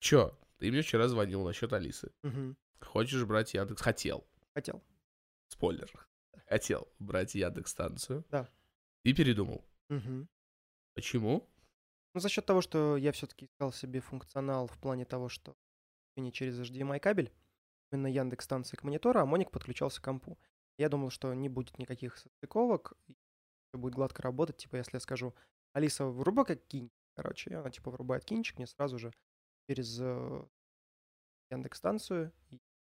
Чё? 0.00 0.36
Ты 0.58 0.70
мне 0.70 0.82
вчера 0.82 1.08
звонил 1.08 1.44
насчет 1.44 1.72
Алисы. 1.72 2.12
Мгм. 2.22 2.56
Хочешь 2.80 3.24
брать 3.24 3.54
Яндекс? 3.54 3.82
Хотел. 3.82 4.26
Хотел. 4.54 4.82
Спойлер. 5.48 5.90
Хотел 6.48 6.88
брать 6.98 7.34
Яндекс 7.34 7.70
станцию. 7.70 8.24
Да. 8.30 8.48
И 9.04 9.14
передумал. 9.14 9.64
Мгм. 9.88 10.28
Почему? 10.94 11.48
Ну, 12.14 12.20
за 12.20 12.28
счет 12.28 12.44
того, 12.44 12.60
что 12.60 12.96
я 12.96 13.12
все-таки 13.12 13.46
искал 13.46 13.72
себе 13.72 14.00
функционал 14.00 14.66
в 14.66 14.78
плане 14.78 15.04
того, 15.04 15.28
что 15.28 15.56
не 16.16 16.32
через 16.32 16.58
HDMI 16.58 16.98
кабель, 17.00 17.32
именно 17.92 18.06
Яндекс 18.06 18.44
станции 18.44 18.76
к 18.76 18.82
монитору, 18.82 19.20
а 19.20 19.26
Моник 19.26 19.50
подключался 19.50 20.00
к 20.00 20.04
компу. 20.04 20.38
Я 20.78 20.88
думал, 20.88 21.10
что 21.10 21.32
не 21.34 21.48
будет 21.48 21.78
никаких 21.78 22.16
состыковок, 22.16 22.94
и 23.06 23.14
всё 23.68 23.78
будет 23.78 23.94
гладко 23.94 24.22
работать. 24.22 24.56
Типа, 24.58 24.76
если 24.76 24.96
я 24.96 25.00
скажу, 25.00 25.34
Алиса, 25.72 26.06
врубай 26.06 26.44
как 26.44 26.66
кинчик, 26.66 26.92
короче, 27.16 27.54
она 27.56 27.70
типа 27.70 27.90
врубает 27.90 28.24
кинчик, 28.24 28.58
мне 28.58 28.66
сразу 28.66 28.98
же 28.98 29.12
через 29.70 30.00
Яндекс 31.50 31.78
станцию, 31.78 32.32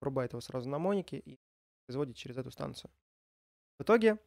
врубает 0.01 0.33
его 0.33 0.41
сразу 0.41 0.69
на 0.69 0.79
Монике 0.79 1.19
и 1.19 1.39
производит 1.87 2.17
через 2.17 2.37
эту 2.39 2.51
станцию. 2.51 2.91
В 3.79 3.83
итоге 3.83 4.19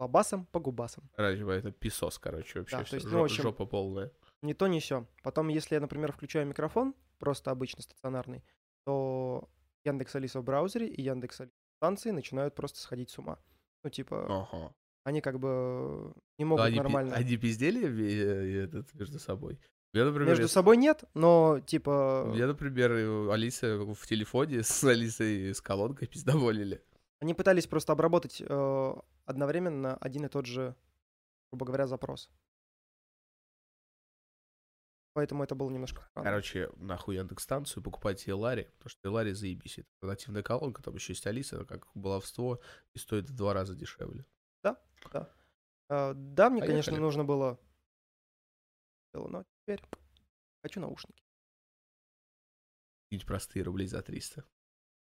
лобасом 0.00 0.46
по 0.46 0.58
губасам. 0.60 1.08
Короче, 1.14 1.42
это 1.52 1.70
песос, 1.72 2.18
короче, 2.18 2.60
вообще. 2.60 2.76
Да, 2.76 2.82
то 2.82 2.86
всё, 2.86 2.96
есть, 2.96 3.06
ну, 3.06 3.12
жо- 3.12 3.20
в 3.20 3.24
общем, 3.24 3.42
жопа 3.42 3.66
полная. 3.66 4.10
Ни 4.42 4.52
то, 4.54 4.66
ни 4.66 4.80
сё. 4.80 5.06
Потом, 5.22 5.48
если 5.48 5.74
я, 5.76 5.80
например, 5.80 6.12
включаю 6.12 6.46
микрофон, 6.46 6.94
просто 7.18 7.50
обычно 7.50 7.82
стационарный, 7.82 8.44
то 8.84 9.48
Яндекс 9.84 10.14
Алиса 10.16 10.40
в 10.40 10.44
браузере 10.44 10.86
и 10.88 11.00
Яндекс 11.02 11.40
Алиса 11.40 11.54
в 11.54 11.76
станции 11.78 12.10
начинают 12.10 12.54
просто 12.54 12.78
сходить 12.80 13.10
с 13.10 13.18
ума. 13.18 13.38
Ну, 13.84 13.90
типа, 13.90 14.26
Ага. 14.42 14.74
они 15.04 15.20
как 15.20 15.38
бы 15.38 16.12
не 16.38 16.44
Ну, 16.44 16.50
могут 16.50 16.64
они, 16.66 16.74
пи- 16.76 16.82
нормально... 16.82 17.14
они 17.14 17.36
пиздели 17.36 17.86
э, 17.86 18.64
этот, 18.64 18.92
между 18.94 19.18
собой? 19.18 19.58
Я, 19.92 20.04
например, 20.04 20.28
Между 20.28 20.42
если- 20.44 20.54
собой 20.54 20.76
нет, 20.76 21.04
но, 21.14 21.60
типа, 21.66 22.32
Я, 22.34 22.46
например, 22.46 22.92
э, 22.92 23.32
Алиса 23.32 23.78
в 23.78 24.06
телефоне 24.06 24.62
с 24.62 24.84
Алисой 24.84 25.54
с 25.54 25.60
колонкой 25.60 26.08
пиздоволили. 26.08 26.82
они 27.20 27.32
пытались 27.34 27.66
просто 27.66 27.92
обработать 27.92 28.42
э, 28.46 28.94
одновременно 29.24 29.96
один 29.96 30.26
и 30.26 30.28
тот 30.28 30.46
же, 30.46 30.74
грубо 31.50 31.66
говоря, 31.66 31.86
запрос. 31.86 32.30
Поэтому 35.14 35.42
это 35.42 35.54
было 35.54 35.70
немножко 35.70 36.02
странно. 36.02 36.28
Короче, 36.28 36.68
нахуй 36.76 37.16
Яндекс 37.16 37.44
станцию, 37.44 37.82
покупайте 37.82 38.32
Элари, 38.32 38.64
потому 38.76 38.90
что 38.90 39.08
Элари 39.08 39.32
заебись. 39.32 39.78
Это 39.78 39.88
нативная 40.02 40.42
колонка, 40.42 40.82
там 40.82 40.94
еще 40.94 41.14
есть 41.14 41.26
Алиса, 41.26 41.64
как 41.64 41.86
баловство, 41.94 42.60
и 42.92 42.98
стоит 42.98 43.30
в 43.30 43.34
два 43.34 43.54
раза 43.54 43.74
дешевле. 43.74 44.26
Э, 45.88 46.12
да, 46.14 46.50
мне, 46.50 46.60
конечно, 46.60 46.90
Поехали. 46.90 46.98
нужно 47.00 47.24
было... 47.24 47.58
Но 49.14 49.44
теперь 49.66 49.82
хочу 50.62 50.80
наушники. 50.80 51.24
Какие-нибудь 53.06 53.26
простые 53.26 53.64
рублей 53.64 53.88
за 53.88 54.00
300. 54.00 54.44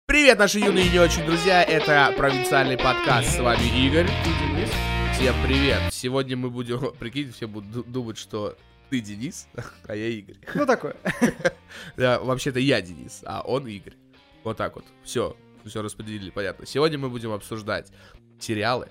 Привет, 0.07 0.39
наши 0.39 0.59
юные 0.59 0.87
и 0.87 0.91
не 0.91 0.99
очень 0.99 1.25
друзья, 1.25 1.63
это 1.63 2.13
провинциальный 2.17 2.77
подкаст, 2.77 3.37
с 3.37 3.39
вами 3.39 3.63
Игорь. 3.87 4.07
И 4.07 4.57
Денис. 4.57 4.71
Всем 5.15 5.35
привет. 5.47 5.93
Сегодня 5.93 6.37
мы 6.37 6.51
будем, 6.51 6.93
прикинь, 6.99 7.31
все 7.31 7.47
будут 7.47 7.71
ду- 7.71 7.85
думать, 7.85 8.19
что 8.19 8.57
ты 8.91 9.01
Денис, 9.01 9.47
а 9.87 9.95
я 9.95 10.09
Игорь. 10.09 10.39
Ну, 10.55 10.67
такое. 10.67 10.97
Да, 11.97 12.19
вообще-то 12.19 12.59
я 12.59 12.81
Денис, 12.83 13.23
а 13.25 13.43
он 13.43 13.69
Игорь. 13.69 13.95
Вот 14.43 14.57
так 14.57 14.75
вот. 14.75 14.85
Все, 15.05 15.37
все 15.67 15.83
распределили, 15.83 16.31
понятно. 16.31 16.67
Сегодня 16.67 16.99
мы 16.99 17.11
будем 17.11 17.31
обсуждать 17.31 17.93
сериалы, 18.41 18.89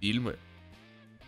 фильмы 0.00 0.38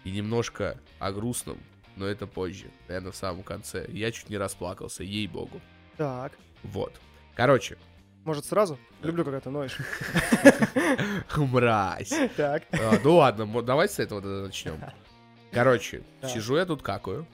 и 0.03 0.11
немножко 0.11 0.81
о 0.99 1.13
грустном, 1.13 1.61
но 1.97 2.07
это 2.07 2.27
позже, 2.27 2.67
наверное, 2.89 3.13
в 3.13 3.17
самом 3.17 3.43
конце. 3.43 3.87
Я 3.89 4.11
чуть 4.13 4.31
не 4.31 4.37
расплакался, 4.39 5.05
ей-богу. 5.05 5.61
Так. 5.97 6.33
Вот. 6.63 7.01
Короче, 7.35 7.77
Может, 8.25 8.45
сразу? 8.47 8.79
Люблю, 9.03 9.25
когда 9.25 9.41
ты 9.41 9.51
ноешь. 9.51 9.77
мразь. 11.37 12.13
Так. 12.37 12.65
А, 12.73 12.99
ну 13.03 13.17
ладно, 13.17 13.45
мо- 13.45 13.63
давай 13.63 13.89
с 13.89 13.99
этого 13.99 14.21
тогда 14.23 14.43
начнем. 14.47 14.81
Короче, 15.53 16.03
сижу 16.27 16.57
я 16.57 16.65
тут 16.67 16.83
какаю, 16.83 17.27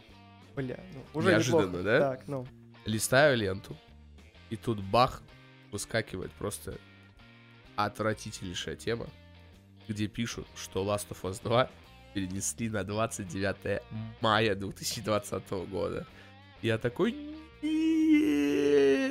Бля, 0.57 0.79
ну, 0.93 1.05
уже 1.15 1.31
Неожиданно, 1.31 1.83
да? 1.83 2.01
Так, 2.01 2.27
ну. 2.27 2.47
листаю 2.85 3.37
ленту, 3.37 3.77
и 4.51 4.57
тут 4.57 4.83
бах, 4.83 5.23
выскакивает 5.71 6.33
просто 6.33 6.77
отвратительнейшая 7.77 8.77
тема, 8.77 9.07
где 9.89 10.07
пишут, 10.07 10.47
что 10.57 10.85
Last 10.85 11.09
of 11.11 11.23
Us 11.23 11.41
2 11.43 11.71
перенесли 12.15 12.69
на 12.69 12.85
29 12.85 13.83
мая 14.21 14.55
2020 14.55 15.51
года. 15.71 16.07
Я 16.63 16.79
такой... 16.79 17.15
«Нет». 17.63 19.11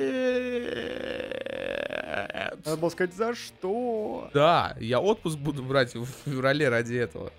Надо 2.64 2.76
было 2.76 2.90
сказать, 2.90 3.14
за 3.14 3.34
что? 3.34 4.30
Да, 4.34 4.76
я 4.80 5.00
отпуск 5.00 5.38
буду 5.38 5.62
брать 5.62 5.94
в 5.94 6.04
феврале 6.24 6.68
ради 6.68 6.94
этого. 6.94 7.32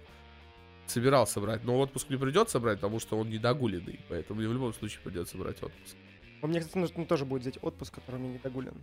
Собирался 0.88 1.40
брать, 1.40 1.64
но 1.64 1.80
отпуск 1.80 2.10
не 2.10 2.18
придется 2.18 2.60
брать, 2.60 2.80
потому 2.80 3.00
что 3.00 3.18
он 3.18 3.30
недогуленный, 3.30 4.00
поэтому 4.10 4.40
мне 4.40 4.50
в 4.50 4.54
любом 4.54 4.74
случае 4.74 5.00
придется 5.04 5.38
брать 5.38 5.62
отпуск. 5.64 5.96
Ну, 6.42 6.48
Мне, 6.48 6.60
кстати, 6.60 6.78
нужно 6.78 7.06
тоже 7.06 7.26
будет 7.26 7.44
взять 7.44 7.60
отпуск, 7.62 7.96
который 7.96 8.20
мне 8.20 8.30
не 8.30 8.40
догулен 8.40 8.74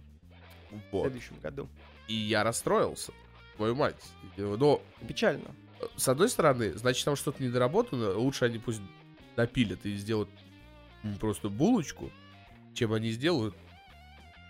в 0.70 0.92
Вот. 0.92 1.06
следующем 1.06 1.38
году. 1.40 1.68
И 2.06 2.14
я 2.14 2.44
расстроился. 2.44 3.12
Твою 3.56 3.74
мать. 3.74 3.96
Но, 4.36 4.80
Печально. 5.06 5.50
С 5.96 6.08
одной 6.08 6.28
стороны, 6.28 6.72
значит, 6.74 7.04
там 7.04 7.16
что-то 7.16 7.42
недоработано. 7.42 8.16
Лучше 8.16 8.44
они 8.44 8.58
пусть 8.58 8.80
допилят 9.36 9.84
и 9.86 9.94
сделают 9.96 10.28
просто 11.20 11.48
булочку, 11.48 12.10
чем 12.74 12.92
они 12.92 13.10
сделают 13.10 13.54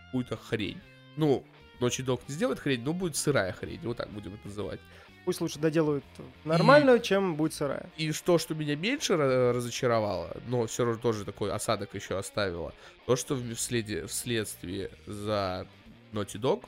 какую-то 0.06 0.36
хрень. 0.36 0.80
Ну, 1.16 1.44
Ночи 1.80 2.02
Док 2.02 2.22
не 2.28 2.34
сделает 2.34 2.58
хрень, 2.58 2.82
но 2.82 2.92
будет 2.92 3.16
сырая 3.16 3.52
хрень. 3.52 3.80
Вот 3.82 3.96
так 3.98 4.10
будем 4.10 4.34
это 4.34 4.48
называть. 4.48 4.80
Пусть 5.24 5.40
лучше 5.42 5.58
доделают 5.58 6.04
нормальную, 6.44 7.00
чем 7.00 7.36
будет 7.36 7.52
сырая. 7.52 7.90
И 7.98 8.10
то, 8.12 8.38
что 8.38 8.54
меня 8.54 8.76
меньше 8.76 9.12
ра- 9.12 9.52
разочаровало, 9.52 10.34
но 10.46 10.66
все 10.66 10.84
равно 10.86 11.00
тоже 11.00 11.24
такой 11.26 11.52
осадок 11.52 11.94
еще 11.94 12.16
оставило, 12.16 12.72
то, 13.04 13.14
что 13.14 13.34
в- 13.34 13.54
вследи, 13.54 14.02
вследствие 14.06 14.90
за 15.06 15.66
Naughty 16.12 16.40
Dog 16.40 16.64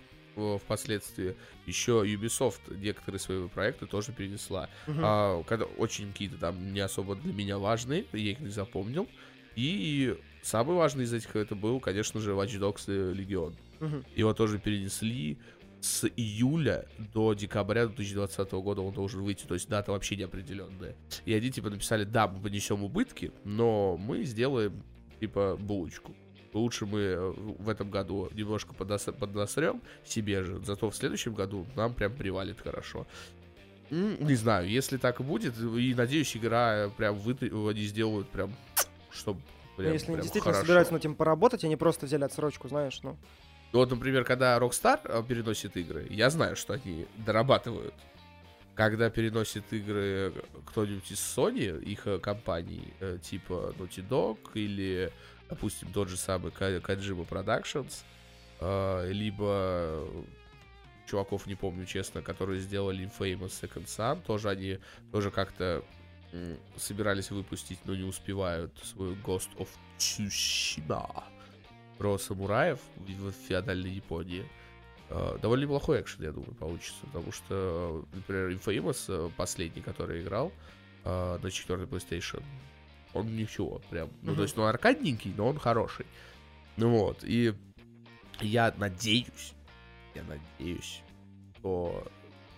впоследствии 0.58 1.36
еще 1.66 2.04
Ubisoft 2.04 2.76
некоторые 2.76 3.20
свои 3.20 3.48
проекты 3.48 3.86
тоже 3.86 4.12
перенесла. 4.12 4.68
Мгм. 4.86 5.00
А, 5.02 5.42
когда 5.44 5.64
очень 5.64 6.12
какие-то 6.12 6.36
там 6.38 6.72
не 6.72 6.80
особо 6.80 7.16
для 7.16 7.32
меня 7.32 7.58
важные, 7.58 8.04
я 8.12 8.32
их 8.32 8.40
не 8.40 8.50
запомнил. 8.50 9.08
И 9.56 10.16
самый 10.42 10.76
важный 10.76 11.04
из 11.04 11.12
этих 11.12 11.34
это 11.36 11.54
был, 11.54 11.80
конечно 11.80 12.20
же, 12.20 12.32
Watch 12.32 12.58
Dogs 12.58 12.86
Legion. 12.86 13.54
Мгм. 13.80 14.04
Его 14.14 14.34
тоже 14.34 14.58
перенесли 14.58 15.38
с 15.80 16.06
июля 16.16 16.86
до 16.98 17.34
декабря 17.34 17.86
2020 17.86 18.52
года 18.52 18.82
он 18.82 18.92
должен 18.92 19.22
выйти, 19.22 19.46
то 19.46 19.54
есть 19.54 19.68
дата 19.68 19.92
вообще 19.92 20.16
неопределенная. 20.16 20.94
И 21.24 21.32
они 21.32 21.50
типа 21.50 21.70
написали, 21.70 22.04
да, 22.04 22.28
мы 22.28 22.40
понесем 22.40 22.84
убытки, 22.84 23.32
но 23.44 23.96
мы 23.96 24.24
сделаем 24.24 24.82
типа 25.20 25.56
булочку. 25.58 26.14
Лучше 26.52 26.84
мы 26.86 26.98
э, 27.00 27.32
в 27.58 27.68
этом 27.68 27.90
году 27.90 28.28
немножко 28.32 28.74
подос- 28.74 29.12
поднасрем 29.12 29.80
себе 30.04 30.42
же, 30.42 30.60
зато 30.64 30.90
в 30.90 30.96
следующем 30.96 31.34
году 31.34 31.66
нам 31.76 31.94
прям 31.94 32.12
привалит 32.12 32.60
хорошо. 32.60 33.06
Не 33.90 34.34
знаю, 34.34 34.68
если 34.68 34.96
так 34.98 35.20
и 35.20 35.24
будет, 35.24 35.58
и 35.58 35.94
надеюсь, 35.94 36.36
игра 36.36 36.90
прям 36.96 37.16
вы... 37.18 37.36
они 37.70 37.82
сделают 37.82 38.28
прям, 38.28 38.54
чтобы 39.10 39.40
Ну, 39.40 39.76
прям, 39.76 39.92
если 39.92 40.06
они 40.06 40.14
прям 40.14 40.22
действительно 40.22 40.52
хорошо. 40.52 40.66
собираются 40.66 40.92
над 40.92 41.02
этим 41.02 41.14
поработать, 41.16 41.64
они 41.64 41.76
просто 41.76 42.06
взяли 42.06 42.24
отсрочку, 42.24 42.68
знаешь, 42.68 43.00
ну. 43.02 43.16
Вот, 43.72 43.90
например, 43.90 44.24
когда 44.24 44.56
Rockstar 44.58 45.00
э, 45.04 45.22
переносит 45.26 45.76
игры, 45.76 46.06
я 46.10 46.30
знаю, 46.30 46.56
что 46.56 46.74
они 46.74 47.06
дорабатывают. 47.16 47.94
Когда 48.76 49.10
переносит 49.10 49.64
игры 49.72 50.32
кто-нибудь 50.66 51.10
из 51.10 51.18
Sony, 51.18 51.82
их 51.82 52.06
э, 52.06 52.18
компаний, 52.18 52.92
типа 53.22 53.74
Naughty 53.78 54.08
Dog 54.08 54.38
или, 54.54 55.12
допустим, 55.50 55.92
тот 55.92 56.08
же 56.08 56.16
самый 56.16 56.50
Ка- 56.52 56.76
Kojima 56.78 57.26
Productions, 57.28 58.04
э, 58.60 59.10
либо 59.12 60.06
чуваков, 61.06 61.46
не 61.46 61.56
помню, 61.56 61.86
честно, 61.86 62.22
которые 62.22 62.60
сделали 62.60 63.04
Infamous 63.04 63.50
Second 63.60 63.86
Son, 63.86 64.22
тоже 64.22 64.48
они 64.48 64.78
тоже 65.12 65.30
как-то 65.30 65.84
собирались 66.76 67.32
выпустить, 67.32 67.80
но 67.84 67.96
не 67.96 68.04
успевают 68.04 68.72
свою 68.84 69.16
Ghost 69.16 69.48
of 69.56 69.68
Tsushima 69.98 71.24
про 71.98 72.16
самураев 72.18 72.78
в 72.96 73.32
феодальной 73.48 73.90
Японии. 73.90 74.48
Э, 75.08 75.38
Довольно 75.42 75.64
неплохой 75.64 76.00
экшен, 76.00 76.22
я 76.22 76.30
думаю, 76.30 76.54
получится. 76.54 77.00
Потому 77.06 77.32
что, 77.32 78.06
э, 78.12 78.16
например, 78.16 78.50
Infamous, 78.50 79.32
последний, 79.36 79.82
который 79.82 80.22
играл 80.22 80.52
на 81.04 81.50
четвертой 81.50 81.86
PlayStation, 81.86 82.42
он 83.14 83.36
ничего, 83.36 83.80
прям. 83.90 84.10
Ну, 84.22 84.34
то 84.34 84.42
есть, 84.42 84.56
ну, 84.56 84.64
аркадненький, 84.64 85.32
но 85.36 85.48
он 85.48 85.58
хороший. 85.58 86.06
Ну 86.76 86.90
вот, 86.90 87.24
и 87.24 87.54
я 88.40 88.72
надеюсь, 88.76 89.52
я 90.14 90.22
надеюсь, 90.24 91.02
что 91.58 92.06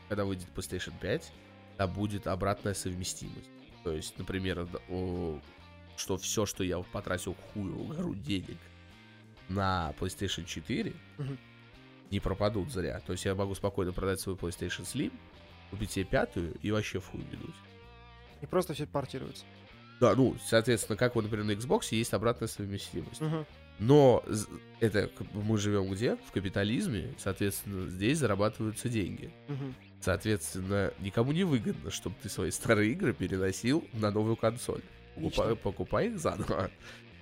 когда 0.08 0.24
выйдет 0.24 0.46
PlayStation 0.54 0.92
5, 1.00 1.32
там 1.78 1.92
будет 1.92 2.26
обратная 2.26 2.74
совместимость. 2.74 3.48
То 3.82 3.92
есть, 3.92 4.16
например, 4.18 4.68
что 5.96 6.16
все, 6.18 6.46
что 6.46 6.62
я 6.64 6.78
потратил 6.80 7.34
хую 7.52 7.74
гору 7.84 8.14
денег 8.14 8.58
на 9.48 9.92
PlayStation 9.98 10.44
4 10.44 10.92
Мгм. 11.18 11.38
не 12.10 12.20
пропадут 12.20 12.70
зря. 12.70 13.00
То 13.00 13.12
есть 13.12 13.24
я 13.24 13.34
могу 13.34 13.54
спокойно 13.54 13.92
продать 13.92 14.20
свой 14.20 14.36
PlayStation 14.36 14.82
Slim, 14.82 15.12
купить 15.70 15.90
себе 15.92 16.04
пятую 16.04 16.54
и 16.62 16.70
вообще 16.70 17.00
фу 17.00 17.18
ведуть. 17.18 17.54
И 18.40 18.46
просто 18.46 18.74
все 18.74 18.86
портируется. 18.86 19.44
Да, 20.02 20.16
ну, 20.16 20.36
соответственно, 20.44 20.96
как 20.96 21.14
вот, 21.14 21.22
например, 21.22 21.46
на 21.46 21.52
Xbox 21.52 21.86
есть 21.92 22.12
обратная 22.12 22.48
совместимость. 22.48 23.20
Мгм. 23.20 23.46
Но 23.78 24.24
это 24.80 25.08
мы 25.32 25.58
живем 25.58 25.92
где? 25.92 26.16
В 26.26 26.32
капитализме, 26.32 27.14
соответственно, 27.18 27.88
здесь 27.88 28.18
зарабатываются 28.18 28.88
деньги. 28.88 29.30
Мгм. 29.46 29.76
Соответственно, 30.00 30.92
никому 30.98 31.30
не 31.30 31.44
выгодно, 31.44 31.92
чтобы 31.92 32.16
ты 32.20 32.28
свои 32.28 32.50
старые 32.50 32.90
игры 32.90 33.12
переносил 33.12 33.84
на 33.92 34.10
новую 34.10 34.34
консоль. 34.34 34.82
Покупай, 35.14 35.54
покупай 35.54 36.08
их 36.08 36.18
заново. 36.18 36.68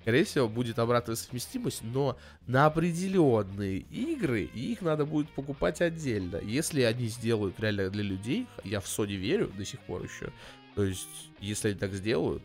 Скорее 0.01 0.25
всего, 0.25 0.49
будет 0.49 0.79
обратная 0.79 1.17
совместимость, 1.17 1.83
но 1.83 2.17
на 2.47 2.65
определенные 2.65 3.81
игры 3.81 4.45
их 4.45 4.81
надо 4.81 5.05
будет 5.05 5.29
покупать 5.33 5.83
отдельно. 5.83 6.41
Если 6.43 6.81
они 6.81 7.09
сделают 7.09 7.61
реально 7.61 7.91
для 7.91 8.05
людей, 8.05 8.47
я 8.65 8.81
в 8.81 8.87
Sony 8.87 9.17
верю 9.17 9.53
до 9.55 9.67
сих 9.67 9.81
пор 9.81 10.03
еще. 10.03 10.33
То 10.75 10.85
есть, 10.85 11.31
если 11.41 11.69
они 11.69 11.79
так 11.79 11.93
сделают, 11.93 12.43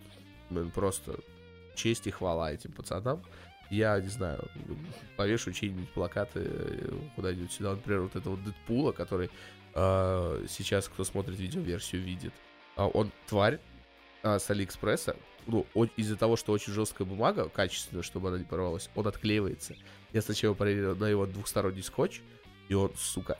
блин, 0.49 0.71
просто 0.71 1.19
честь 1.75 2.07
и 2.07 2.11
хвала 2.11 2.51
этим 2.51 2.71
пацанам. 2.71 3.23
Я, 3.69 3.99
не 3.99 4.09
знаю, 4.09 4.47
повешу 5.17 5.51
чьи-нибудь 5.51 5.89
плакаты 5.89 6.41
э, 6.45 6.99
куда-нибудь 7.15 7.51
сюда. 7.51 7.71
Например, 7.71 8.01
вот 8.01 8.15
этого 8.15 8.37
Дэдпула, 8.37 8.91
который 8.91 9.31
э, 9.73 10.45
сейчас, 10.47 10.87
кто 10.87 11.03
смотрит 11.03 11.39
видеоверсию, 11.39 12.03
видит. 12.03 12.33
А 12.75 12.87
он 12.87 13.11
тварь 13.27 13.59
а, 14.25 14.39
с 14.39 14.49
Алиэкспресса. 14.49 15.15
Ну, 15.47 15.67
из-за 15.95 16.17
того, 16.17 16.35
что 16.35 16.51
очень 16.51 16.73
жесткая 16.73 17.07
бумага, 17.07 17.47
качественная, 17.47 18.01
чтобы 18.01 18.29
она 18.29 18.39
не 18.39 18.43
порвалась, 18.43 18.89
он 18.95 19.07
отклеивается. 19.07 19.75
Я 20.13 20.23
сначала 20.23 20.55
проверил 20.55 20.95
на 20.95 21.05
его 21.05 21.27
двухсторонний 21.27 21.83
скотч, 21.83 22.21
и 22.67 22.73
он, 22.73 22.91
сука, 22.95 23.37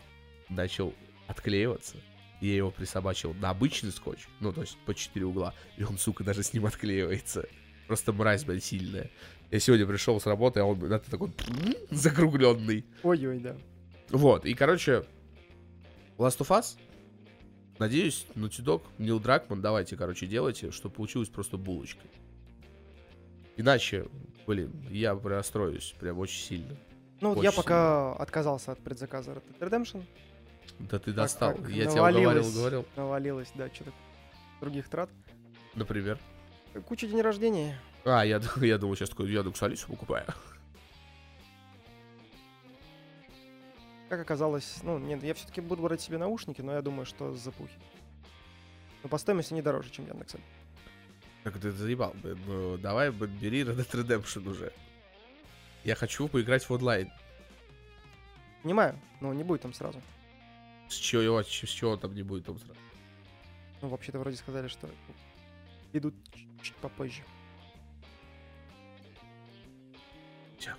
начал 0.50 0.94
отклеиваться. 1.28 1.98
Я 2.42 2.56
его 2.56 2.72
присобачил 2.72 3.34
на 3.34 3.50
обычный 3.50 3.92
скотч, 3.92 4.28
ну, 4.40 4.52
то 4.52 4.62
есть 4.62 4.78
по 4.86 4.94
четыре 4.94 5.26
угла, 5.26 5.54
и 5.78 5.84
он, 5.84 5.98
сука, 5.98 6.24
даже 6.24 6.44
с 6.44 6.54
ним 6.54 6.66
отклеивается. 6.66 7.48
Просто 7.88 8.14
мразь, 8.14 8.44
блядь, 8.44 8.64
сильная. 8.64 9.10
Я 9.52 9.60
сегодня 9.60 9.86
пришел 9.86 10.20
с 10.20 10.26
работы, 10.26 10.60
а 10.60 10.66
он, 10.66 10.78
блин, 10.78 10.94
это 10.94 11.10
такой 11.10 11.32
закругленный. 11.92 12.86
Ой-ой, 13.04 13.40
да. 13.40 13.56
Вот, 14.10 14.46
и, 14.46 14.54
короче, 14.54 15.06
Last 16.18 16.40
of 16.40 16.50
Us, 16.50 16.78
надеюсь, 17.80 18.26
Naughty 18.36 18.64
Dog, 18.64 18.84
Нил 18.98 19.20
Дракман, 19.20 19.62
давайте, 19.62 19.96
короче, 19.96 20.28
делайте, 20.28 20.72
чтобы 20.72 20.96
получилось 20.96 21.30
просто 21.30 21.58
булочкой. 21.58 22.10
Иначе, 23.58 24.08
блин, 24.46 24.86
я 24.90 25.18
расстроюсь 25.18 25.96
прям 26.00 26.20
очень 26.20 26.44
сильно. 26.44 26.76
Ну 27.22 27.34
вот 27.34 27.44
я 27.44 27.52
пока 27.52 28.14
отказался 28.14 28.74
от 28.74 28.80
предзаказа 28.80 29.32
Red 29.32 29.44
Dead 29.48 29.70
Redemption. 29.70 30.04
Да 30.80 31.00
ты 31.00 31.06
Так 31.06 31.16
достал. 31.16 31.56
как 31.56 31.70
я 31.70 31.84
тебя 31.86 31.92
уговаривал, 32.04 32.22
навалилось. 32.24 32.56
говорил. 32.56 32.86
Навалилось, 32.96 33.52
да, 33.56 33.70
что-то 33.74 33.92
других 34.62 34.88
трат. 34.90 35.10
Например. 35.74 36.20
Куча 36.88 37.08
день 37.08 37.22
рождения. 37.22 37.80
А, 38.04 38.24
я, 38.26 38.42
я 38.62 38.78
думал, 38.78 38.96
сейчас 38.96 39.10
такой, 39.10 39.32
я 39.32 39.42
думаю, 39.44 39.58
Алису 39.62 39.88
покупаю. 39.88 40.26
Как 44.10 44.20
оказалось, 44.20 44.80
ну, 44.84 45.00
нет, 45.00 45.24
я 45.24 45.34
все-таки 45.34 45.62
буду 45.62 45.82
брать 45.82 46.02
себе 46.02 46.18
наушники, 46.18 46.62
но 46.62 46.74
я 46.74 46.82
думаю, 46.82 47.06
что 47.06 47.34
с 47.34 47.40
запухи. 47.40 47.74
Но 49.02 49.10
по 49.10 49.18
стоимости 49.18 49.54
не 49.54 49.62
дороже, 49.62 49.90
чем 49.90 50.06
Яндекс. 50.08 50.36
Так 51.44 51.60
ты 51.60 51.72
заебал, 51.72 52.14
блин. 52.22 52.40
Ну, 52.46 52.78
давай, 52.78 53.12
бери 53.12 53.64
Red 53.64 53.76
Dead 53.78 54.06
Redemption 54.06 54.48
уже. 54.50 54.72
Я 55.84 55.96
хочу 55.96 56.28
поиграть 56.28 56.64
в 56.68 56.72
онлайн. 56.72 57.12
Понимаю, 58.64 59.00
но 59.22 59.34
не 59.34 59.44
будет 59.44 59.62
там 59.62 59.74
сразу. 59.74 60.02
С 60.90 60.96
чего, 60.96 61.22
его- 61.22 61.44
с 61.44 61.48
чего 61.48 61.98
там 61.98 62.14
не 62.14 62.24
будет 62.24 62.46
сразу? 62.46 62.64
Ну, 63.82 63.90
вообще-то 63.90 64.20
вроде 64.20 64.38
сказали, 64.38 64.68
что 64.68 64.90
идут 65.94 66.14
чуть 66.62 66.76
попозже. 66.76 67.22
Чё? 70.60 70.72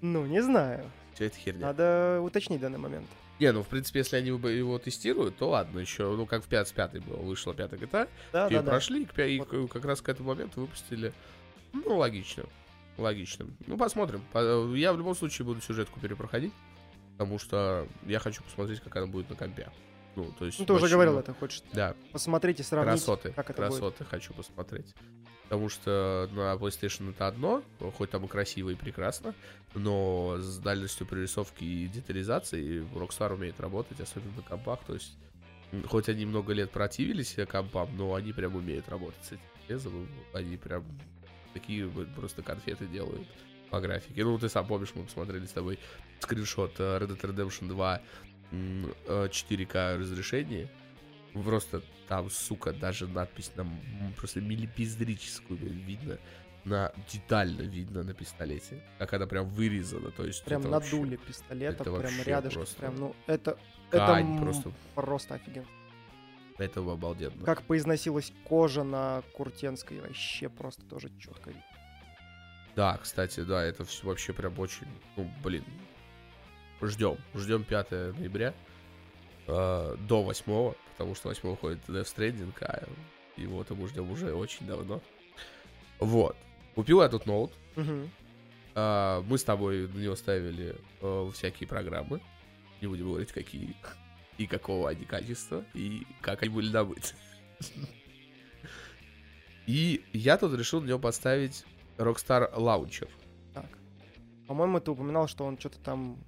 Ну, 0.00 0.26
не 0.26 0.42
знаю. 0.42 0.90
Все 1.14 1.26
это 1.26 1.36
херня. 1.36 1.66
Надо 1.66 2.20
уточнить 2.22 2.60
данный 2.60 2.78
момент. 2.78 3.06
Не, 3.40 3.52
ну, 3.52 3.62
в 3.62 3.68
принципе, 3.68 4.00
если 4.00 4.16
они 4.16 4.28
его 4.28 4.78
тестируют, 4.78 5.36
то 5.36 5.48
ладно, 5.50 5.78
еще, 5.78 6.10
ну, 6.16 6.26
как 6.26 6.44
в 6.44 6.48
5 6.48 6.68
с 6.68 6.72
5 6.72 6.98
было, 7.04 7.16
вышла 7.18 7.54
5 7.54 7.72
GTA, 7.72 8.08
Да, 8.32 8.46
ее 8.46 8.56
да, 8.58 8.62
да. 8.62 8.70
прошли, 8.72 9.02
и 9.02 9.06
пя- 9.06 9.28
и 9.28 9.38
Вот. 9.38 9.70
как 9.70 9.84
раз 9.84 10.00
к 10.00 10.08
этому 10.08 10.30
моменту 10.30 10.60
выпустили. 10.62 11.12
Ну, 11.72 11.98
логично. 11.98 12.44
Логично. 12.96 13.46
Ну, 13.68 13.76
посмотрим. 13.76 14.22
По- 14.32 14.74
Я 14.74 14.92
в 14.92 14.98
любом 14.98 15.14
случае 15.14 15.46
буду 15.46 15.60
сюжетку 15.60 16.00
перепроходить, 16.00 16.52
потому 17.18 17.38
что 17.40 17.88
я 18.06 18.20
хочу 18.20 18.44
посмотреть, 18.44 18.80
как 18.80 18.94
она 18.96 19.06
будет 19.08 19.28
на 19.28 19.34
компе. 19.34 19.68
Ну, 20.14 20.32
то 20.38 20.46
есть... 20.46 20.58
Ну, 20.60 20.64
ты 20.64 20.72
уже 20.72 20.84
очень 20.84 20.94
говорил 20.94 21.12
много- 21.14 21.30
это, 21.30 21.34
хочешь 21.38 21.62
Да, 21.72 21.94
посмотреть 22.12 22.60
и 22.60 22.62
сравнить, 22.62 22.92
красоты, 23.04 23.32
как 23.32 23.50
это 23.50 23.62
будет. 23.62 23.80
красоты 23.80 24.04
хочу 24.04 24.32
посмотреть. 24.34 24.94
Потому 25.48 25.68
что 25.68 26.28
на 26.32 26.54
PlayStation 26.54 27.10
это 27.10 27.26
одно, 27.26 27.62
хоть 27.96 28.10
там 28.10 28.24
и 28.24 28.28
красиво 28.28 28.70
и 28.70 28.74
прекрасно, 28.76 29.34
но 29.74 30.36
с 30.38 30.58
дальностью 30.58 31.06
прорисовки 31.06 31.64
и 31.64 31.88
детализации 31.88 32.82
Rockstar 32.94 33.34
умеет 33.34 33.58
работать, 33.58 34.00
особенно 34.00 34.36
на 34.36 34.42
компах. 34.42 34.80
То 34.86 34.94
есть, 34.94 35.16
хоть 35.88 36.08
они 36.08 36.24
много 36.24 36.52
лет 36.52 36.70
противились 36.70 37.34
компам, 37.48 37.88
но 37.96 38.14
они 38.14 38.32
прям 38.32 38.54
умеют 38.54 38.88
работать 38.88 39.24
с 39.24 39.32
этим 39.32 39.40
железом. 39.66 40.08
Они 40.34 40.56
прям 40.56 40.84
такие 41.52 41.88
просто 42.14 42.42
конфеты 42.42 42.86
делают 42.86 43.26
по 43.70 43.80
графике. 43.80 44.24
Ну, 44.24 44.38
ты 44.38 44.48
сам 44.48 44.66
помнишь, 44.66 44.92
мы 44.94 45.04
посмотрели 45.04 45.46
с 45.46 45.52
тобой 45.52 45.78
скриншот 46.20 46.74
э, 46.78 46.98
Red 46.98 47.08
Dead 47.08 47.20
Redemption 47.20 47.68
2 47.68 48.00
м, 48.52 48.94
э, 49.06 49.28
4К 49.30 49.98
разрешение. 49.98 50.68
Просто 51.32 51.82
там, 52.08 52.30
сука, 52.30 52.72
даже 52.72 53.06
надпись 53.06 53.52
на 53.56 53.62
м, 53.62 54.12
просто 54.16 54.40
милипиздрическую 54.40 55.58
видно. 55.58 56.18
На, 56.64 56.92
детально 57.10 57.62
видно 57.62 58.02
на 58.02 58.12
пистолете. 58.12 58.82
Как 58.98 59.14
она 59.14 59.26
прям 59.26 59.48
вырезана. 59.48 60.10
То 60.10 60.24
есть 60.24 60.44
Прям 60.44 60.60
это 60.62 60.70
вообще 60.70 60.96
надули 60.96 61.16
пистолета, 61.16 61.84
прям 61.84 62.22
рядышком. 62.24 62.66
Прям, 62.78 62.96
ну, 62.96 63.16
это, 63.26 63.56
ткань 63.90 64.34
это 64.34 64.42
просто. 64.42 64.72
просто 64.94 65.34
офигенно. 65.34 65.66
Это 66.58 66.80
обалденно. 66.80 67.44
Как 67.44 67.62
поизносилась 67.62 68.32
кожа 68.44 68.82
на 68.82 69.22
Куртенской, 69.32 70.00
вообще 70.00 70.48
просто 70.48 70.82
тоже 70.86 71.10
четко. 71.20 71.52
Да, 72.78 72.96
кстати, 72.96 73.40
да, 73.40 73.64
это 73.64 73.84
все 73.84 74.06
вообще 74.06 74.32
прям 74.32 74.56
очень, 74.56 74.86
ну, 75.16 75.28
блин. 75.42 75.64
Ждем, 76.80 77.18
ждем 77.34 77.64
5 77.64 77.90
ноября 77.90 78.54
э, 79.48 79.96
до 79.98 80.22
8, 80.22 80.74
потому 80.92 81.16
что 81.16 81.26
8 81.26 81.40
выходит 81.42 81.80
Death 81.88 82.04
Stranding, 82.04 82.54
а 82.60 82.84
его-то 83.36 83.74
мы 83.74 83.88
ждем 83.88 84.08
уже 84.12 84.32
очень 84.32 84.64
давно. 84.68 85.02
Вот. 85.98 86.36
Купил 86.76 87.02
я 87.02 87.08
тут 87.08 87.26
ноут. 87.26 87.50
Мгм. 87.74 88.12
А, 88.76 89.22
мы 89.22 89.38
с 89.38 89.42
тобой 89.42 89.88
на 89.88 89.98
него 89.98 90.14
ставили 90.14 90.76
э, 91.00 91.30
всякие 91.34 91.66
программы. 91.66 92.20
Не 92.80 92.86
будем 92.86 93.08
говорить, 93.08 93.32
какие 93.32 93.74
и 94.36 94.46
какого 94.46 94.88
они 94.88 95.04
качества, 95.04 95.64
и 95.74 96.06
как 96.20 96.44
они 96.44 96.54
были 96.54 96.70
добыты. 96.70 97.16
И 99.66 100.04
я 100.12 100.38
тут 100.38 100.56
решил 100.56 100.80
на 100.80 100.86
него 100.86 101.00
поставить 101.00 101.66
Rockstar 101.98 102.54
Launcher. 102.54 103.08
Так. 103.52 103.66
По-моему, 104.46 104.80
ты 104.80 104.90
упоминал, 104.90 105.28
что 105.28 105.44
он 105.44 105.58
что-то 105.58 105.78
там 105.80 106.18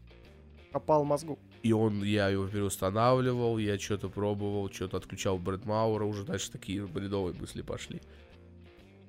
копал 0.73 1.05
мозгу. 1.05 1.39
И 1.63 1.73
он, 1.73 2.03
я 2.03 2.29
его 2.29 2.47
переустанавливал, 2.47 3.59
я 3.59 3.79
что-то 3.79 4.09
пробовал, 4.09 4.71
что-то 4.71 4.97
отключал 4.97 5.39
Брэд 5.39 5.65
Маура, 5.65 6.05
уже 6.05 6.25
дальше 6.25 6.51
такие 6.51 6.87
бредовые 6.87 7.35
мысли 7.35 7.63
пошли. 7.63 8.01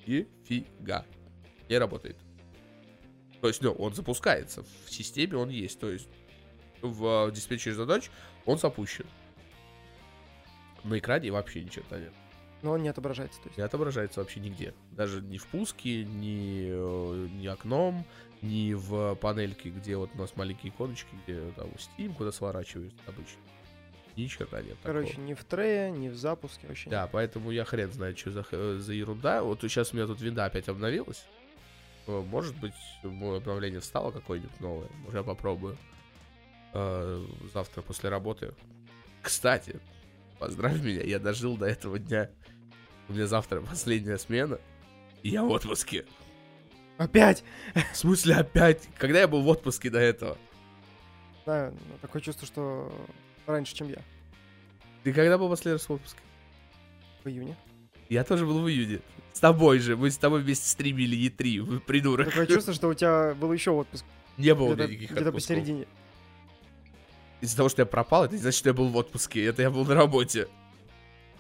И 0.06 0.28
фига. 0.46 1.06
Не 1.70 1.78
работает. 1.78 2.18
То 3.40 3.48
есть, 3.48 3.62
ну, 3.62 3.72
он 3.72 3.94
запускается. 3.94 4.64
В 4.86 4.92
системе 4.92 5.38
он 5.38 5.50
есть. 5.50 5.80
То 5.80 5.90
есть, 5.90 6.10
в 6.82 7.28
э, 7.30 7.32
диспетчере 7.32 7.76
задач 7.76 8.10
он 8.46 8.58
запущен. 8.58 9.06
На 10.84 10.98
экране 10.98 11.32
вообще 11.32 11.64
ничего 11.64 11.86
нет. 11.92 12.14
Но 12.64 12.72
он 12.74 12.84
не 12.84 12.90
отображается. 12.90 13.40
То 13.42 13.48
есть. 13.48 13.58
Не 13.58 13.64
отображается 13.64 14.20
вообще 14.20 14.40
нигде. 14.40 14.74
Даже 14.92 15.22
ни 15.22 15.38
в 15.38 15.48
пуске, 15.48 16.04
ни, 16.06 16.68
э, 16.72 17.28
ни 17.34 17.48
окном, 17.48 18.06
ни 18.42 18.74
в 18.74 19.16
панельке, 19.16 19.70
где 19.70 19.98
вот 19.98 20.12
у 20.14 20.18
нас 20.20 20.36
маленькие 20.36 20.72
иконочки, 20.72 21.10
где 21.26 21.42
там 21.56 21.70
Steam, 21.72 22.14
куда 22.16 22.32
сворачивают 22.32 22.94
обычно. 23.08 23.40
Ни 24.18 24.26
черта 24.28 24.62
нет 24.62 24.78
такого. 24.82 25.02
Короче, 25.02 25.18
ни 25.22 25.34
в 25.34 25.44
трее, 25.46 25.90
ни 25.90 26.10
в 26.10 26.16
запуске 26.18 26.68
вообще. 26.68 26.90
Да, 26.90 27.08
поэтому 27.08 27.50
я 27.52 27.64
хрен 27.66 27.92
знает, 27.92 28.20
что 28.20 28.32
за, 28.32 28.44
х- 28.44 28.78
за 28.78 28.94
ерунда. 28.94 29.42
Вот 29.42 29.62
сейчас 29.62 29.94
у 29.94 29.96
меня 29.96 30.06
тут 30.06 30.20
винда 30.22 30.46
опять 30.46 30.68
обновилась. 30.68 31.26
Э, 32.08 32.22
Может 32.22 32.56
быть, 32.60 32.74
обновление 33.04 33.80
встало 33.80 34.12
какое-нибудь 34.12 34.60
новое. 34.60 34.90
Может, 35.00 35.16
я 35.16 35.24
попробую. 35.24 35.78
Э, 36.74 37.26
Завтра 37.54 37.82
после 37.82 38.10
работы. 38.10 38.54
Кстати, 39.22 39.80
поздравь 40.40 40.82
меня, 40.82 41.04
я 41.04 41.20
дожил 41.20 41.56
до 41.58 41.68
этого 41.68 41.98
дня. 42.00 42.30
У 43.12 43.14
меня 43.14 43.28
завтра 43.28 43.60
последняя 43.60 44.18
смена. 44.18 44.58
И 45.22 45.32
я 45.32 45.44
в 45.44 45.50
отпуске. 45.50 46.06
Опять! 46.98 47.44
В 47.92 47.98
смысле 47.98 48.36
опять? 48.36 48.88
Когда 48.98 49.20
я 49.20 49.28
был 49.28 49.42
в 49.42 49.50
отпуске 49.50 49.90
до 49.90 50.00
этого? 50.00 50.38
Да, 51.46 51.72
ну, 51.72 51.98
такое 52.02 52.22
чувство, 52.22 52.48
что 52.48 52.90
раньше, 53.46 53.76
чем 53.76 53.90
я. 53.90 53.98
Ты 55.04 55.12
когда 55.12 55.38
был 55.38 55.50
последний 55.50 55.74
раз 55.74 55.90
в 55.90 55.92
отпуске? 55.92 56.22
В 57.26 57.28
июне. 57.28 57.58
Я 58.08 58.24
тоже 58.24 58.46
был 58.46 58.62
в 58.62 58.70
июне. 58.70 59.02
С 59.34 59.42
тобой 59.42 59.80
же. 59.80 59.98
Мы 59.98 60.10
с 60.10 60.18
тобой 60.18 60.42
вместе 60.42 60.70
стримили 60.70 61.18
Е3, 61.30 61.60
вы 61.60 61.80
придурок. 61.82 62.30
Такое 62.30 62.48
чувство, 62.48 62.74
что 62.74 62.88
у 62.88 62.94
тебя 62.94 63.34
был 63.34 63.52
еще 63.52 63.72
отпуск. 63.72 64.06
Не 64.38 64.56
было 64.56 64.74
Где-то 64.74 64.90
никаких 64.90 65.12
где-то 65.12 65.30
отпусков. 65.30 65.58
посередине. 65.58 65.86
Из-за 67.42 67.58
того, 67.58 67.68
что 67.68 67.82
я 67.82 67.86
пропал, 67.86 68.24
это 68.24 68.36
не 68.36 68.42
значит, 68.42 68.60
что 68.60 68.70
я 68.70 68.74
был 68.74 68.88
в 68.88 68.96
отпуске. 68.96 69.44
Это 69.44 69.64
я 69.64 69.70
был 69.70 69.84
на 69.86 69.96
работе. 69.96 70.48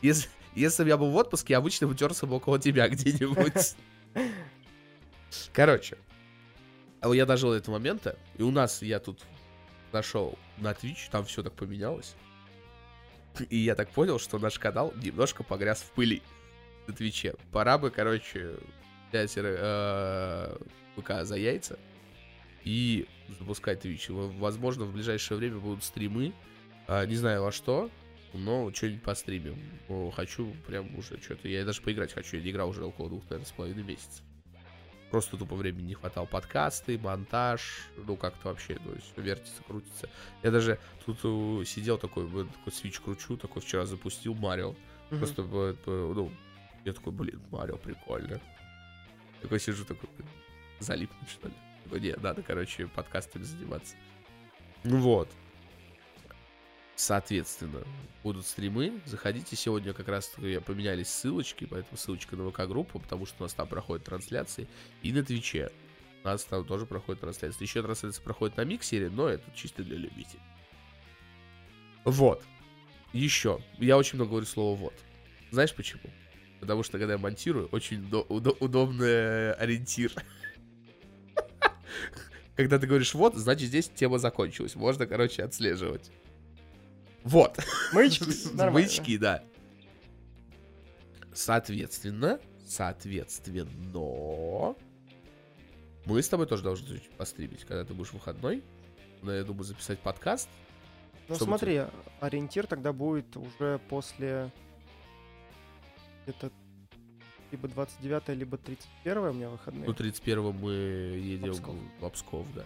Если, 0.02 0.28
если 0.56 0.84
бы 0.84 0.90
я 0.90 0.98
был 0.98 1.12
в 1.12 1.16
отпуске, 1.16 1.54
я 1.54 1.58
обычно 1.60 1.88
утерся 1.88 2.26
бы 2.26 2.36
около 2.36 2.60
тебя 2.60 2.88
где-нибудь. 2.90 3.76
Короче. 5.54 5.98
А 7.00 7.10
я 7.14 7.26
дожил 7.26 7.52
до 7.52 7.58
этого 7.58 7.76
момента, 7.76 8.18
и 8.38 8.44
у 8.44 8.52
нас, 8.52 8.82
я 8.82 9.00
тут 9.00 9.22
нашел 9.92 10.38
на 10.58 10.72
Twitch, 10.72 11.10
там 11.10 11.26
все 11.26 11.42
так 11.42 11.54
поменялось. 11.54 12.16
И 13.50 13.58
я 13.58 13.76
так 13.76 13.90
понял, 13.90 14.20
что 14.20 14.38
наш 14.40 14.60
канал 14.60 14.94
немножко 15.02 15.44
погряз 15.44 15.82
в 15.82 15.92
пыли 15.92 16.22
на 16.88 16.94
Твиче. 16.94 17.36
Пора 17.52 17.78
бы, 17.78 17.90
короче, 17.90 18.56
взять 19.10 19.34
э, 19.36 20.58
ВК 20.98 21.24
за 21.24 21.38
яйца 21.38 21.80
и 22.64 23.08
запускать 23.40 23.84
Twitch. 23.84 24.12
Возможно, 24.38 24.86
в 24.86 24.94
ближайшее 24.94 25.38
время 25.38 25.58
будут 25.58 25.84
стримы. 25.84 26.34
А, 26.88 27.06
не 27.06 27.16
знаю 27.16 27.44
во 27.44 27.52
что, 27.52 27.90
но 28.34 28.72
что-нибудь 28.74 29.04
постримим. 29.04 29.58
О, 29.90 30.12
хочу 30.12 30.54
прям 30.68 30.96
уже 30.98 31.22
что-то. 31.22 31.48
Я 31.48 31.66
даже 31.66 31.82
поиграть 31.82 32.14
хочу. 32.14 32.38
Я 32.38 32.44
не 32.44 32.52
играл 32.52 32.70
уже 32.70 32.84
около 32.84 33.10
двух, 33.10 33.24
наверное, 33.24 33.46
с 33.46 33.52
половиной 33.52 33.84
месяцев. 33.84 34.24
Просто 35.12 35.36
тупо 35.36 35.56
времени 35.56 35.88
не 35.88 35.94
хватало. 35.94 36.26
Подкасты, 36.26 36.98
монтаж, 36.98 37.90
ну 38.08 38.16
как-то 38.16 38.48
вообще, 38.48 38.76
то 38.76 38.94
есть 38.94 39.12
вертится, 39.18 39.62
крутится. 39.68 40.10
Я 40.42 40.52
даже 40.52 40.80
тут 41.06 41.20
э, 41.24 41.66
сидел 41.66 41.98
такой, 41.98 42.26
такой 42.30 42.72
свич 42.72 43.02
кручу, 43.02 43.36
такой 43.36 43.62
вчера 43.62 43.86
запустил 43.86 44.34
Марио. 44.36 44.74
Мгм. 45.10 45.20
Просто, 45.20 45.42
э, 45.42 45.76
ну, 45.86 46.32
я 46.86 46.94
такой, 46.94 47.12
блин, 47.12 47.42
Марио, 47.52 47.76
прикольно. 47.76 48.40
Такой 49.42 49.60
сижу, 49.60 49.84
такой, 49.84 50.10
залипнуть, 50.80 51.30
что 51.30 51.50
ли? 51.50 51.54
Такой, 51.84 52.00
не, 52.00 52.16
надо, 52.16 52.42
короче, 52.42 52.88
подкастами 52.88 53.44
заниматься. 53.44 53.96
Ну 54.86 54.98
вот. 55.00 55.30
Соответственно, 57.02 57.82
будут 58.22 58.46
стримы. 58.46 59.02
Заходите. 59.06 59.56
Сегодня 59.56 59.92
как 59.92 60.08
раз 60.08 60.28
поменялись 60.68 61.08
ссылочки, 61.08 61.66
поэтому 61.66 61.98
ссылочка 61.98 62.36
на 62.36 62.48
ВК-группу, 62.52 63.00
потому 63.00 63.26
что 63.26 63.38
у 63.40 63.44
нас 63.44 63.56
там 63.56 63.68
проходят 63.68 64.06
трансляции. 64.06 64.68
И 65.02 65.12
на 65.12 65.24
Твиче. 65.24 65.72
У 66.24 66.28
нас 66.28 66.44
там 66.44 66.64
тоже 66.64 66.86
проходят 66.86 67.22
трансляции. 67.22 67.64
Еще 67.64 67.82
трансляция 67.82 68.22
проходит 68.22 68.56
на 68.58 68.66
Миксере, 68.66 69.10
но 69.10 69.28
это 69.28 69.44
чисто 69.56 69.82
для 69.82 69.98
любителей. 69.98 70.44
Вот. 72.06 72.44
Еще. 73.14 73.60
Я 73.80 73.98
очень 73.98 74.18
много 74.18 74.30
говорю 74.30 74.46
слово 74.46 74.78
«вот». 74.78 74.94
Знаешь 75.50 75.74
почему? 75.74 76.04
Потому 76.60 76.84
что, 76.84 77.00
когда 77.00 77.14
я 77.14 77.18
монтирую, 77.18 77.68
очень 77.70 78.08
удо- 78.08 78.28
удо- 78.28 78.58
удобный 78.60 79.54
ориентир. 79.54 80.14
Когда 82.56 82.78
ты 82.78 82.86
говоришь 82.86 83.16
«вот», 83.16 83.36
значит, 83.36 83.70
здесь 83.70 83.90
тема 83.90 84.20
закончилась. 84.20 84.76
Можно, 84.76 85.08
короче, 85.08 85.42
отслеживать. 85.42 86.12
Вот. 87.24 87.60
Маячки, 87.94 88.26
нормально. 88.54 88.74
Маячки, 88.74 89.18
да. 89.18 89.44
Соответственно, 91.34 92.40
соответственно, 92.66 94.76
мы 96.06 96.22
с 96.22 96.30
тобой 96.30 96.48
тоже 96.48 96.64
должны 96.64 97.02
постримить, 97.18 97.64
когда 97.64 97.86
ты 97.86 97.94
будешь 97.94 98.12
выходной. 98.12 98.64
Ну, 99.22 99.32
я 99.32 99.44
думаю, 99.44 99.64
записать 99.64 100.00
подкаст. 100.00 100.50
Ну 101.28 101.36
смотри, 101.36 101.84
ориентир 102.20 102.68
тогда 102.68 102.92
будет 102.92 103.38
уже 103.38 103.80
после 103.90 104.52
где-то 106.24 106.52
либо 107.52 107.68
29 107.68 108.30
либо 108.30 108.58
31 108.58 109.18
у 109.18 109.34
меня 109.34 109.50
выходные. 109.50 109.86
Ну, 109.86 109.94
31 109.94 110.54
мы 110.54 110.72
едем 110.72 111.54
Псков. 111.54 111.76
в 112.00 112.10
Псков, 112.10 112.48
да. 112.56 112.64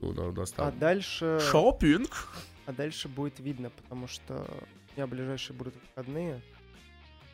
Ну, 0.00 0.08
у 0.10 0.32
нас 0.32 0.54
а 0.56 0.70
дальше... 0.70 1.38
шопинг. 1.40 2.28
А 2.66 2.72
дальше 2.72 3.08
будет 3.08 3.40
видно, 3.40 3.70
потому 3.70 4.06
что 4.06 4.34
у 4.34 4.96
меня 4.96 5.06
ближайшие 5.06 5.56
будут 5.56 5.74
выходные. 5.76 6.40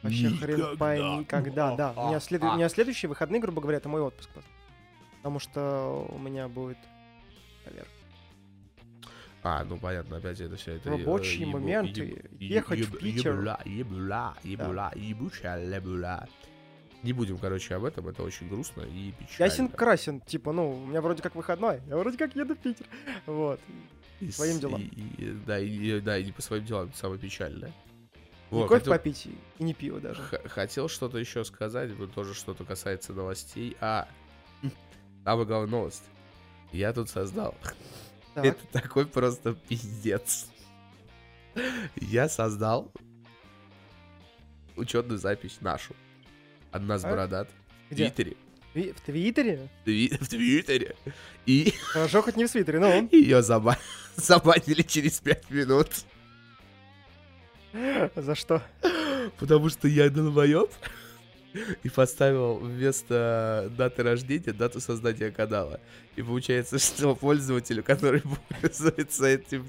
Вообще 0.02 0.28
хрен 0.30 0.76
пойми 0.76 1.18
никогда, 1.18 1.74
да. 1.76 1.92
У 1.96 2.08
меня, 2.08 2.20
следу- 2.20 2.46
у 2.46 2.56
меня 2.56 2.68
следующие 2.68 3.08
выходные, 3.08 3.40
грубо 3.40 3.60
говоря, 3.62 3.78
это 3.78 3.88
мой 3.88 4.02
отпуск. 4.02 4.30
Потому 5.16 5.38
что 5.38 6.06
у 6.10 6.18
меня 6.18 6.48
будет 6.48 6.76
проверка. 7.64 7.90
А, 9.42 9.64
ну 9.64 9.78
понятно, 9.78 10.16
опять 10.18 10.40
это 10.40 10.56
все 10.56 10.72
это... 10.76 10.88
э, 10.90 10.92
Рабочие 10.98 11.46
ебу- 11.46 11.52
моменты, 11.58 12.00
еб- 12.02 12.40
ехать 12.40 12.80
в 12.80 12.94
еб- 12.94 12.98
Питер. 12.98 13.32
Ебула, 13.34 13.60
ебула, 13.64 14.34
ебула, 14.42 14.92
ебучая 14.94 15.66
лебула. 15.66 16.26
Не 17.04 17.12
будем, 17.12 17.38
короче, 17.38 17.74
об 17.76 17.84
этом, 17.84 18.08
это 18.08 18.22
очень 18.22 18.48
грустно 18.48 18.80
и 18.82 19.12
печально. 19.12 19.44
Ясен 19.50 19.68
красен, 19.68 20.20
типа, 20.22 20.52
ну, 20.52 20.70
у 20.82 20.86
меня 20.86 21.00
вроде 21.00 21.22
как 21.22 21.34
выходной, 21.36 21.80
я 21.86 21.96
вроде 21.96 22.16
как 22.18 22.34
еду 22.34 22.54
в 22.54 22.58
Питер. 22.58 22.86
Вот. 23.26 23.60
И 24.20 24.30
своим 24.30 24.58
делам. 24.58 24.80
и- 24.80 24.84
и- 24.86 25.30
да, 25.46 25.58
и, 25.60 26.00
да, 26.00 26.16
и 26.18 26.24
не 26.24 26.32
по 26.32 26.40
своим 26.42 26.64
делам, 26.64 26.88
это 26.88 26.96
самое 26.96 27.20
печальное. 27.20 27.72
Не 28.50 28.60
Вот, 28.60 28.68
кофе 28.68 28.80
хотел- 28.80 28.92
попить 28.94 29.26
и- 29.26 29.62
не 29.62 29.74
пиво 29.74 30.00
даже. 30.00 30.22
Х- 30.22 30.48
Хотел 30.48 30.88
что-то 30.88 31.18
еще 31.18 31.44
сказать, 31.44 31.92
вот 31.92 32.12
тоже 32.14 32.32
что-то 32.34 32.64
касается 32.64 33.12
новостей. 33.12 33.76
А, 33.80 34.08
самая 35.24 35.44
главная 35.46 35.70
новость. 35.70 36.04
Я 36.72 36.92
тут 36.92 37.08
создал. 37.10 37.54
Так, 38.34 38.44
Это 38.46 38.66
такой 38.72 39.06
просто 39.06 39.54
пиздец. 39.54 40.48
Я 42.00 42.28
создал 42.28 42.90
учетную 44.76 45.18
запись 45.20 45.58
нашу. 45.60 45.94
Одна 46.74 46.98
с 46.98 47.02
Так. 47.02 47.10
бородат. 47.12 47.48
В 47.88 47.92
Где? 47.94 48.10
Твиттере. 48.10 48.36
В 48.74 49.00
Твиттере? 49.06 49.68
В 49.84 49.88
Тви- 49.88 50.18
В 50.24 50.28
Твиттере. 50.28 50.96
И 51.46 51.72
Хорошо, 51.92 52.20
хоть 52.22 52.36
не 52.36 52.46
в 52.46 52.50
Свитере, 52.50 52.80
ну. 52.80 53.08
ее 53.12 53.38
заба- 53.42 53.78
забанили 54.16 54.82
через 54.82 55.20
5 55.20 55.50
минут. 55.50 55.88
За 58.16 58.34
что? 58.34 58.60
Потому 59.38 59.68
что 59.68 59.86
я 59.88 60.10
долбоеб 60.10 60.70
и 61.82 61.88
поставил 61.88 62.56
вместо 62.56 63.72
даты 63.76 64.02
рождения 64.02 64.52
дату 64.52 64.80
создания 64.80 65.30
канала. 65.30 65.80
И 66.16 66.22
получается, 66.22 66.78
что 66.78 67.14
пользователю, 67.14 67.82
который 67.82 68.22
пользуется 68.60 69.26
этим, 69.26 69.66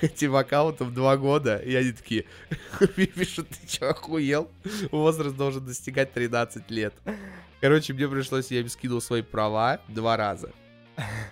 этим 0.00 0.36
аккаунтом 0.36 0.92
два 0.94 1.16
года, 1.16 1.56
и 1.56 1.74
они 1.74 1.92
такие 1.92 2.24
пишут, 2.96 3.48
ты 3.48 3.66
чё, 3.66 3.90
охуел? 3.90 4.50
Возраст 4.90 5.36
должен 5.36 5.64
достигать 5.64 6.12
13 6.12 6.70
лет. 6.70 6.94
Короче, 7.60 7.92
мне 7.92 8.08
пришлось, 8.08 8.50
я 8.50 8.60
им 8.60 8.68
скинул 8.68 9.00
свои 9.00 9.22
права 9.22 9.80
два 9.88 10.16
раза 10.16 10.52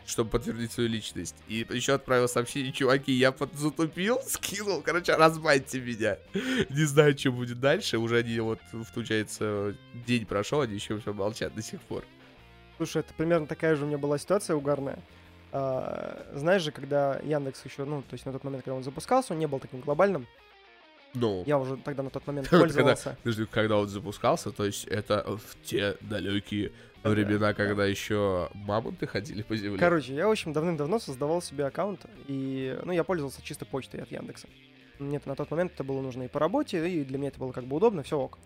чтобы 0.06 0.30
подтвердить 0.30 0.72
свою 0.72 0.88
личность. 0.88 1.34
И 1.48 1.66
еще 1.70 1.94
отправил 1.94 2.28
сообщение, 2.28 2.72
чуваки, 2.72 3.12
я 3.12 3.34
затупил, 3.54 4.20
скинул, 4.26 4.82
короче, 4.82 5.14
разбаньте 5.14 5.80
меня. 5.80 6.18
Не 6.34 6.84
знаю, 6.84 7.16
что 7.18 7.32
будет 7.32 7.60
дальше. 7.60 7.98
Уже 7.98 8.18
они 8.18 8.38
вот, 8.40 8.60
получается, 8.94 9.74
день 10.06 10.26
прошел, 10.26 10.60
они 10.60 10.74
еще 10.74 10.98
все 10.98 11.12
молчат 11.12 11.54
до 11.54 11.62
сих 11.62 11.80
пор. 11.82 12.04
Слушай, 12.76 13.00
это 13.00 13.14
примерно 13.14 13.46
такая 13.46 13.74
же 13.74 13.84
у 13.84 13.86
меня 13.88 13.98
была 13.98 14.18
ситуация 14.18 14.54
угарная. 14.54 14.98
А, 15.52 16.26
знаешь 16.34 16.62
же, 16.62 16.70
когда 16.72 17.18
Яндекс 17.24 17.64
еще, 17.64 17.84
ну, 17.84 18.02
то 18.02 18.12
есть 18.14 18.26
на 18.26 18.32
тот 18.32 18.44
момент, 18.44 18.64
когда 18.64 18.76
он 18.76 18.84
запускался, 18.84 19.32
он 19.32 19.38
не 19.38 19.46
был 19.46 19.58
таким 19.58 19.80
глобальным. 19.80 20.26
Ну, 21.14 21.44
Я 21.46 21.58
уже 21.58 21.78
тогда 21.78 22.02
на 22.02 22.10
тот 22.10 22.26
момент 22.26 22.46
Когда- 22.50 22.64
пользовался. 22.66 23.16
подожди, 23.22 23.46
когда 23.46 23.78
он 23.78 23.88
запускался, 23.88 24.50
то 24.50 24.66
есть 24.66 24.84
это 24.84 25.24
в 25.38 25.64
те 25.64 25.96
далекие 26.02 26.72
времена, 27.08 27.54
когда 27.54 27.86
еще 27.86 28.48
мамонты 28.54 29.06
ходили 29.06 29.42
по 29.42 29.56
земле. 29.56 29.78
Короче, 29.78 30.14
я, 30.14 30.28
в 30.28 30.30
общем, 30.30 30.52
давным-давно 30.52 30.98
создавал 30.98 31.42
себе 31.42 31.66
аккаунт, 31.66 32.06
и, 32.26 32.78
ну, 32.84 32.92
я 32.92 33.04
пользовался 33.04 33.42
чисто 33.42 33.64
почтой 33.64 34.00
от 34.00 34.10
Яндекса. 34.10 34.48
Мне 34.98 35.20
на 35.24 35.34
тот 35.34 35.50
момент 35.50 35.72
это 35.74 35.84
было 35.84 36.00
нужно 36.00 36.22
и 36.22 36.28
по 36.28 36.40
работе, 36.40 36.88
и 36.88 37.04
для 37.04 37.18
меня 37.18 37.28
это 37.28 37.38
было 37.38 37.52
как 37.52 37.64
бы 37.64 37.76
удобно, 37.76 38.02
все 38.02 38.18
ок. 38.18 38.38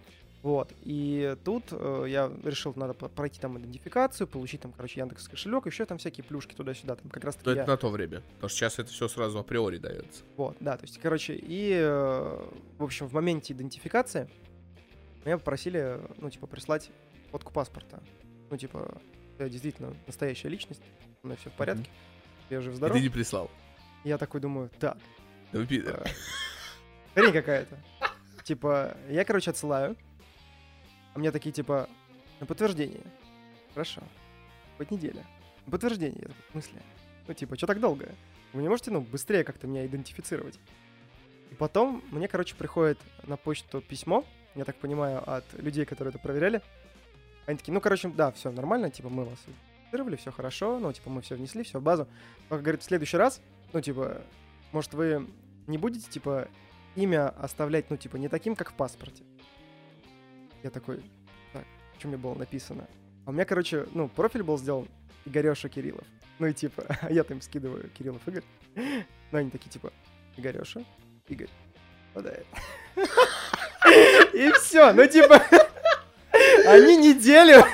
Вот, 0.42 0.72
и 0.84 1.36
тут 1.44 1.64
э, 1.70 2.06
я 2.08 2.32
решил, 2.44 2.72
надо 2.74 2.94
пройти 2.94 3.38
там 3.38 3.58
идентификацию, 3.58 4.26
получить 4.26 4.62
там, 4.62 4.72
короче, 4.72 5.00
Яндекс 5.00 5.28
кошелек, 5.28 5.66
еще 5.66 5.84
там 5.84 5.98
всякие 5.98 6.24
плюшки 6.24 6.54
туда-сюда, 6.54 6.96
там 6.96 7.10
как 7.10 7.24
раз 7.24 7.34
таки 7.34 7.50
Но 7.50 7.54
я... 7.56 7.62
это 7.62 7.70
на 7.70 7.76
то 7.76 7.90
время. 7.90 8.22
Потому 8.36 8.48
что 8.48 8.58
сейчас 8.58 8.78
это 8.78 8.90
все 8.90 9.06
сразу 9.08 9.38
априори 9.38 9.76
дается. 9.76 10.22
Вот, 10.38 10.56
да, 10.58 10.78
то 10.78 10.84
есть, 10.84 10.98
короче, 10.98 11.34
и, 11.34 11.72
э, 11.74 12.48
в 12.78 12.82
общем, 12.82 13.06
в 13.06 13.12
моменте 13.12 13.52
идентификации 13.52 14.30
меня 15.26 15.36
попросили, 15.36 16.00
ну, 16.16 16.30
типа, 16.30 16.46
прислать 16.46 16.90
фотку 17.30 17.52
паспорта. 17.52 18.00
Ну, 18.50 18.56
типа, 18.56 19.00
я 19.38 19.48
действительно 19.48 19.94
настоящая 20.06 20.48
личность, 20.48 20.82
у 21.22 21.26
меня 21.28 21.36
все 21.36 21.50
в 21.50 21.54
порядке, 21.54 21.88
я 22.50 22.58
И 22.58 22.60
жив-здоров. 22.60 22.96
ты 22.96 23.02
не 23.02 23.08
прислал. 23.08 23.50
Я 24.04 24.18
такой 24.18 24.40
думаю, 24.40 24.70
так, 24.78 24.96
Ну, 25.52 25.66
пидор. 25.66 26.02
э, 26.04 26.10
хрень 27.14 27.32
какая-то. 27.32 27.78
Типа, 28.44 28.96
я, 29.08 29.24
короче, 29.24 29.50
отсылаю, 29.50 29.96
а 31.14 31.18
мне 31.18 31.30
такие, 31.30 31.52
типа, 31.52 31.88
на 32.40 32.46
подтверждение. 32.46 33.02
Хорошо. 33.74 34.02
Хоть 34.78 34.90
неделя. 34.90 35.24
Подтверждение, 35.70 36.22
я 36.22 36.28
такой, 36.28 36.42
в 36.48 36.50
смысле? 36.52 36.82
Ну, 37.28 37.34
типа, 37.34 37.56
что 37.56 37.66
так 37.66 37.78
долго? 37.78 38.08
Вы 38.52 38.62
не 38.62 38.68
можете, 38.68 38.90
ну, 38.90 39.00
быстрее 39.02 39.44
как-то 39.44 39.66
меня 39.68 39.86
идентифицировать? 39.86 40.58
И 41.50 41.54
потом 41.54 42.02
мне, 42.10 42.26
короче, 42.26 42.56
приходит 42.56 42.98
на 43.24 43.36
почту 43.36 43.80
письмо, 43.80 44.24
я 44.56 44.64
так 44.64 44.76
понимаю, 44.76 45.22
от 45.30 45.44
людей, 45.54 45.84
которые 45.84 46.10
это 46.10 46.18
проверяли. 46.18 46.62
Они 47.50 47.58
такие, 47.58 47.74
ну, 47.74 47.80
короче, 47.80 48.08
да, 48.08 48.30
все 48.30 48.52
нормально, 48.52 48.90
типа, 48.90 49.08
мы 49.08 49.24
вас 49.24 49.40
идентифицировали, 49.44 50.14
все 50.14 50.30
хорошо, 50.30 50.78
ну, 50.78 50.92
типа, 50.92 51.10
мы 51.10 51.20
все 51.20 51.34
внесли, 51.34 51.64
все 51.64 51.80
в 51.80 51.82
базу. 51.82 52.06
Только, 52.48 52.62
говорит, 52.62 52.82
в 52.82 52.84
следующий 52.84 53.16
раз, 53.16 53.40
ну, 53.72 53.80
типа, 53.80 54.22
может, 54.70 54.94
вы 54.94 55.26
не 55.66 55.76
будете, 55.76 56.08
типа, 56.08 56.46
имя 56.94 57.30
оставлять, 57.30 57.90
ну, 57.90 57.96
типа, 57.96 58.18
не 58.18 58.28
таким, 58.28 58.54
как 58.54 58.70
в 58.70 58.74
паспорте. 58.74 59.24
Я 60.62 60.70
такой, 60.70 61.02
так, 61.52 61.64
что 61.98 62.06
мне 62.06 62.18
было 62.18 62.36
написано? 62.36 62.86
А 63.26 63.30
у 63.30 63.32
меня, 63.32 63.44
короче, 63.44 63.88
ну, 63.94 64.08
профиль 64.08 64.44
был 64.44 64.56
сделан 64.56 64.86
Игореша 65.24 65.68
Кириллов. 65.68 66.06
Ну 66.38 66.46
и 66.46 66.52
типа, 66.52 66.84
я 67.10 67.24
там 67.24 67.40
скидываю 67.40 67.90
Кириллов 67.90 68.22
Игорь. 68.28 68.44
Ну 68.76 69.38
они 69.38 69.50
такие, 69.50 69.70
типа, 69.70 69.92
Игореша, 70.36 70.84
Игорь. 71.26 71.50
Вот. 72.14 72.26
И 74.34 74.52
все, 74.52 74.92
ну 74.92 75.04
типа, 75.08 75.42
они 76.70 76.96
неделю... 76.96 77.64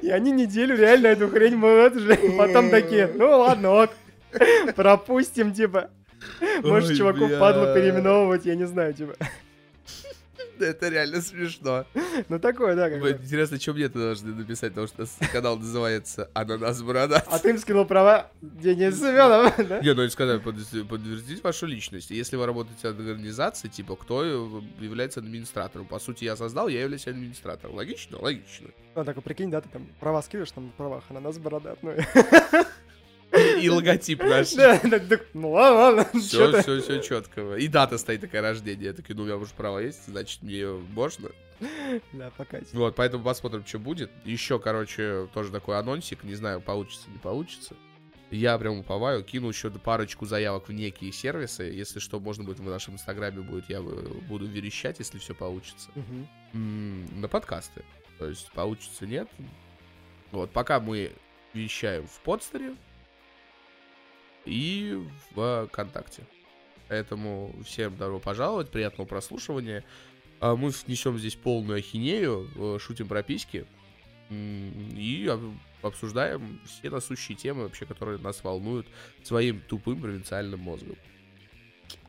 И 0.00 0.08
они 0.08 0.30
неделю 0.30 0.76
реально 0.76 1.08
эту 1.08 1.28
хрень 1.28 1.56
моют 1.56 1.94
уже. 1.94 2.16
Потом 2.38 2.70
такие, 2.70 3.10
ну 3.14 3.28
ладно, 3.40 3.82
ок. 3.82 3.90
Пропустим, 4.74 5.52
типа. 5.52 5.90
Может, 6.62 6.96
чуваку 6.96 7.26
бля. 7.26 7.38
падлу 7.38 7.74
переименовывать, 7.74 8.46
я 8.46 8.54
не 8.54 8.66
знаю, 8.66 8.94
типа. 8.94 9.14
Это 10.64 10.88
реально 10.88 11.20
смешно. 11.20 11.86
Ну 12.28 12.38
такое, 12.38 12.74
да, 12.76 12.90
как. 12.90 13.22
Интересно, 13.22 13.58
что 13.60 13.72
мне 13.72 13.88
должны 13.88 14.34
написать, 14.34 14.74
потому 14.74 14.86
что 14.86 15.06
канал 15.32 15.56
называется 15.58 16.30
«Ананас 16.34 16.82
Борода». 16.82 17.22
А 17.26 17.38
ты 17.38 17.50
им 17.50 17.58
скинул 17.58 17.84
права 17.86 18.30
Денис 18.40 18.98
Семенов, 18.98 19.54
да? 19.68 19.80
Не, 19.80 19.94
ну 19.94 20.02
они 20.02 20.10
сказали, 20.10 20.38
подтвердить 20.38 20.88
подтвердить 20.88 21.42
вашу 21.42 21.66
личность. 21.66 22.10
Если 22.10 22.36
вы 22.36 22.46
работаете 22.46 22.88
от 22.88 22.98
организации, 22.98 23.68
типа, 23.68 23.96
кто 23.96 24.24
э, 24.24 24.62
является 24.82 25.20
администратором? 25.20 25.86
По 25.86 25.98
сути, 25.98 26.24
я 26.24 26.36
создал, 26.36 26.68
я 26.68 26.82
являюсь 26.82 27.06
администратором. 27.06 27.74
Логично? 27.74 28.18
Логично. 28.18 28.68
Ну, 28.94 29.04
так, 29.04 29.22
прикинь, 29.22 29.50
да, 29.50 29.60
ты 29.60 29.68
там 29.68 29.86
права 30.00 30.22
скидываешь, 30.22 30.50
там 30.50 30.66
на 30.66 30.72
правах, 30.72 31.04
а 31.08 31.14
на 31.14 31.20
нас 31.20 31.38
бородат, 31.38 31.78
И 33.32 33.68
логотип 33.68 34.22
наш. 34.22 34.52
Да, 34.54 34.78
так, 34.78 35.08
так, 35.08 35.26
ну 35.34 35.50
ладно, 35.52 36.02
ладно, 36.02 36.20
Все, 36.20 36.60
все, 36.62 36.80
все 36.80 37.00
четко. 37.00 37.54
И 37.56 37.68
дата 37.68 37.98
стоит 37.98 38.20
такая 38.20 38.42
рождения. 38.42 38.86
Я 38.86 38.92
такой, 38.92 39.14
ну, 39.14 39.22
у 39.22 39.26
меня 39.26 39.36
уже 39.36 39.52
право 39.54 39.78
есть, 39.78 40.06
значит, 40.06 40.42
мне 40.42 40.66
можно. 40.66 41.30
Да, 42.12 42.30
покатись. 42.36 42.72
Вот, 42.72 42.96
поэтому 42.96 43.22
посмотрим, 43.22 43.64
что 43.66 43.78
будет. 43.78 44.10
Еще, 44.24 44.58
короче, 44.58 45.28
тоже 45.34 45.50
такой 45.50 45.78
анонсик. 45.78 46.24
Не 46.24 46.34
знаю, 46.34 46.60
получится, 46.60 47.10
не 47.10 47.18
получится. 47.18 47.76
Я 48.30 48.56
прям 48.58 48.78
уповаю, 48.78 49.24
кину 49.24 49.48
еще 49.48 49.70
парочку 49.70 50.24
заявок 50.24 50.68
в 50.68 50.72
некие 50.72 51.12
сервисы. 51.12 51.64
Если 51.64 51.98
что, 51.98 52.20
можно 52.20 52.44
будет 52.44 52.60
в 52.60 52.64
нашем 52.64 52.94
инстаграме 52.94 53.40
будет, 53.42 53.68
я 53.68 53.82
буду 53.82 54.46
верещать, 54.46 55.00
если 55.00 55.18
все 55.18 55.34
получится. 55.34 55.90
На 56.52 57.28
подкасты. 57.28 57.84
То 58.18 58.28
есть 58.28 58.50
получится, 58.52 59.06
нет. 59.06 59.28
Вот, 60.30 60.50
пока 60.50 60.78
мы 60.78 61.12
вещаем 61.54 62.06
в 62.06 62.20
подстере 62.20 62.74
и 64.50 64.98
в 65.34 65.66
ВКонтакте. 65.68 66.24
Поэтому 66.88 67.54
всем 67.64 67.96
добро 67.96 68.18
пожаловать, 68.18 68.68
приятного 68.70 69.06
прослушивания. 69.06 69.84
А 70.40 70.56
Мы 70.56 70.72
несем 70.86 71.18
здесь 71.18 71.36
полную 71.36 71.78
ахинею, 71.78 72.48
э, 72.56 72.78
шутим 72.80 73.06
про 73.08 73.22
письки 73.22 73.66
и 74.30 75.28
об- 75.30 75.54
обсуждаем 75.82 76.60
все 76.66 76.88
насущие 76.90 77.36
темы 77.36 77.64
вообще, 77.64 77.84
которые 77.86 78.18
нас 78.18 78.42
волнуют 78.42 78.86
своим 79.22 79.60
тупым 79.60 80.00
провинциальным 80.00 80.60
мозгом. 80.60 80.96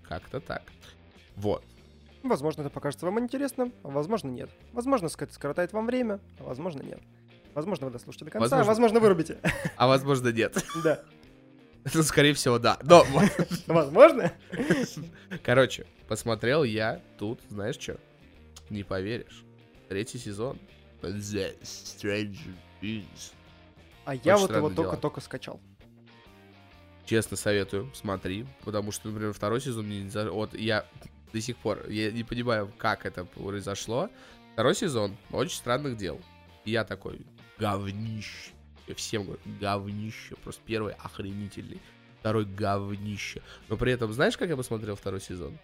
Как-то 0.08 0.40
так. 0.40 0.64
Вот. 1.36 1.64
Возможно, 2.24 2.62
это 2.62 2.70
покажется 2.70 3.06
вам 3.06 3.20
интересным, 3.20 3.74
а 3.84 3.90
возможно, 3.90 4.30
нет. 4.30 4.50
Возможно, 4.74 5.08
это 5.08 5.34
скоротает 5.34 5.74
вам 5.74 5.86
время, 5.88 6.20
а 6.40 6.44
возможно, 6.44 6.82
нет. 6.84 7.00
Возможно, 7.54 7.88
вы 7.88 7.92
дослушаете 7.94 8.26
до 8.26 8.32
конца, 8.32 8.46
а 8.46 8.50
Возможно. 8.64 8.68
возможно, 8.70 9.00
вырубите. 9.00 9.38
А 9.76 9.88
возможно, 9.88 10.30
нет. 10.30 10.64
Да. 10.84 11.04
Ну, 11.94 12.04
скорее 12.04 12.34
всего, 12.34 12.60
да. 12.60 12.78
Но. 12.84 13.06
Возможно. 13.68 14.32
короче, 15.44 15.86
посмотрел 16.08 16.64
я 16.64 17.02
тут, 17.18 17.40
знаешь 17.50 17.80
что? 17.80 17.98
Не 18.70 18.84
поверишь. 18.84 19.44
Третий 19.90 20.18
сезон. 20.20 20.60
The 21.02 21.60
Stranger 21.62 22.54
Things. 22.82 23.34
А 24.06 24.16
я 24.16 24.38
вот 24.38 24.52
его 24.56 24.70
только-только 24.70 25.22
скачал. 25.22 25.60
Честно 27.06 27.36
советую, 27.36 27.92
смотри. 27.94 28.46
Потому 28.64 28.92
что, 28.92 29.10
например, 29.10 29.34
второй 29.34 29.60
сезон 29.62 29.86
мне 29.88 30.04
не 30.04 30.10
за- 30.10 30.32
Вот 30.32 30.54
я 30.54 30.86
до 31.34 31.42
сих 31.42 31.58
пор, 31.58 31.88
я 31.90 32.12
не 32.12 32.24
понимаю, 32.24 32.72
как 32.78 33.06
это 33.06 33.26
произошло. 33.26 34.10
Второй 34.54 34.76
сезон 34.76 35.18
очень 35.32 35.58
странных 35.58 35.98
дел. 35.98 36.22
И 36.66 36.72
я 36.72 36.84
такой, 36.84 37.26
говнище. 37.58 38.52
Я 38.92 38.96
всем 38.96 39.24
говорю, 39.24 39.40
говнище. 39.60 40.36
Просто 40.44 40.62
первый 40.66 40.94
охренительный. 40.96 41.80
Второй 42.20 42.44
говнище. 42.44 43.42
Но 43.70 43.78
при 43.78 43.94
этом, 43.94 44.12
знаешь, 44.12 44.38
как 44.38 44.50
я 44.50 44.58
посмотрел 44.58 44.98
второй 44.98 45.22
сезон? 45.22 45.58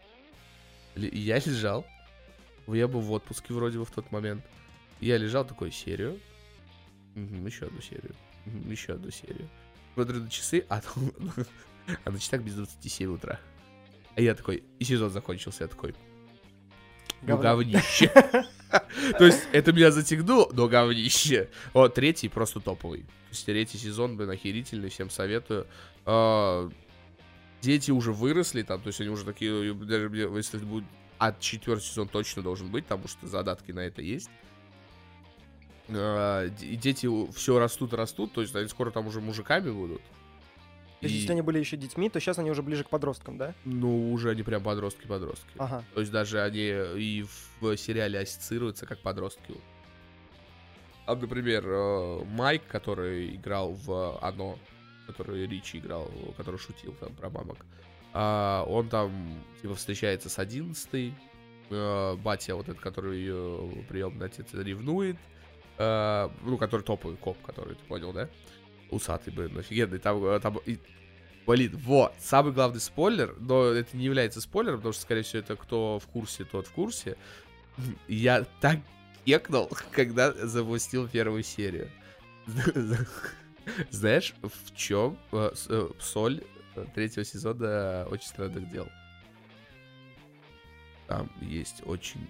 Я 0.95 1.37
лежал. 1.39 1.85
Я 2.67 2.87
был 2.87 3.01
в 3.01 3.11
отпуске 3.11 3.53
вроде 3.53 3.79
бы 3.79 3.85
в 3.85 3.91
тот 3.91 4.11
момент. 4.11 4.45
Я 5.01 5.17
лежал 5.17 5.45
такой 5.45 5.71
серию. 5.73 6.19
еще 7.15 7.65
одну 7.65 7.81
серию. 7.81 8.15
еще 8.45 8.93
одну 8.93 9.11
серию. 9.11 9.49
Смотрю 9.93 10.21
на 10.21 10.29
часы, 10.29 10.65
а, 10.69 10.81
а 12.05 12.09
на 12.09 12.19
часах 12.19 12.41
без 12.41 12.55
27 12.55 13.13
утра. 13.13 13.41
А 14.15 14.21
я 14.21 14.35
такой, 14.35 14.63
и 14.79 14.83
сезон 14.85 15.09
закончился, 15.11 15.65
я 15.65 15.67
такой, 15.67 15.93
ну 17.23 17.37
говнище. 17.37 18.09
То 19.17 19.25
есть 19.25 19.47
это 19.51 19.71
меня 19.71 19.91
затягнуло, 19.91 20.49
но 20.51 20.67
говнище. 20.67 21.49
Вот 21.73 21.95
третий 21.95 22.29
просто 22.29 22.59
топовый. 22.59 23.01
То 23.01 23.31
есть 23.31 23.45
третий 23.45 23.77
сезон, 23.77 24.17
блин, 24.17 24.29
охерительный, 24.29 24.89
всем 24.89 25.09
советую. 25.09 25.67
А, 26.05 26.69
Дети 27.61 27.91
уже 27.91 28.11
выросли 28.11 28.61
там, 28.61 28.81
то 28.81 28.87
есть 28.87 29.01
они 29.01 29.09
уже 29.09 29.25
такие, 29.25 29.73
даже 29.73 30.09
если 30.35 30.57
будет 30.59 30.85
от 31.17 31.39
четвертый 31.39 31.83
сезон 31.83 32.07
точно 32.07 32.43
должен 32.43 32.69
быть, 32.69 32.85
потому 32.85 33.07
что 33.07 33.27
задатки 33.27 33.71
на 33.71 33.79
это 33.79 34.01
есть. 34.01 34.29
А, 35.89 36.45
И 36.61 36.75
дети 36.75 37.09
все 37.33 37.59
растут, 37.59 37.93
растут, 37.93 38.33
то 38.33 38.41
есть 38.41 38.55
они 38.55 38.67
скоро 38.67 38.91
там 38.91 39.07
уже 39.07 39.21
мужиками 39.21 39.71
будут. 39.71 40.01
То 40.99 41.05
есть, 41.05 41.15
И, 41.15 41.19
если 41.19 41.33
они 41.33 41.41
были 41.41 41.59
еще 41.59 41.77
детьми, 41.77 42.09
то 42.09 42.19
сейчас 42.19 42.39
они 42.39 42.49
уже 42.49 42.63
ближе 42.63 42.83
к 42.83 42.89
подросткам, 42.89 43.37
да? 43.37 43.53
ну, 43.65 44.11
уже 44.11 44.31
они 44.31 44.41
прям 44.41 44.63
подростки-подростки. 44.63 45.51
Ага. 45.57 45.83
То 45.93 45.99
есть 45.99 46.11
даже 46.11 46.41
они 46.41 46.61
и 46.61 47.25
в 47.61 47.77
сериале 47.77 48.19
ассоциируются 48.19 48.87
как 48.87 48.99
подростки. 48.99 49.53
А, 51.05 51.15
например, 51.15 51.63
э, 51.65 52.23
Майк, 52.25 52.63
который 52.67 53.35
играл 53.35 53.73
в 53.73 54.19
«Оно», 54.21 54.57
который 55.05 55.47
Ричи 55.47 55.77
играл, 55.77 56.11
который 56.35 56.57
шутил 56.57 56.93
там 56.99 57.13
про 57.15 57.29
мамок, 57.29 57.65
а, 58.13 58.65
он 58.67 58.89
там, 58.89 59.41
типа, 59.61 59.75
встречается 59.75 60.29
с 60.29 60.39
одиннадцатой, 60.39 61.13
э, 61.69 62.15
батя 62.15 62.55
вот 62.55 62.67
этот, 62.67 62.81
который 62.81 63.19
ее 63.19 63.85
приемный 63.87 64.25
отец, 64.25 64.47
ревнует, 64.53 65.17
э, 65.77 66.29
ну, 66.41 66.57
который 66.57 66.81
топовый 66.81 67.17
коп, 67.17 67.37
который, 67.45 67.75
ты 67.75 67.83
понял, 67.85 68.11
да? 68.11 68.27
Усатый, 68.89 69.33
блин, 69.33 69.57
офигенный, 69.57 69.99
там, 69.99 70.23
э, 70.25 70.39
там 70.39 70.57
и 70.65 70.79
Блин, 71.47 71.77
вот, 71.77 72.13
самый 72.19 72.51
главный 72.51 72.81
спойлер, 72.81 73.33
но 73.39 73.67
это 73.67 73.95
не 73.95 74.03
является 74.03 74.41
спойлером, 74.41 74.79
потому 74.79 74.91
что, 74.91 75.03
скорее 75.03 75.21
всего, 75.21 75.39
это 75.39 75.55
кто 75.55 75.97
в 75.97 76.05
курсе, 76.07 76.43
тот 76.43 76.67
в 76.67 76.71
курсе. 76.73 77.15
Я 78.09 78.45
так 78.59 78.79
кекнул, 79.23 79.69
когда 79.91 80.33
запустил 80.33 81.07
первую 81.07 81.43
серию. 81.43 81.89
Знаешь, 83.91 84.33
в 84.41 84.75
чем 84.75 85.17
э, 85.31 85.51
э, 85.69 85.89
соль 85.99 86.43
третьего 86.93 87.23
сезона 87.23 88.05
«Очень 88.09 88.27
странных 88.27 88.69
дел»? 88.69 88.89
Там 91.07 91.31
есть 91.39 91.81
очень 91.85 92.27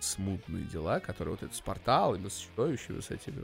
смутные 0.00 0.64
дела, 0.64 0.98
которые 0.98 1.34
вот 1.34 1.44
это 1.44 1.54
с 1.54 1.60
порталами, 1.60 2.28
с 2.28 2.38
чудовищами, 2.38 3.00
с 3.00 3.10
этими... 3.12 3.40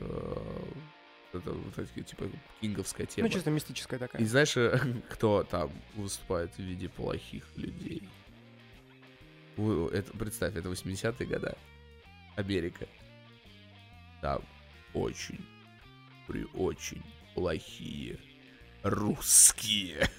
это 1.33 1.51
вот 1.51 1.77
эти, 1.77 2.03
типа, 2.03 2.29
кинговская 2.61 3.05
тема. 3.05 3.27
Ну, 3.27 3.33
чисто 3.33 3.51
мистическая 3.51 3.99
такая. 3.99 4.21
И 4.21 4.25
знаешь, 4.25 4.55
кто 5.09 5.43
там 5.43 5.71
выступает 5.95 6.53
в 6.55 6.59
виде 6.59 6.89
плохих 6.89 7.43
людей? 7.55 8.07
Это, 9.57 10.17
представь, 10.17 10.55
это 10.55 10.69
80-е 10.69 11.27
годы. 11.27 11.55
Америка. 12.35 12.87
Там 14.21 14.41
очень, 14.93 15.45
при 16.27 16.45
очень 16.53 17.03
плохие 17.35 18.17
русские. 18.83 20.09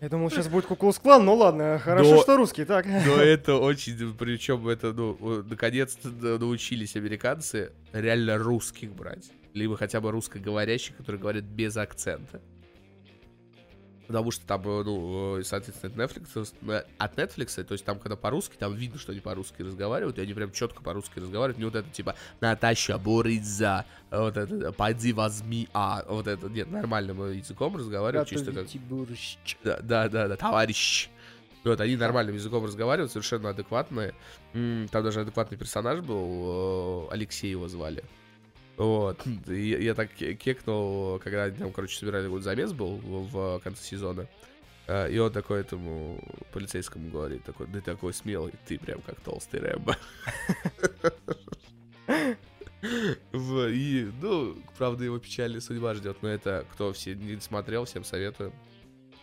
Я 0.00 0.08
думал, 0.08 0.30
сейчас 0.30 0.48
будет 0.48 0.64
Куклус 0.64 0.98
Клан, 0.98 1.26
ну 1.26 1.34
ладно, 1.34 1.78
хорошо, 1.78 2.14
Но- 2.14 2.22
что 2.22 2.36
русский, 2.38 2.64
так. 2.64 2.86
Но 2.86 2.92
это 3.22 3.56
очень, 3.56 4.14
причем 4.16 4.66
это, 4.66 4.94
ну, 4.94 5.42
наконец-то 5.42 6.08
научились 6.08 6.96
американцы 6.96 7.72
реально 7.92 8.38
русских 8.38 8.92
брать. 8.92 9.30
Либо 9.52 9.76
хотя 9.76 10.00
бы 10.00 10.10
русскоговорящих, 10.10 10.96
которые 10.96 11.20
говорят 11.20 11.44
без 11.44 11.76
акцента. 11.76 12.40
Потому 14.10 14.32
что 14.32 14.44
там, 14.44 14.60
э, 14.64 14.82
ну, 14.82 15.38
э, 15.38 15.44
соответственно, 15.44 16.02
от 16.02 16.10
Netflix, 16.10 16.54
э, 16.68 16.82
от 16.98 17.16
Netflix, 17.16 17.62
то 17.62 17.74
есть 17.74 17.84
там, 17.84 18.00
когда 18.00 18.16
по-русски, 18.16 18.56
там 18.58 18.74
видно, 18.74 18.98
что 18.98 19.12
они 19.12 19.20
по-русски 19.20 19.62
разговаривают, 19.62 20.18
и 20.18 20.20
они 20.20 20.34
прям 20.34 20.50
четко 20.50 20.82
по-русски 20.82 21.20
разговаривают. 21.20 21.58
Не 21.58 21.64
вот 21.64 21.76
это, 21.76 21.88
типа, 21.90 22.16
Наташа 22.40 22.98
Бориза, 22.98 23.84
вот 24.10 24.36
это, 24.36 24.72
пойди 24.72 25.12
возьми, 25.12 25.68
а, 25.72 26.04
вот 26.08 26.26
это, 26.26 26.48
нет, 26.48 26.68
нормальным 26.72 27.32
языком 27.32 27.76
разговаривают, 27.76 28.28
чисто 28.28 28.50
как... 28.52 28.68
Да, 29.62 29.78
да, 29.80 30.08
да, 30.08 30.26
да, 30.26 30.36
товарищ. 30.36 31.08
Вот, 31.62 31.80
они 31.80 31.94
нормальным 31.94 32.34
языком 32.34 32.64
разговаривают, 32.64 33.12
совершенно 33.12 33.50
адекватные. 33.50 34.12
Там 34.52 35.04
даже 35.04 35.20
адекватный 35.20 35.56
персонаж 35.56 36.00
был, 36.00 37.08
Алексей 37.12 37.52
его 37.52 37.68
звали. 37.68 38.02
Вот. 38.76 39.26
И 39.48 39.68
я, 39.68 39.78
я 39.78 39.94
так 39.94 40.10
ке- 40.12 40.34
кекнул, 40.34 41.18
когда 41.18 41.44
они 41.44 41.56
там, 41.56 41.72
короче, 41.72 41.98
собирали 41.98 42.24
какой-то 42.24 42.44
замес 42.44 42.72
был 42.72 42.96
в, 42.96 43.28
в 43.30 43.60
конце 43.60 43.82
сезона. 43.84 44.26
Э, 44.86 45.10
И 45.10 45.18
он 45.18 45.30
такой 45.32 45.60
этому 45.60 46.22
полицейскому 46.52 47.10
говорит, 47.10 47.44
такой, 47.44 47.66
ты 47.66 47.80
такой 47.80 48.14
смелый, 48.14 48.54
ты 48.66 48.78
прям 48.78 49.02
как 49.02 49.20
толстый 49.20 49.60
Рэмбо. 49.60 49.96
И, 53.22 54.10
ну, 54.22 54.56
правда, 54.78 55.04
его 55.04 55.18
печальная 55.18 55.60
судьба 55.60 55.94
ждет, 55.94 56.18
но 56.22 56.28
это, 56.28 56.64
кто 56.72 56.92
все 56.92 57.14
не 57.14 57.38
смотрел, 57.40 57.84
всем 57.84 58.04
советую. 58.04 58.52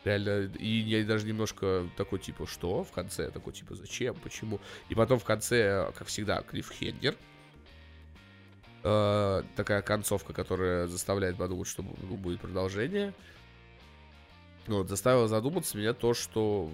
Реально, 0.04 0.52
и 0.60 0.68
я 0.68 1.04
даже 1.04 1.26
немножко 1.26 1.90
такой, 1.98 2.20
типа, 2.20 2.46
что 2.48 2.84
в 2.84 2.92
конце? 2.92 3.30
Такой, 3.32 3.52
типа, 3.52 3.76
зачем, 3.76 4.16
почему? 4.16 4.62
И 4.90 4.96
потом 4.96 5.20
в 5.20 5.26
конце, 5.26 5.92
как 5.98 6.08
всегда, 6.08 6.44
клиффхенгер. 6.44 7.16
Э, 8.90 9.44
такая 9.58 9.82
концовка, 9.82 10.32
которая 10.32 10.88
заставляет 10.88 11.36
подумать, 11.36 11.68
что 11.68 11.84
ну, 11.84 12.16
будет 12.16 12.40
продолжение. 12.40 13.14
Вот, 14.66 14.88
заставило 14.88 15.28
задуматься 15.28 15.78
меня 15.78 15.94
то, 15.94 16.14
что 16.14 16.70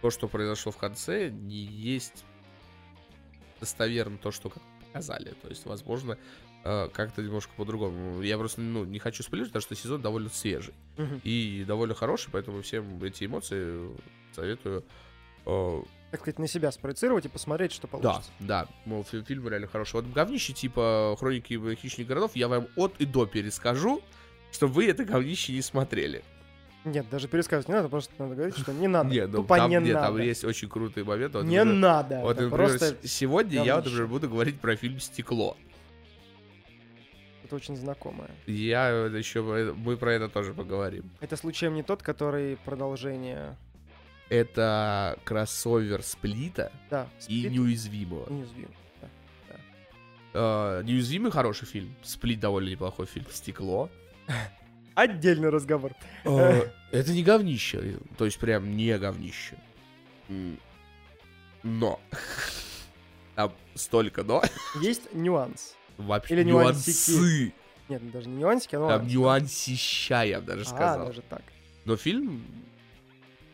то, 0.00 0.10
что 0.10 0.28
произошло 0.28 0.72
в 0.72 0.78
конце, 0.78 1.28
не 1.28 1.56
есть 1.56 2.24
достоверно 3.60 4.16
то, 4.16 4.30
что 4.30 4.50
показали. 4.86 5.34
То 5.42 5.48
есть, 5.48 5.66
возможно, 5.66 6.16
э, 6.64 6.88
как-то 6.90 7.20
немножко 7.22 7.52
по-другому. 7.54 8.22
Я 8.22 8.38
просто 8.38 8.62
ну, 8.62 8.84
не 8.86 8.98
хочу 8.98 9.22
спойлерить, 9.22 9.50
потому 9.52 9.62
что 9.62 9.74
сезон 9.74 10.00
довольно 10.00 10.30
свежий 10.30 10.72
Мгм. 10.96 11.20
и 11.22 11.64
довольно 11.66 11.94
хороший, 11.94 12.30
поэтому 12.32 12.62
всем 12.62 13.02
эти 13.04 13.24
эмоции 13.26 13.94
советую. 14.34 14.84
э, 15.44 15.82
Так 16.12 16.20
сказать, 16.20 16.38
на 16.38 16.46
себя 16.46 16.70
спроецировать 16.70 17.24
и 17.24 17.28
посмотреть, 17.28 17.72
что 17.72 17.88
да, 17.88 17.90
получится. 17.90 18.30
да, 18.38 18.66
мол, 18.84 19.02
фи- 19.02 19.22
фильм 19.24 19.48
реально 19.48 19.66
хороший. 19.66 19.94
Вот 19.94 20.04
говнище 20.12 20.52
типа 20.52 21.16
Хроники 21.18 21.74
хищных 21.74 22.06
городов 22.06 22.32
я 22.34 22.48
вам 22.48 22.68
от 22.76 22.94
и 23.00 23.06
до 23.06 23.24
перескажу, 23.24 24.02
чтобы 24.52 24.74
вы 24.74 24.88
это 24.88 25.06
говнище 25.06 25.54
не 25.54 25.62
смотрели. 25.62 26.22
Нет, 26.84 27.08
даже 27.08 27.28
пересказывать 27.28 27.68
не 27.68 27.74
надо, 27.74 27.88
просто 27.88 28.12
надо 28.18 28.34
говорить, 28.34 28.58
что 28.58 28.74
не 28.74 28.88
надо. 28.88 29.08
Нет, 29.08 29.30
ну 29.30 29.38
Тупо 29.38 29.56
там, 29.56 29.70
не 29.70 29.76
нет, 29.78 29.94
там 29.94 30.12
надо. 30.12 30.22
есть 30.22 30.44
очень 30.44 30.68
крутые 30.68 31.04
моменты. 31.04 31.38
Вот, 31.38 31.46
Не 31.46 31.58
например, 31.64 31.80
надо. 31.80 32.20
Вот, 32.20 32.36
например, 32.36 32.50
просто 32.50 32.96
сегодня 33.04 33.64
я, 33.64 33.76
вот, 33.76 33.86
например, 33.86 34.06
буду 34.06 34.28
говорить 34.28 34.60
про 34.60 34.76
фильм 34.76 35.00
«Стекло». 35.00 35.56
это 37.44 37.56
очень 37.56 37.76
знакомое. 37.76 38.30
Я 38.46 38.88
еще... 38.88 39.40
Мы 39.42 39.96
про 39.96 40.12
это 40.12 40.28
тоже 40.28 40.52
поговорим. 40.52 41.10
Это 41.20 41.36
случаем 41.36 41.74
не 41.74 41.82
тот, 41.82 42.02
который 42.02 42.56
продолжение. 42.64 43.56
Это 44.32 45.18
кроссовер 45.24 46.02
Сплита 46.02 46.72
Да, 46.88 47.06
и 47.18 47.22
Сплит 47.22 47.52
Неуязвимого. 47.52 48.32
неуязвим. 48.32 48.68
Э, 50.32 50.80
Неуязвимый 50.84 51.30
хороший 51.30 51.66
фильм. 51.66 51.94
Сплит 52.02 52.40
довольно 52.40 52.70
неплохой 52.70 53.04
фильм. 53.04 53.26
Стекло. 53.30 53.90
Отдельный 54.94 55.50
разговор. 55.50 55.92
Э, 56.24 56.62
Это 56.92 57.12
не 57.12 57.22
говнище. 57.22 57.98
То 58.16 58.24
есть 58.24 58.38
прям 58.38 58.74
не 58.74 58.96
говнище. 58.98 59.56
Но. 61.62 62.00
Там 63.34 63.52
столько 63.74 64.22
но. 64.24 64.42
Есть 64.80 65.12
нюанс. 65.12 65.74
Вообще 65.98 66.34
Или 66.36 66.44
нюансики. 66.44 67.10
нюансы. 67.10 67.52
Нет, 67.90 68.10
даже 68.12 68.28
не 68.30 68.36
нюансики, 68.36 68.76
а 68.76 68.78
Там 68.78 69.06
нюансы. 69.06 69.12
нюансища, 69.14 70.22
я 70.22 70.40
бы 70.40 70.46
даже 70.46 70.62
А, 70.62 70.64
сказал. 70.64 71.06
даже 71.08 71.20
так. 71.20 71.42
Но 71.84 71.96
фильм 71.96 72.42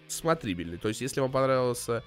смотрибельный. 0.08 0.78
То 0.78 0.88
есть, 0.88 1.00
если 1.00 1.20
вам 1.20 1.32
понравился... 1.32 2.02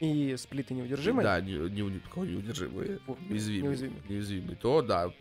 И 0.00 0.36
сплиты 0.36 0.74
неудержимые. 0.74 1.24
Да, 1.24 1.40
не, 1.40 1.54
не, 1.54 1.82
не, 1.82 1.98
кого 1.98 2.24
неудержимый, 2.24 3.00
О, 3.08 3.16
неуязвимый. 3.28 3.92
неуязвимый, 4.08 4.54
то 4.54 4.80
да, 4.80 5.12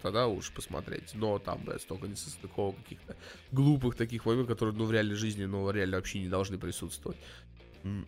тогда 0.00 0.26
лучше 0.26 0.52
посмотреть. 0.52 1.10
Но 1.14 1.40
там, 1.40 1.64
да, 1.64 1.76
столько 1.80 2.06
несостыковок 2.06 2.76
каких-то 2.76 3.16
глупых 3.50 3.96
таких 3.96 4.24
моментов, 4.24 4.54
которые, 4.54 4.76
ну, 4.76 4.84
в 4.84 4.92
реальной 4.92 5.16
жизни, 5.16 5.44
ну, 5.44 5.68
реально 5.70 5.96
вообще 5.96 6.20
не 6.20 6.28
должны 6.28 6.56
присутствовать. 6.56 7.18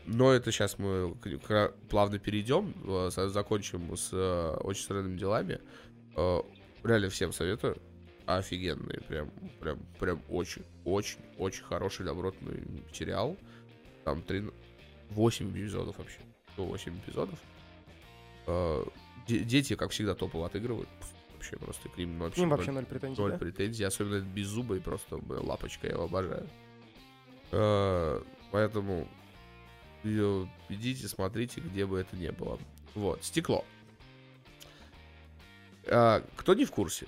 Но 0.07 0.33
это 0.33 0.53
сейчас 0.53 0.79
мы 0.79 1.17
плавно 1.89 2.19
перейдем, 2.19 2.75
э, 2.85 3.11
закончим 3.11 3.97
с 3.97 4.11
э, 4.13 4.57
очень 4.61 4.83
странными 4.83 5.19
делами. 5.19 5.61
Э, 6.17 6.41
Реально 6.85 7.11
всем 7.11 7.33
советую. 7.33 7.77
Офигенный, 8.37 9.01
прям, 9.09 9.31
прям, 9.59 9.79
прям 9.99 10.23
очень, 10.29 10.63
очень, 10.85 11.19
очень 11.39 11.65
хороший, 11.65 12.05
добротный 12.05 12.63
сериал. 12.93 13.39
Там 14.05 14.21
три, 14.23 14.45
8 15.11 15.51
эпизодов 15.51 15.97
вообще. 15.97 16.19
8 16.59 16.99
эпизодов. 16.99 17.39
Де- 19.27 19.41
Дети, 19.45 19.77
как 19.77 19.93
всегда, 19.93 20.15
топово 20.15 20.45
отыгрывают. 20.47 20.89
Вообще 21.35 21.57
просто 21.57 21.89
к 21.89 21.97
ним 21.97 22.19
К 22.19 22.23
вообще 22.23 22.41
ним 22.41 22.51
вообще 22.51 22.71
ноль 22.73 22.85
претензий, 22.85 23.21
Ноль 23.23 23.33
да? 23.33 23.39
претензий, 23.39 23.85
особенно 23.85 24.17
этот 24.17 24.29
беззубый, 24.29 24.81
просто 24.83 25.19
лапочка, 25.27 25.87
я 25.87 25.95
его 25.95 26.05
обожаю. 26.05 26.47
Э, 27.53 28.23
Поэтому 28.51 29.09
идите, 30.05 31.09
смотрите, 31.09 31.61
где 31.63 31.87
бы 31.87 31.99
это 32.01 32.15
ни 32.17 32.29
было. 32.29 32.59
Вот, 32.95 33.25
стекло. 33.25 33.65
Э, 35.87 36.21
Кто 36.37 36.53
не 36.55 36.65
в 36.67 36.71
курсе? 36.71 37.07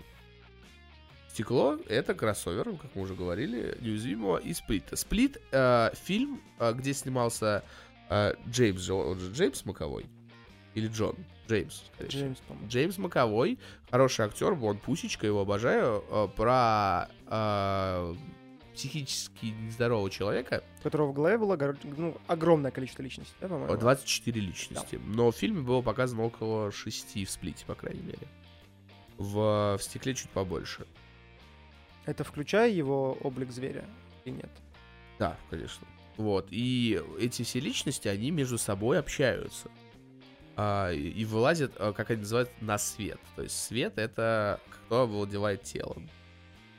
Стекло— 1.32 1.78
это 1.88 2.14
кроссовер, 2.14 2.76
как 2.76 2.94
мы 2.96 3.02
уже 3.02 3.14
говорили, 3.14 3.78
неуязвимого 3.80 4.38
и 4.38 4.52
Сплита. 4.52 4.96
Сплит 4.96 5.40
э, 5.52 5.90
фильм, 5.94 6.42
э, 6.58 6.72
где 6.72 6.92
снимался 6.92 7.62
э, 8.08 8.34
Джеймс, 8.48 8.90
он 8.90 9.20
же 9.20 9.32
Джеймс 9.32 9.64
Маковой? 9.64 10.06
Или 10.74 10.88
Джон? 10.88 11.14
Джеймс. 11.48 11.82
Джеймс, 12.02 12.38
по-моему. 12.40 12.68
Джеймс 12.68 12.98
Маковой, 12.98 13.60
хороший 13.90 14.24
актер, 14.24 14.52
он 14.60 14.78
пусечка, 14.78 15.24
его 15.24 15.42
обожаю, 15.42 16.04
э, 16.10 16.28
про 16.34 17.08
э, 17.28 18.14
психически 18.74 19.46
нездорового 19.46 20.10
человека, 20.10 20.64
У 20.80 20.82
которого 20.82 21.12
в 21.12 21.14
голове 21.14 21.38
было 21.38 21.56
ну, 21.96 22.16
огромное 22.26 22.72
количество 22.72 23.02
личностей, 23.02 23.36
да, 23.40 23.46
по-моему? 23.46 23.76
24 23.76 24.40
личности, 24.40 25.00
но 25.04 25.30
в 25.30 25.36
фильме 25.36 25.62
было 25.62 25.80
показано 25.80 26.24
около 26.24 26.72
6 26.72 27.14
в 27.24 27.30
сплите, 27.30 27.64
по 27.66 27.76
крайней 27.76 28.02
мере. 28.02 28.26
В, 29.16 29.76
в 29.78 29.82
стекле 29.82 30.14
чуть 30.14 30.30
побольше. 30.30 30.86
Это 32.10 32.24
включая 32.24 32.68
его 32.70 33.16
облик 33.20 33.52
зверя 33.52 33.84
или 34.24 34.34
нет? 34.34 34.50
Да, 35.20 35.36
конечно. 35.48 35.86
Вот. 36.16 36.48
И 36.50 37.00
эти 37.20 37.44
все 37.44 37.60
личности, 37.60 38.08
они 38.08 38.32
между 38.32 38.58
собой 38.58 38.98
общаются. 38.98 39.70
А, 40.56 40.90
и, 40.90 41.08
и 41.08 41.24
вылазят, 41.24 41.72
а, 41.78 41.92
как 41.92 42.10
они 42.10 42.22
называют, 42.22 42.50
на 42.60 42.78
свет. 42.78 43.20
То 43.36 43.42
есть 43.42 43.56
свет 43.56 43.96
это 43.96 44.58
кто 44.70 45.02
овладевает 45.02 45.62
телом. 45.62 46.10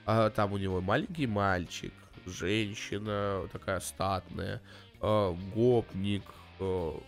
А 0.05 0.29
там 0.31 0.51
у 0.51 0.57
него 0.57 0.81
маленький 0.81 1.27
мальчик, 1.27 1.93
женщина 2.25 3.47
такая 3.53 3.79
статная, 3.79 4.61
а, 4.99 5.33
гопник, 5.55 6.23
а, 6.59 7.01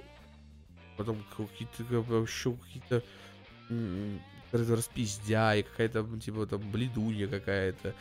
потом 0.95 1.21
какие-то 1.35 1.83
еще 2.21 2.53
какие-то 2.53 3.03
м, 4.53 4.73
распиздяи, 4.73 5.61
какая-то 5.63 6.03
ну, 6.03 6.19
типа 6.19 6.45
там 6.45 6.59
бледунья 6.71 7.27
какая-то 7.27 7.93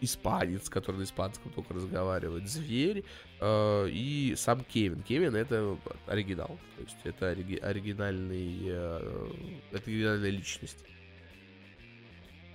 испанец, 0.00 0.68
который 0.68 0.96
на 0.98 1.02
испанском 1.04 1.50
только 1.52 1.72
разговаривает, 1.74 2.48
зверь 2.48 3.04
э, 3.40 3.88
и 3.90 4.34
сам 4.36 4.62
Кевин. 4.64 5.02
Кевин 5.02 5.34
это 5.34 5.78
оригинал, 6.06 6.58
то 6.76 6.82
есть 6.82 6.96
это 7.04 7.30
ориги- 7.32 7.58
оригинальный, 7.58 8.58
э, 8.66 9.30
это 9.72 9.90
оригинальная 9.90 10.30
личность. 10.30 10.84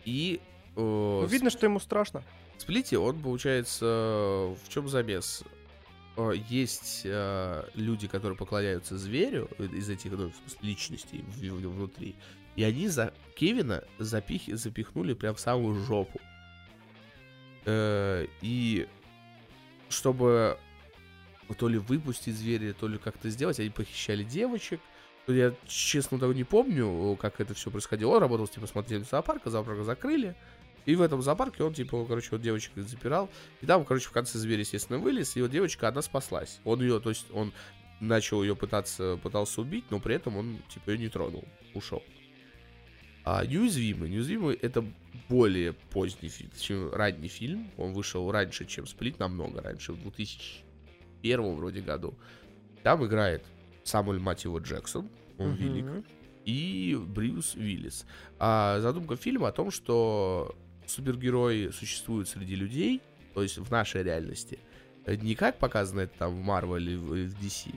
И 0.05 0.39
э, 0.75 0.79
Ну, 0.79 1.25
видно, 1.25 1.49
что 1.49 1.65
ему 1.65 1.79
страшно. 1.79 2.23
в 2.57 2.61
сплите 2.61 2.97
он, 2.97 3.21
получается, 3.21 3.85
в 3.85 4.69
чем 4.69 4.87
замес? 4.87 5.43
Э, 6.17 6.33
Есть 6.49 7.01
э, 7.05 7.63
люди, 7.75 8.07
которые 8.07 8.37
поклоняются 8.37 8.97
зверю 8.97 9.49
э, 9.57 9.65
из 9.65 9.89
этих 9.89 10.11
ну, 10.11 10.31
личностей 10.61 11.23
внутри, 11.37 12.15
и 12.55 12.63
они 12.63 12.87
за 12.87 13.13
Кевина 13.35 13.83
запих- 13.99 14.55
запихнули 14.55 15.13
прям 15.13 15.35
в 15.35 15.39
самую 15.39 15.75
жопу. 15.75 16.19
Э, 17.65 18.25
И 18.41 18.87
чтобы 19.89 20.57
то 21.57 21.67
ли 21.67 21.77
выпустить 21.79 22.35
зверя, 22.35 22.73
то 22.73 22.87
ли 22.87 22.97
как-то 22.97 23.29
сделать, 23.29 23.59
они 23.59 23.69
похищали 23.69 24.23
девочек. 24.23 24.79
Я, 25.27 25.53
честно, 25.67 26.19
того 26.19 26.33
не 26.33 26.43
помню, 26.43 27.15
как 27.15 27.39
это 27.41 27.53
все 27.53 27.71
происходило. 27.71 28.11
Он 28.11 28.19
работал, 28.19 28.47
типа, 28.47 28.67
смотрели 28.67 29.03
зоопарка, 29.03 29.49
зоопарка 29.49 29.83
закрыли. 29.83 30.35
И 30.85 30.95
в 30.95 31.01
этом 31.01 31.21
зоопарке 31.21 31.63
он, 31.63 31.73
типа, 31.73 32.05
короче, 32.05 32.29
вот 32.31 32.41
девочек 32.41 32.71
запирал. 32.75 33.29
И 33.61 33.65
там, 33.65 33.85
короче, 33.85 34.07
в 34.07 34.11
конце 34.11 34.39
зверь, 34.39 34.59
естественно, 34.59 34.97
вылез, 34.97 35.35
и 35.35 35.41
вот 35.41 35.51
девочка, 35.51 35.87
одна 35.87 36.01
спаслась. 36.01 36.59
Он 36.63 36.81
ее, 36.81 36.99
то 36.99 37.09
есть, 37.09 37.27
он 37.31 37.53
начал 37.99 38.41
ее 38.41 38.55
пытаться, 38.55 39.19
пытался 39.21 39.61
убить, 39.61 39.85
но 39.89 39.99
при 39.99 40.15
этом 40.15 40.37
он, 40.37 40.59
типа, 40.69 40.91
ее 40.91 40.97
не 40.97 41.09
тронул, 41.09 41.45
ушел. 41.73 42.03
А 43.31 43.45
неуязвимый. 43.45 44.09
Неуязвимый 44.09 44.55
это 44.55 44.83
более 45.29 45.73
поздний 45.73 46.29
фильм, 46.29 46.49
чем 46.59 46.91
ранний 46.91 47.27
фильм. 47.27 47.69
Он 47.77 47.93
вышел 47.93 48.31
раньше, 48.31 48.65
чем 48.65 48.87
Сплит, 48.87 49.19
намного 49.19 49.61
раньше, 49.61 49.93
в 49.93 50.01
2001 50.01 51.55
вроде 51.55 51.81
году. 51.81 52.17
Там 52.81 53.05
играет 53.05 53.45
Самуэль, 53.83 54.19
мать 54.19 54.45
его, 54.45 54.57
Джексон, 54.57 55.09
он 55.37 55.53
велик, 55.53 55.85
и 56.45 56.97
Брюс 56.99 57.53
Уиллис. 57.53 58.07
А 58.39 58.79
задумка 58.79 59.15
фильма 59.15 59.49
о 59.49 59.51
том, 59.51 59.69
что 59.69 60.55
супергерои 60.87 61.69
существуют 61.69 62.29
среди 62.29 62.55
людей, 62.55 62.99
то 63.35 63.43
есть 63.43 63.59
в 63.59 63.69
нашей 63.69 64.01
реальности, 64.01 64.57
не 65.05 65.35
как 65.35 65.59
показано 65.59 66.01
это 66.01 66.17
там 66.17 66.35
в 66.35 66.49
Marvel 66.49 66.77
или 66.77 66.95
в 66.95 67.13
DC, 67.39 67.75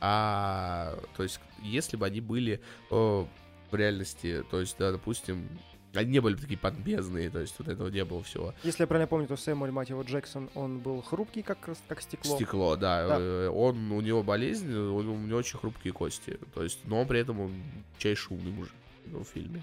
а 0.00 0.98
то 1.18 1.22
есть 1.22 1.38
если 1.62 1.98
бы 1.98 2.06
они 2.06 2.22
были 2.22 2.62
о, 2.90 3.28
в 3.70 3.74
реальности, 3.74 4.44
то 4.50 4.60
есть, 4.60 4.76
да, 4.78 4.92
допустим, 4.92 5.48
они 5.96 6.10
не 6.10 6.20
были 6.20 6.36
такие 6.36 6.58
подбезные, 6.58 7.30
то 7.30 7.40
есть 7.40 7.54
вот 7.58 7.68
этого 7.68 7.88
не 7.88 8.04
было 8.04 8.22
всего. 8.22 8.54
Если 8.62 8.82
я 8.82 8.86
правильно 8.86 9.08
помню, 9.08 9.26
то 9.26 9.36
Сэмюэль, 9.36 9.70
мать 9.70 9.88
его, 9.88 10.02
Джексон, 10.02 10.50
он 10.54 10.78
был 10.78 11.02
хрупкий, 11.02 11.42
как, 11.42 11.58
как 11.88 12.00
стекло. 12.00 12.36
Стекло, 12.36 12.76
да. 12.76 13.06
да. 13.06 13.16
Э, 13.18 13.48
он, 13.48 13.90
у 13.92 14.00
него 14.00 14.22
болезнь, 14.22 14.72
он, 14.72 15.08
у 15.08 15.16
него 15.18 15.38
очень 15.38 15.58
хрупкие 15.58 15.92
кости. 15.92 16.38
То 16.54 16.62
есть, 16.62 16.80
но 16.84 17.04
при 17.06 17.20
этом 17.20 17.40
он 17.40 17.62
чайший 17.98 18.36
умный 18.36 18.52
мужик 18.52 18.74
в 19.06 19.24
фильме. 19.24 19.62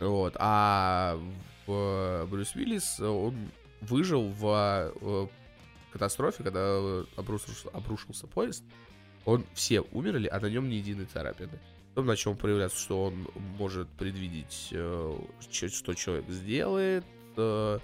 Вот. 0.00 0.36
А 0.38 1.18
в 1.66 2.26
Брюс 2.30 2.54
Уиллис, 2.56 3.00
он 3.00 3.36
выжил 3.80 4.28
в, 4.28 4.92
в 5.00 5.30
катастрофе, 5.92 6.42
когда 6.42 7.04
обрушился, 7.16 7.68
обрушился 7.70 8.26
поезд. 8.26 8.64
Он 9.24 9.44
все 9.54 9.80
умерли, 9.80 10.26
а 10.26 10.40
на 10.40 10.46
нем 10.46 10.68
ни 10.68 10.74
единой 10.74 11.06
царапины. 11.06 11.58
Потом 11.94 12.06
начал 12.06 12.34
проявляться, 12.34 12.76
что 12.76 13.04
он 13.04 13.28
может 13.56 13.88
предвидеть, 13.90 14.70
э, 14.72 15.16
что 15.48 15.94
человек 15.94 16.28
сделает. 16.28 17.04
Э, 17.36 17.78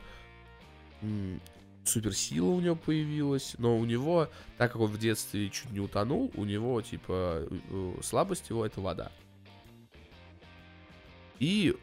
суперсила 1.84 2.48
у 2.48 2.60
него 2.60 2.74
появилась, 2.74 3.54
но 3.58 3.78
у 3.78 3.84
него, 3.84 4.28
так 4.58 4.72
как 4.72 4.80
он 4.80 4.90
в 4.90 4.98
детстве 4.98 5.48
чуть 5.48 5.70
не 5.70 5.78
утонул, 5.78 6.32
у 6.34 6.44
него, 6.44 6.82
типа, 6.82 7.46
э, 7.48 7.94
слабость 8.02 8.50
его— 8.50 8.66
это 8.66 8.80
вода. 8.80 9.12
И 11.38 11.76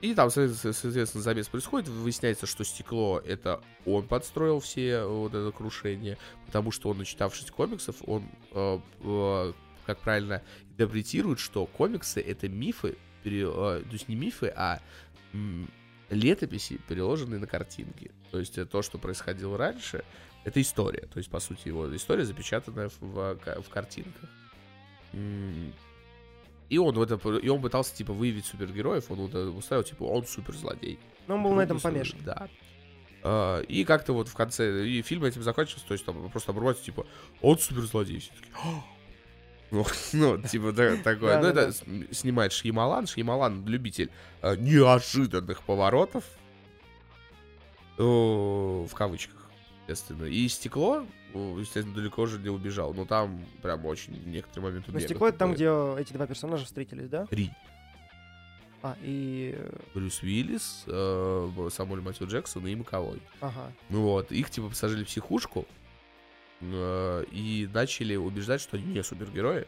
и 0.00 0.14
там, 0.14 0.30
соответственно, 0.30 1.22
замес 1.22 1.48
происходит, 1.48 1.88
выясняется, 1.88 2.46
что 2.46 2.64
стекло 2.64 3.20
это 3.24 3.62
он 3.86 4.06
подстроил 4.06 4.60
все 4.60 5.04
вот 5.04 5.34
это 5.34 5.50
крушение, 5.52 6.18
потому 6.46 6.70
что 6.70 6.90
он, 6.90 6.98
начитавшись 6.98 7.50
комиксов, 7.50 7.96
он 8.06 8.24
как 9.84 9.98
правильно 9.98 10.42
интерпретируют, 10.70 11.38
что 11.38 11.66
комиксы 11.66 12.20
это 12.20 12.48
мифы, 12.48 12.96
пере, 13.22 13.42
э, 13.42 13.82
то 13.82 13.92
есть 13.92 14.08
не 14.08 14.16
мифы, 14.16 14.52
а 14.54 14.80
м, 15.32 15.70
летописи, 16.10 16.80
переложенные 16.88 17.40
на 17.40 17.46
картинки. 17.46 18.10
То 18.30 18.38
есть 18.38 18.58
то, 18.68 18.82
что 18.82 18.98
происходило 18.98 19.56
раньше, 19.56 20.04
это 20.44 20.60
история. 20.60 21.06
То 21.12 21.18
есть, 21.18 21.30
по 21.30 21.40
сути, 21.40 21.68
его 21.68 21.94
история 21.94 22.24
запечатанная 22.24 22.88
в, 22.88 23.00
в, 23.00 23.38
в 23.62 23.68
картинках. 23.70 24.28
И 26.70 26.78
он, 26.78 26.94
в 26.94 27.02
это, 27.02 27.16
и 27.38 27.48
он 27.48 27.60
пытался, 27.60 27.94
типа, 27.94 28.12
выявить 28.12 28.46
супергероев, 28.46 29.10
он 29.10 29.20
уставил, 29.56 29.82
типа, 29.82 30.04
он 30.04 30.26
суперзлодей. 30.26 30.98
Но 31.26 31.36
он 31.36 31.42
был 31.42 31.50
он 31.50 31.56
на 31.56 31.62
этом 31.62 31.78
помешан. 31.78 32.18
Да. 32.24 32.48
Uh, 33.22 33.64
и 33.66 33.84
как-то 33.84 34.12
вот 34.12 34.28
в 34.28 34.34
конце, 34.34 34.86
и 34.86 35.00
фильм 35.00 35.24
этим 35.24 35.42
заканчивается, 35.42 35.88
то 35.88 35.94
есть 35.94 36.04
там 36.04 36.28
просто 36.30 36.52
обрывается, 36.52 36.84
типа, 36.84 37.06
он 37.40 37.58
суперзлодей. 37.58 38.18
Все 38.18 38.30
таки 38.32 38.50
ну, 40.12 40.36
ну, 40.36 40.42
типа 40.42 40.72
такое. 40.72 41.40
Ну, 41.40 41.48
это 41.48 41.72
снимает 42.12 42.52
Шьямалан. 42.52 43.06
Шьямалан 43.06 43.66
любитель 43.66 44.10
э, 44.42 44.56
неожиданных 44.56 45.62
поворотов. 45.62 46.24
В 47.96 48.88
кавычках, 48.92 49.36
естественно. 49.82 50.24
И 50.24 50.48
стекло, 50.48 51.06
естественно, 51.32 51.94
далеко 51.94 52.22
уже 52.22 52.38
не 52.38 52.48
убежал. 52.48 52.92
Но 52.92 53.04
там 53.04 53.44
прям 53.62 53.84
очень 53.86 54.20
некоторые 54.26 54.70
моменты 54.70 54.90
Но 54.92 54.98
стекло 54.98 55.28
это 55.28 55.38
там, 55.38 55.54
где 55.54 55.66
эти 55.98 56.12
два 56.12 56.26
персонажа 56.26 56.64
встретились, 56.64 57.08
да? 57.08 57.26
Три. 57.26 57.52
А, 58.82 58.96
и... 59.00 59.56
Брюс 59.94 60.22
Уиллис, 60.22 60.82
э, 60.86 61.68
Самуэль 61.70 62.02
Матью 62.02 62.26
Джексон 62.26 62.66
и 62.66 62.74
Маковой. 62.74 63.22
Ага. 63.40 63.72
Ну 63.88 64.02
вот, 64.02 64.30
их 64.30 64.50
типа 64.50 64.68
посажали 64.68 65.04
в 65.04 65.06
психушку, 65.06 65.66
Э, 65.66 65.83
и 66.60 67.68
начали 67.72 68.16
убеждать, 68.16 68.60
что 68.60 68.76
они 68.76 68.86
не 68.86 69.02
супергерои, 69.02 69.66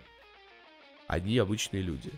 они 1.07 1.38
обычные 1.38 1.83
люди. 1.83 2.12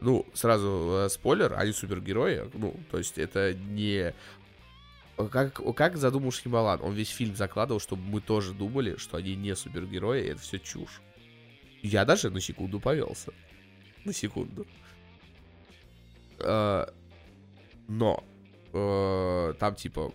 Ну, 0.00 0.26
сразу 0.32 1.06
э, 1.06 1.08
спойлер, 1.08 1.54
они 1.54 1.72
супергерои, 1.72 2.48
ну, 2.54 2.78
то 2.90 2.98
есть 2.98 3.18
это 3.18 3.52
не... 3.54 4.14
Как, 5.30 5.60
как 5.74 5.96
задумал 5.96 6.30
Шхималан, 6.30 6.80
он 6.82 6.94
весь 6.94 7.08
фильм 7.08 7.34
закладывал, 7.34 7.80
чтобы 7.80 8.02
мы 8.02 8.20
тоже 8.20 8.52
думали, 8.52 8.96
что 8.96 9.16
они 9.16 9.34
не 9.34 9.56
супергерои, 9.56 10.24
и 10.24 10.28
это 10.28 10.40
все 10.40 10.60
чушь. 10.60 11.00
Я 11.82 12.04
даже 12.04 12.30
на 12.30 12.40
секунду 12.40 12.78
повелся. 12.78 13.32
На 14.04 14.12
секунду. 14.12 14.66
Э, 16.38 16.86
но 17.88 18.22
там 18.70 19.74
типа 19.74 20.12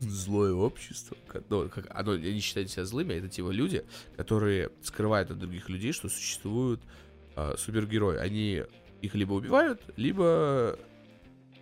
злое 0.00 0.52
общество, 0.52 1.16
ну, 1.48 1.68
как, 1.68 1.86
оно 1.90 2.16
не 2.16 2.40
считает 2.40 2.70
себя 2.70 2.84
злыми, 2.84 3.14
это 3.14 3.28
типа 3.28 3.50
люди, 3.50 3.84
которые 4.16 4.70
скрывают 4.82 5.30
от 5.30 5.38
других 5.38 5.68
людей, 5.68 5.92
что 5.92 6.08
существуют 6.08 6.80
э, 7.34 7.54
супергерои. 7.56 8.18
Они 8.18 8.62
их 9.02 9.14
либо 9.14 9.32
убивают, 9.32 9.80
либо 9.96 10.78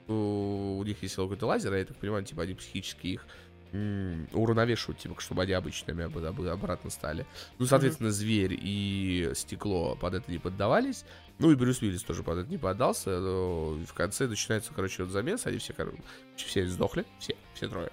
у, 0.09 0.79
у 0.79 0.85
них 0.85 1.03
есть 1.03 1.17
какой-то 1.17 1.47
лазер, 1.47 1.73
а 1.73 1.79
я 1.79 1.85
так 1.85 1.97
понимаю, 1.97 2.25
типа 2.25 2.43
они 2.43 2.55
психически 2.55 3.07
их 3.07 3.27
м- 3.73 4.29
уравновешивают, 4.33 4.99
типа, 4.99 5.21
чтобы 5.21 5.43
они 5.43 5.53
обычными 5.53 6.05
об, 6.05 6.19
об, 6.19 6.41
обратно 6.43 6.91
стали. 6.91 7.27
Ну, 7.59 7.67
соответственно, 7.67 8.09
mm-hmm. 8.09 8.11
зверь 8.11 8.59
и 8.61 9.31
стекло 9.35 9.97
под 9.97 10.15
это 10.15 10.31
не 10.31 10.39
поддавались. 10.39 11.05
Ну 11.39 11.51
и 11.51 11.57
Брюс 11.57 11.83
Уиллис 11.83 12.03
тоже 12.03 12.23
под 12.23 12.39
это 12.39 12.51
не 12.51 12.59
поддался. 12.59 13.19
Но 13.19 13.71
в 13.73 13.93
конце 13.93 14.29
начинается, 14.29 14.73
короче, 14.75 15.03
вот 15.03 15.13
замес. 15.13 15.47
Они 15.47 15.59
все, 15.59 15.73
короче, 15.73 15.99
все 16.37 16.67
сдохли. 16.69 17.05
Все, 17.19 17.37
все 17.55 17.69
трое. 17.69 17.91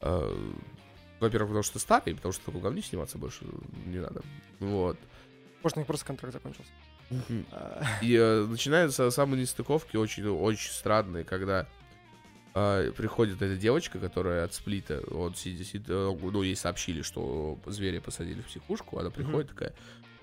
Э, 0.00 0.52
во-первых, 1.20 1.48
потому 1.48 1.62
что 1.62 1.78
старый, 1.78 2.14
потому 2.14 2.32
что 2.32 2.44
такой 2.44 2.60
говне 2.60 2.82
сниматься 2.82 3.18
больше 3.18 3.44
не 3.86 3.98
надо. 3.98 4.22
Вот. 4.60 4.98
Может, 5.62 5.76
у 5.76 5.80
них 5.80 5.86
просто 5.86 6.06
контракт 6.06 6.34
закончился. 6.34 6.70
А. 7.52 7.82
И 8.02 8.14
э, 8.14 8.44
начинаются 8.46 9.10
самые 9.10 9.40
нестыковки 9.40 9.96
очень, 9.96 10.26
очень 10.26 10.70
странные, 10.70 11.24
когда 11.24 11.66
э, 12.54 12.92
приходит 12.96 13.40
эта 13.40 13.56
девочка, 13.56 13.98
которая 13.98 14.44
от 14.44 14.54
сплита, 14.54 15.02
вот 15.08 15.38
сидит, 15.38 15.66
сидит 15.66 15.88
ну, 15.88 16.42
ей 16.42 16.56
сообщили, 16.56 17.02
что 17.02 17.58
зверя 17.66 18.00
посадили 18.00 18.42
в 18.42 18.46
психушку, 18.46 18.98
она 18.98 19.10
приходит 19.10 19.50
такая, 19.50 19.74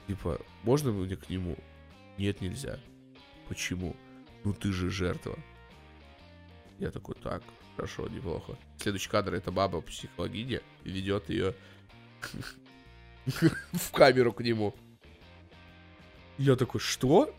типа, 0.08 0.40
можно 0.64 0.92
мне 0.92 1.16
к 1.16 1.30
нему? 1.30 1.58
Нет, 2.18 2.42
нельзя. 2.42 2.80
Почему? 3.48 3.96
Ну 4.44 4.54
ты 4.54 4.72
же 4.72 4.90
жертва. 4.90 5.38
Я 6.84 6.92
такой, 6.92 7.16
так, 7.16 7.42
Хорошо, 7.76 8.08
неплохо. 8.08 8.58
Следующий 8.78 9.10
кадр 9.10 9.34
это 9.34 9.52
баба 9.52 9.82
психологиня 9.82 10.62
ведет 10.84 11.30
ее 11.30 11.56
в 13.26 13.92
камеру 13.92 14.34
к 14.34 14.42
нему. 14.42 14.76
Я 16.38 16.56
такой, 16.56 16.82
что? 16.82 17.34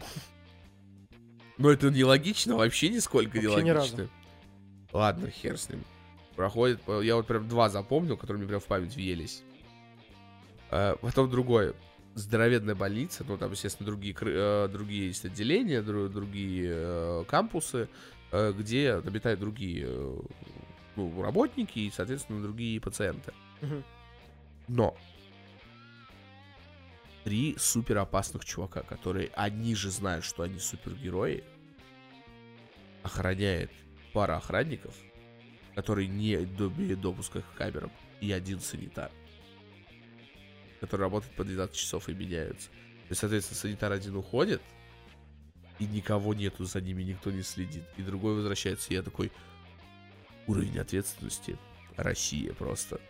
Ну 1.58 1.68
это 1.68 1.90
нелогично, 1.90 2.56
вообще 2.56 2.88
нисколько 2.88 3.36
вообще 3.36 3.62
нелогично. 3.62 4.02
Ни 4.02 4.08
Ладно, 4.92 5.30
хер 5.30 5.58
с 5.58 5.68
ним. 5.68 5.84
Проходит, 6.36 6.80
я 7.02 7.16
вот 7.16 7.26
прям 7.26 7.46
два 7.46 7.68
запомнил, 7.68 8.16
которые 8.16 8.38
мне 8.40 8.48
прям 8.48 8.60
в 8.60 8.64
память 8.64 8.96
въелись. 8.96 9.42
А, 10.70 10.96
потом 10.96 11.30
другое. 11.30 11.74
Здоровенная 12.14 12.74
больница, 12.74 13.24
ну 13.28 13.36
там, 13.36 13.52
естественно, 13.52 13.86
другие, 13.86 14.16
э, 14.20 14.68
другие 14.72 15.08
есть 15.08 15.24
отделения, 15.24 15.82
другие 15.82 16.72
э, 16.74 17.24
кампусы. 17.28 17.88
Э, 18.36 18.52
где 18.52 18.94
обитают 18.94 19.38
другие 19.38 19.84
э, 19.86 20.18
ну, 20.96 21.22
работники 21.22 21.78
и, 21.78 21.90
соответственно, 21.92 22.42
другие 22.42 22.80
пациенты. 22.80 23.32
Но 24.66 24.96
три 27.22 27.54
супер 27.56 27.98
опасных 27.98 28.44
чувака, 28.44 28.82
которые 28.82 29.30
они 29.36 29.76
же 29.76 29.88
знают, 29.92 30.24
что 30.24 30.42
они 30.42 30.58
супергерои, 30.58 31.44
охраняет 33.04 33.70
пара 34.12 34.38
охранников, 34.38 34.96
который 35.76 36.08
не 36.08 36.34
имеет 36.34 37.00
допуска 37.00 37.40
к 37.40 37.54
камерам, 37.54 37.92
и 38.20 38.32
один 38.32 38.58
санитар, 38.58 39.12
который 40.80 41.02
работает 41.02 41.36
по 41.36 41.44
12 41.44 41.76
часов 41.76 42.08
и 42.08 42.14
меняются. 42.14 42.68
То 42.70 43.10
есть, 43.10 43.20
соответственно, 43.20 43.60
санитар 43.60 43.92
один 43.92 44.16
уходит, 44.16 44.60
и 45.78 45.86
никого 45.86 46.34
нету 46.34 46.64
за 46.64 46.80
ними, 46.80 47.02
никто 47.02 47.30
не 47.30 47.42
следит. 47.42 47.84
И 47.96 48.02
другой 48.02 48.34
возвращается, 48.34 48.90
и 48.90 48.94
я 48.94 49.02
такой, 49.02 49.32
уровень 50.46 50.78
ответственности 50.78 51.58
Россия 51.96 52.52
просто. 52.52 53.00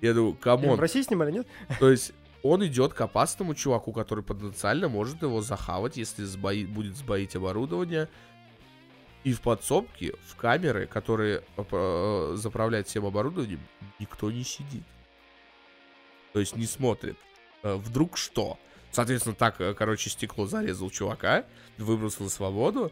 Я 0.00 0.14
думаю, 0.14 0.34
come 0.34 0.58
on. 0.58 0.76
В 0.76 0.80
России 0.80 1.02
снимали, 1.02 1.32
нет? 1.32 1.46
То 1.80 1.90
есть 1.90 2.12
он 2.42 2.64
идет 2.66 2.94
к 2.94 3.00
опасному 3.00 3.54
чуваку, 3.54 3.92
который 3.92 4.22
потенциально 4.22 4.88
может 4.88 5.22
его 5.22 5.40
захавать, 5.40 5.96
если 5.96 6.24
сбои, 6.24 6.64
будет 6.64 6.96
сбоить 6.96 7.34
оборудование. 7.34 8.08
И 9.24 9.32
в 9.32 9.40
подсобке, 9.40 10.14
в 10.28 10.36
камеры, 10.36 10.86
которые 10.86 11.42
э, 11.56 12.32
заправляют 12.36 12.86
всем 12.86 13.06
оборудованием, 13.06 13.60
никто 13.98 14.30
не 14.30 14.44
сидит. 14.44 14.84
То 16.32 16.38
есть 16.38 16.54
не 16.54 16.66
смотрит. 16.66 17.16
Э, 17.64 17.74
вдруг 17.74 18.16
что? 18.16 18.58
Соответственно, 18.96 19.34
так, 19.34 19.60
э, 19.60 19.74
короче, 19.74 20.08
стекло 20.08 20.46
зарезал 20.46 20.88
чувака, 20.88 21.44
выбросил 21.76 22.24
на 22.24 22.30
свободу, 22.30 22.90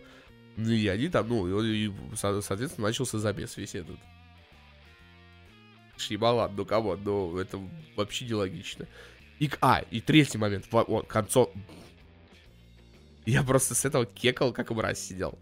и 0.58 0.86
они 0.88 1.08
там, 1.08 1.26
ну, 1.30 1.62
и, 1.62 1.90
соответственно, 2.14 2.88
начался 2.88 3.18
замес 3.18 3.56
весь 3.56 3.74
этот. 3.74 3.96
Шибалан, 5.96 6.54
ну 6.54 6.66
кого, 6.66 6.96
ну 6.96 7.38
это 7.38 7.58
вообще 7.96 8.26
нелогично. 8.26 8.86
И, 9.38 9.50
а, 9.62 9.82
и 9.90 10.02
третий 10.02 10.36
момент, 10.36 10.66
вот, 10.70 11.06
концов... 11.06 11.50
Я 13.24 13.42
просто 13.42 13.74
с 13.74 13.86
этого 13.86 14.04
кекал, 14.04 14.52
как 14.52 14.72
мразь 14.72 14.98
сидел. 14.98 15.38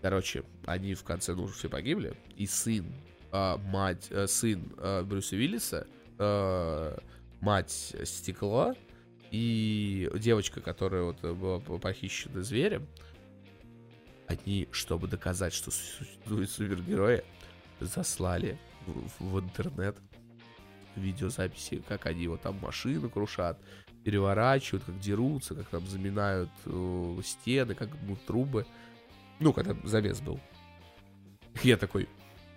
Короче, 0.00 0.44
они 0.64 0.94
в 0.94 1.04
конце, 1.04 1.34
ну, 1.34 1.46
все 1.48 1.68
погибли. 1.68 2.14
И 2.38 2.46
сын, 2.46 2.86
э, 3.32 3.56
мать, 3.58 4.06
э, 4.08 4.26
сын 4.26 4.72
э, 4.78 5.02
Брюса 5.02 5.36
Уиллиса, 5.36 5.86
э, 6.18 6.98
мать 7.42 7.94
Стекло 8.04 8.74
и 9.30 10.10
девочка, 10.14 10.60
которая 10.60 11.02
вот 11.02 11.20
была 11.20 11.58
похищена 11.60 12.42
зверем, 12.42 12.86
они, 14.26 14.68
чтобы 14.70 15.08
доказать, 15.08 15.52
что 15.52 15.70
существуют 15.70 16.50
супергерои, 16.50 17.24
заслали 17.80 18.58
в, 18.86 19.32
в 19.32 19.40
интернет 19.40 19.96
видеозаписи, 20.96 21.82
как 21.88 22.06
они 22.06 22.28
вот 22.28 22.42
там 22.42 22.58
машины 22.60 23.08
крушат, 23.08 23.58
переворачивают, 24.04 24.84
как 24.84 24.98
дерутся, 24.98 25.54
как 25.54 25.68
там 25.68 25.86
заминают 25.86 26.50
э, 26.66 27.20
стены, 27.24 27.74
как 27.74 27.90
ну, 28.02 28.16
трубы. 28.26 28.66
Ну, 29.38 29.52
когда 29.52 29.76
замес 29.84 30.20
был. 30.20 30.40
Я 31.62 31.76
такой... 31.76 32.08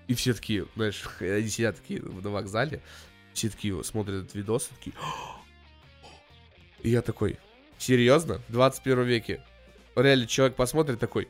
И 0.07 0.15
все 0.15 0.33
такие, 0.33 0.67
знаешь, 0.75 1.03
они 1.19 1.47
сидят 1.47 1.77
такие 1.77 2.01
на 2.01 2.29
вокзале, 2.29 2.81
все 3.33 3.49
такие 3.49 3.83
смотрят 3.83 4.25
этот 4.25 4.35
видос, 4.35 4.67
такие... 4.67 4.93
И 6.83 6.89
я 6.89 7.01
такой, 7.01 7.39
серьезно? 7.77 8.39
В 8.47 8.51
21 8.51 9.03
веке? 9.03 9.41
Реально, 9.95 10.27
человек 10.27 10.55
посмотрит 10.55 10.99
такой, 10.99 11.27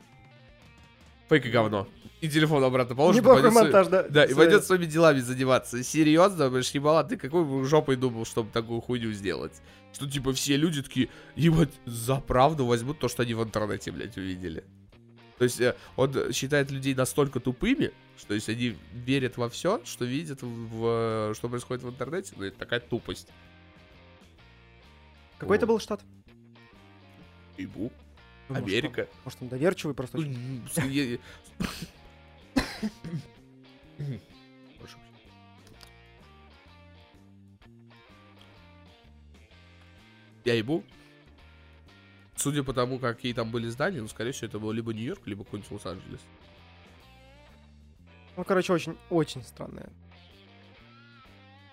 фейк 1.30 1.46
и 1.46 1.50
говно 1.50 1.88
и 2.24 2.30
телефон 2.30 2.64
обратно 2.64 2.96
положит. 2.96 3.22
Неплохой 3.22 3.52
монтаж, 3.52 3.88
да. 3.88 4.04
Да, 4.04 4.24
и 4.24 4.34
пойдет 4.34 4.64
своими 4.64 4.86
делами 4.86 5.20
заниматься. 5.20 5.84
Серьезно, 5.84 6.50
блядь, 6.50 6.74
ебала, 6.74 7.04
ты 7.04 7.18
какой 7.18 7.44
бы 7.44 7.66
жопой 7.66 7.98
думал, 7.98 8.26
чтобы 8.26 8.50
такую 8.50 8.80
хуйню 8.80 9.12
сделать? 9.12 9.52
Что, 9.92 10.10
типа, 10.10 10.32
все 10.32 10.56
люди 10.56 10.82
такие, 10.82 11.10
ебать, 11.36 11.74
за 11.86 12.16
правду 12.16 12.66
возьмут 12.66 13.00
то, 13.00 13.10
что 13.10 13.24
они 13.24 13.34
в 13.34 13.44
интернете, 13.44 13.92
блядь, 13.92 14.16
увидели. 14.16 14.64
То 15.38 15.44
есть 15.44 15.60
э, 15.60 15.76
он 15.98 16.32
считает 16.32 16.72
людей 16.72 16.96
настолько 16.96 17.42
тупыми, 17.42 17.92
что 18.18 18.34
если 18.34 18.54
они 18.54 18.78
верят 18.94 19.36
во 19.36 19.50
все, 19.50 19.82
что 19.84 20.06
видят, 20.06 20.40
в, 20.44 21.34
что 21.36 21.50
происходит 21.50 21.84
в 21.84 21.90
интернете, 21.90 22.36
ну 22.38 22.46
это 22.46 22.58
такая 22.58 22.80
тупость. 22.80 23.28
Какой 25.44 25.58
это 25.58 25.68
был 25.68 25.80
штат? 25.80 26.02
Ибу. 27.58 27.92
Ну, 28.48 28.56
Америка. 28.56 28.88
Может, 28.98 29.10
он, 29.10 29.24
может, 29.26 29.42
он 29.42 29.48
доверчивый 29.50 29.94
просто. 29.96 30.18
Я 40.46 40.54
ебу. 40.56 40.84
Судя 42.36 42.64
по 42.64 42.74
тому, 42.74 43.00
какие 43.00 43.34
там 43.34 43.52
были 43.52 43.68
здания, 43.70 44.02
ну, 44.02 44.08
скорее 44.08 44.32
всего, 44.32 44.48
это 44.48 44.60
был 44.60 44.72
либо 44.72 44.94
Нью-Йорк, 44.94 45.28
либо 45.28 45.44
какой-нибудь 45.44 45.72
Лос-Анджелес. 45.72 46.22
Ну, 48.36 48.44
короче, 48.44 48.74
очень, 48.74 48.98
очень 49.10 49.44
странное. 49.44 49.90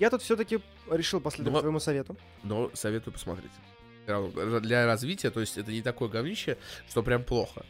Я 0.01 0.11
тут 0.11 0.23
все-таки 0.23 0.61
решил 0.91 1.21
последовать 1.21 1.53
но, 1.53 1.61
твоему 1.61 1.79
совету. 1.79 2.17
Но 2.43 2.71
советую 2.75 3.13
посмотреть. 3.13 3.53
Для 4.07 4.87
развития, 4.87 5.31
то 5.31 5.41
есть 5.41 5.59
это 5.59 5.71
не 5.71 5.83
такое 5.83 6.09
говнище, 6.09 6.57
что 6.89 7.03
прям 7.03 7.23
плохо. 7.23 7.65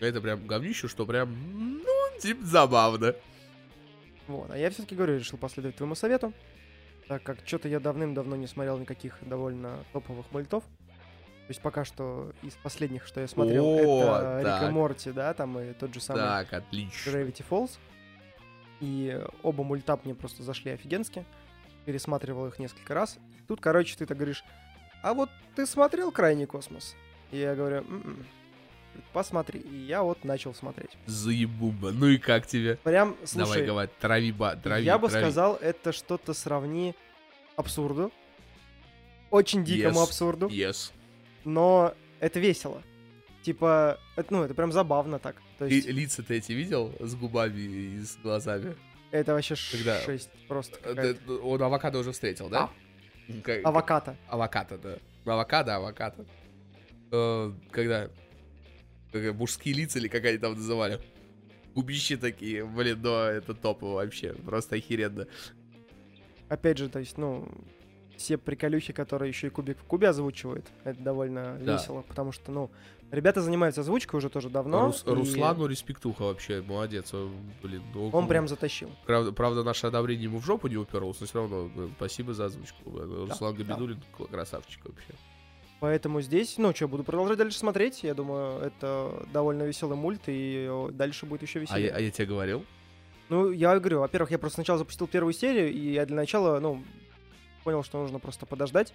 Это 0.00 0.20
прям 0.20 0.46
говнище, 0.46 0.88
что 0.88 1.04
прям, 1.04 1.82
ну, 1.82 2.20
типа 2.20 2.44
забавно. 2.44 3.14
Вот, 4.28 4.50
а 4.50 4.56
я 4.56 4.70
все-таки 4.70 4.94
говорю, 4.94 5.18
решил 5.18 5.38
последовать 5.38 5.76
твоему 5.76 5.96
совету, 5.96 6.32
так 7.08 7.22
как 7.24 7.38
что-то 7.44 7.68
я 7.68 7.80
давным-давно 7.80 8.36
не 8.36 8.46
смотрел 8.46 8.78
никаких 8.78 9.18
довольно 9.20 9.84
топовых 9.92 10.30
мультов. 10.30 10.62
То 10.62 11.48
есть 11.48 11.60
пока 11.60 11.84
что 11.84 12.32
из 12.42 12.54
последних, 12.54 13.04
что 13.06 13.20
я 13.20 13.26
смотрел, 13.26 13.64
О, 13.66 14.38
это 14.38 14.42
так. 14.44 14.62
Рик 14.62 14.70
и 14.70 14.72
Морти, 14.72 15.10
да, 15.10 15.34
там 15.34 15.58
и 15.58 15.72
тот 15.72 15.92
же 15.92 16.00
самый 16.00 16.20
так, 16.20 16.52
отлично. 16.52 17.10
Gravity 17.10 17.44
Falls. 17.50 17.72
И 18.80 19.20
оба 19.42 19.64
мульта 19.64 19.98
мне 20.04 20.14
просто 20.14 20.44
зашли 20.44 20.70
офигенски. 20.70 21.24
Пересматривал 21.84 22.46
их 22.46 22.58
несколько 22.58 22.94
раз. 22.94 23.18
Тут, 23.48 23.60
короче, 23.60 23.96
ты 23.96 24.06
так 24.06 24.16
говоришь, 24.16 24.44
а 25.02 25.14
вот 25.14 25.30
ты 25.56 25.66
смотрел 25.66 26.12
«Крайний 26.12 26.46
космос»? 26.46 26.94
И 27.32 27.38
я 27.38 27.54
говорю, 27.54 27.78
м-м, 27.78 28.26
посмотри. 29.12 29.60
И 29.60 29.76
я 29.76 30.02
вот 30.02 30.24
начал 30.24 30.54
смотреть. 30.54 30.90
Заебуба. 31.06 31.90
Ну 31.90 32.06
и 32.08 32.18
как 32.18 32.46
тебе? 32.46 32.76
Прям, 32.76 33.16
слушай... 33.24 33.66
Давай, 33.66 33.66
говори, 33.66 33.90
трави, 34.00 34.32
ба, 34.32 34.56
трави, 34.56 34.84
Я 34.84 34.98
бы 34.98 35.08
трави. 35.08 35.24
сказал, 35.24 35.56
это 35.56 35.92
что-то 35.92 36.34
сравни 36.34 36.94
абсурду. 37.56 38.12
Очень 39.30 39.64
дикому 39.64 40.00
yes. 40.00 40.02
абсурду. 40.02 40.46
Yes. 40.48 40.92
Но 41.44 41.94
это 42.20 42.38
весело. 42.38 42.82
Типа, 43.42 43.98
это, 44.14 44.32
ну, 44.32 44.42
это 44.44 44.54
прям 44.54 44.70
забавно 44.70 45.18
так. 45.18 45.36
То 45.58 45.64
есть... 45.64 45.86
И 45.86 45.92
лица 45.92 46.22
ты 46.22 46.36
эти 46.36 46.52
видел 46.52 46.94
с 47.00 47.14
губами 47.14 47.60
и 47.60 48.00
с 48.00 48.16
глазами? 48.18 48.76
Это 49.12 49.34
вообще 49.34 49.54
Когда... 49.70 50.00
шесть 50.00 50.30
просто. 50.48 50.76
Ты, 50.94 51.16
он 51.30 51.62
авокадо 51.62 51.98
уже 51.98 52.12
встретил, 52.12 52.48
да? 52.48 52.70
А? 53.28 53.40
Как... 53.42 53.64
Авокадо. 53.64 54.16
Авокадо, 54.26 54.78
да. 54.78 54.98
Авокадо, 55.32 55.76
авокадо. 55.76 56.26
Э, 57.12 57.52
когда 57.70 58.10
как, 59.12 59.34
мужские 59.34 59.74
лица 59.74 59.98
или 59.98 60.08
как 60.08 60.24
они 60.24 60.38
там 60.38 60.54
называли. 60.54 60.98
Губищи 61.74 62.16
такие, 62.16 62.64
блин, 62.64 63.00
да, 63.00 63.30
это 63.30 63.54
топово 63.54 63.94
вообще, 63.94 64.32
просто 64.32 64.76
охеренно. 64.76 65.26
Опять 66.48 66.78
же, 66.78 66.88
то 66.88 66.98
есть, 66.98 67.16
ну, 67.16 67.48
все 68.22 68.38
приколюхи, 68.38 68.92
которые 68.92 69.28
еще 69.28 69.48
и 69.48 69.50
Кубик 69.50 69.78
в 69.78 69.84
Кубе 69.84 70.08
озвучивают, 70.08 70.64
это 70.84 71.00
довольно 71.00 71.58
да. 71.60 71.74
весело, 71.74 72.02
потому 72.02 72.30
что, 72.32 72.52
ну, 72.52 72.70
ребята 73.10 73.40
занимаются 73.42 73.80
озвучкой 73.80 74.18
уже 74.18 74.28
тоже 74.30 74.48
давно. 74.48 74.86
Рус, 74.86 75.02
и... 75.04 75.10
Руслану 75.10 75.66
респектуха 75.66 76.22
вообще, 76.22 76.62
молодец, 76.62 77.12
блин. 77.62 77.82
Ну, 77.94 78.10
он 78.10 78.28
прям 78.28 78.46
затащил. 78.46 78.90
Правда, 79.06 79.32
правда, 79.32 79.64
наше 79.64 79.88
одобрение 79.88 80.24
ему 80.24 80.38
в 80.38 80.44
жопу 80.44 80.68
не 80.68 80.76
уперлось, 80.76 81.20
но 81.20 81.26
все 81.26 81.40
равно 81.40 81.70
ну, 81.74 81.90
спасибо 81.96 82.32
за 82.32 82.46
озвучку. 82.46 82.90
Да, 82.90 83.02
Руслан 83.02 83.56
да. 83.56 83.64
Габидулин 83.64 84.00
красавчик 84.30 84.84
вообще. 84.84 85.14
Поэтому 85.80 86.20
здесь, 86.20 86.58
ну 86.58 86.72
что, 86.72 86.86
буду 86.86 87.02
продолжать 87.02 87.38
дальше 87.38 87.58
смотреть. 87.58 88.04
Я 88.04 88.14
думаю, 88.14 88.60
это 88.60 89.26
довольно 89.32 89.64
веселый 89.64 89.96
мульт, 89.96 90.22
и 90.26 90.70
дальше 90.92 91.26
будет 91.26 91.42
еще 91.42 91.58
веселее. 91.58 91.90
А 91.90 91.94
я, 91.94 91.96
а 91.96 92.00
я 92.00 92.10
тебе 92.12 92.26
говорил? 92.26 92.64
Ну, 93.28 93.50
я 93.50 93.76
говорю, 93.80 94.00
во-первых, 94.00 94.30
я 94.30 94.38
просто 94.38 94.56
сначала 94.56 94.78
запустил 94.78 95.08
первую 95.08 95.32
серию, 95.32 95.72
и 95.72 95.92
я 95.92 96.06
для 96.06 96.16
начала, 96.16 96.60
ну, 96.60 96.84
понял, 97.62 97.82
что 97.82 98.00
нужно 98.00 98.18
просто 98.18 98.46
подождать 98.46 98.92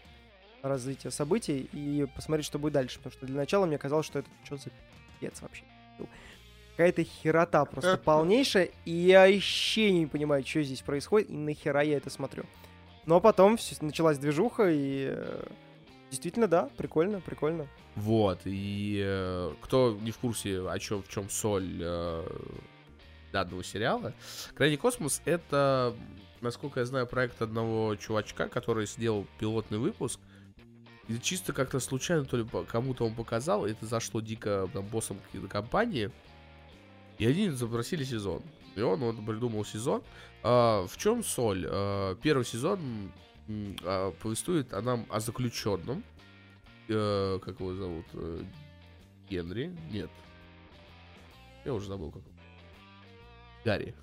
развития 0.61 1.11
событий 1.11 1.69
и 1.71 2.05
посмотреть, 2.15 2.45
что 2.45 2.59
будет 2.59 2.73
дальше. 2.73 2.97
Потому 2.97 3.13
что 3.13 3.25
для 3.25 3.37
начала 3.37 3.65
мне 3.65 3.77
казалось, 3.77 4.05
что 4.05 4.19
это 4.19 4.29
что 4.43 4.57
за 4.57 4.69
пец 5.19 5.41
вообще. 5.41 5.63
Какая-то 6.71 7.03
херота 7.03 7.65
просто 7.65 7.97
полнейшая, 8.03 8.69
и 8.85 8.91
я 8.91 9.27
вообще 9.27 9.91
не 9.91 10.05
понимаю, 10.05 10.45
что 10.45 10.61
здесь 10.61 10.81
происходит, 10.81 11.29
и 11.29 11.33
нахера 11.33 11.81
я 11.81 11.97
это 11.97 12.09
смотрю. 12.09 12.45
Но 13.05 13.19
потом 13.21 13.57
началась 13.81 14.17
движуха, 14.17 14.69
и 14.69 15.07
э, 15.09 15.43
Действительно, 16.09 16.47
да, 16.47 16.69
прикольно, 16.77 17.19
прикольно. 17.19 17.67
Вот, 17.95 18.39
и 18.45 19.01
э, 19.03 19.53
кто 19.61 19.97
не 20.01 20.11
в 20.11 20.17
курсе, 20.17 20.67
о 20.67 20.79
чем, 20.79 21.03
в 21.03 21.09
чем 21.09 21.29
соль 21.29 21.79
э, 21.81 22.25
данного 23.33 23.63
сериала, 23.63 24.13
Крайний 24.55 24.77
космос 24.77 25.21
это, 25.25 25.93
насколько 26.41 26.79
я 26.79 26.85
знаю, 26.85 27.07
проект 27.07 27.41
одного 27.41 27.95
чувачка, 27.95 28.47
который 28.47 28.85
сделал 28.85 29.27
пилотный 29.39 29.77
выпуск. 29.77 30.19
И 31.07 31.17
чисто 31.19 31.53
как-то 31.53 31.79
случайно, 31.79 32.25
то 32.25 32.37
ли 32.37 32.45
кому-то 32.67 33.05
он 33.05 33.15
показал, 33.15 33.65
это 33.65 33.85
зашло 33.85 34.19
дико 34.19 34.69
там, 34.73 34.85
боссом 34.85 35.17
какой-то 35.19 35.47
компании. 35.47 36.11
И 37.17 37.25
они 37.25 37.49
запросили 37.49 38.03
сезон. 38.03 38.41
И 38.75 38.81
он 38.81 38.99
вот 38.99 39.25
придумал 39.25 39.65
сезон. 39.65 40.03
А, 40.43 40.85
в 40.85 40.97
чем 40.97 41.23
соль? 41.23 41.65
А, 41.67 42.15
первый 42.15 42.45
сезон 42.45 43.11
а, 43.83 44.11
повествует 44.11 44.73
о 44.73 44.81
нам 44.81 45.05
о 45.09 45.19
заключенном. 45.19 46.03
Э, 46.89 47.39
как 47.43 47.59
его 47.59 47.73
зовут? 47.73 48.05
Э, 48.13 48.43
Генри? 49.29 49.75
Нет. 49.91 50.09
Я 51.65 51.73
уже 51.73 51.87
забыл, 51.87 52.11
как. 52.11 52.21
Гарри. 53.65 53.93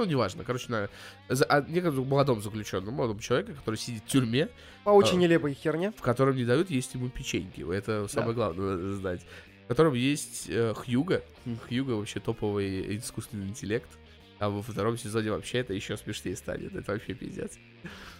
Ну, 0.00 0.06
неважно. 0.06 0.44
Короче, 0.44 0.64
на, 0.72 0.88
за, 1.28 1.44
о 1.44 1.60
некотором 1.60 2.06
молодом 2.06 2.40
заключенном, 2.40 2.94
молодом 2.94 3.18
человеке, 3.18 3.52
который 3.52 3.76
сидит 3.76 4.02
в 4.02 4.06
тюрьме, 4.06 4.48
По 4.82 4.88
очень 4.90 5.18
А. 5.18 5.20
нелепой 5.20 5.52
херне. 5.52 5.92
в 5.94 6.00
котором 6.00 6.36
не 6.36 6.44
дают 6.46 6.70
есть 6.70 6.94
ему 6.94 7.10
печеньки. 7.10 7.70
Это 7.70 8.08
самое 8.08 8.32
главное 8.32 8.76
надо 8.76 8.94
знать. 8.94 9.20
В 9.66 9.68
котором 9.68 9.92
есть 9.92 10.46
э, 10.48 10.72
Хьюга. 10.74 11.22
Хьюга 11.68 11.90
вообще 11.92 12.18
топовый 12.18 12.96
искусственный 12.96 13.46
интеллект. 13.46 13.90
А 14.38 14.48
во 14.48 14.62
втором 14.62 14.96
сезоне 14.96 15.32
вообще 15.32 15.58
это 15.58 15.74
еще 15.74 15.98
смешнее 15.98 16.34
станет. 16.34 16.74
Это 16.74 16.92
вообще 16.92 17.12
пиздец. 17.12 17.58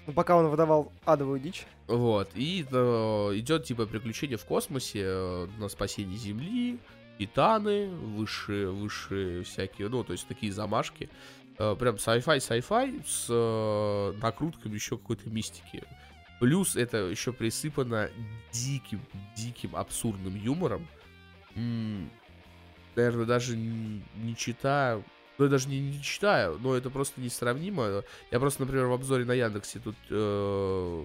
Ну, 0.07 0.12
пока 0.12 0.37
он 0.37 0.49
выдавал 0.49 0.93
адовую 1.07 1.41
дичь. 1.41 1.64
Вот. 1.87 2.28
И 2.35 2.66
э, 2.70 2.76
идет 3.37 3.64
типа 3.64 3.87
приключение 3.87 4.37
в 4.37 4.45
космосе 4.45 5.01
э, 5.03 5.47
на 5.59 5.70
спасение 5.70 6.18
Земли, 6.18 6.78
титаны, 7.18 7.89
высшие, 7.89 8.70
высшие 8.70 9.45
всякие, 9.45 9.89
ну, 9.89 10.03
то 10.05 10.12
есть 10.12 10.26
такие 10.26 10.53
замашки. 10.53 11.11
Э, 11.61 11.76
прям 11.78 11.96
sci-fi, 11.96 12.38
sci-fi 12.38 13.04
с 13.06 13.26
э, 13.28 14.12
накрутками 14.22 14.74
еще 14.74 14.96
какой-то 14.96 15.28
мистики. 15.28 15.82
Плюс 16.40 16.74
это 16.74 16.96
еще 16.96 17.34
присыпано 17.34 18.08
диким, 18.50 19.02
диким, 19.36 19.76
абсурдным 19.76 20.34
юмором. 20.36 20.88
наверное, 22.96 23.26
даже 23.26 23.58
не 23.58 24.34
читаю. 24.38 25.04
Ну, 25.36 25.44
я 25.44 25.50
даже 25.50 25.68
не, 25.68 25.80
не 25.80 26.02
читаю, 26.02 26.58
но 26.62 26.74
это 26.74 26.88
просто 26.88 27.20
несравнимо. 27.20 28.04
Я 28.30 28.40
просто, 28.40 28.62
например, 28.62 28.86
в 28.86 28.92
обзоре 28.94 29.26
на 29.26 29.32
Яндексе 29.32 29.80
тут 29.80 29.96
э, 30.08 31.04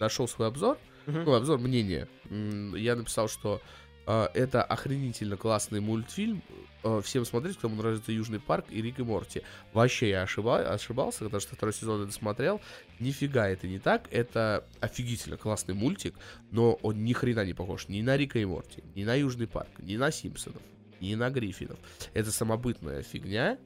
нашел 0.00 0.26
свой 0.28 0.48
обзор, 0.48 0.78
Мгм. 1.04 1.24
ну, 1.24 1.34
обзор 1.34 1.58
мнения. 1.58 2.08
Я 2.30 2.96
написал, 2.96 3.28
что 3.28 3.60
это 4.08 4.62
охренительно 4.62 5.36
классный 5.36 5.80
мультфильм. 5.80 6.42
Э, 6.82 7.00
всем 7.04 7.24
смотреть, 7.24 7.58
кому 7.58 7.76
нравится 7.76 8.12
Южный 8.12 8.40
парк 8.40 8.66
и 8.70 8.80
Рик 8.80 9.00
и 9.00 9.02
Морти. 9.02 9.42
Вообще 9.72 10.10
я 10.10 10.22
ошиба- 10.22 10.66
ошибался, 10.66 11.24
потому 11.24 11.40
что 11.40 11.56
второй 11.56 11.74
сезон 11.74 12.04
это 12.04 12.12
смотрел. 12.12 12.60
Нифига 13.00 13.48
это 13.48 13.66
не 13.66 13.78
так. 13.78 14.08
Это 14.10 14.64
офигительно 14.80 15.36
классный 15.36 15.74
мультик, 15.74 16.14
но 16.50 16.74
он 16.74 17.04
ни 17.04 17.12
хрена 17.12 17.44
не 17.44 17.52
похож 17.52 17.88
ни 17.88 18.00
на 18.00 18.16
Рика 18.16 18.38
и 18.38 18.44
Морти, 18.44 18.82
ни 18.94 19.04
на 19.04 19.14
Южный 19.14 19.46
парк, 19.46 19.70
ни 19.80 19.96
на 19.96 20.10
Симпсонов, 20.10 20.62
ни 21.00 21.14
на 21.14 21.30
Гриффинов. 21.30 21.78
Это 22.14 22.30
самобытная 22.30 23.02
фигня, 23.02 23.58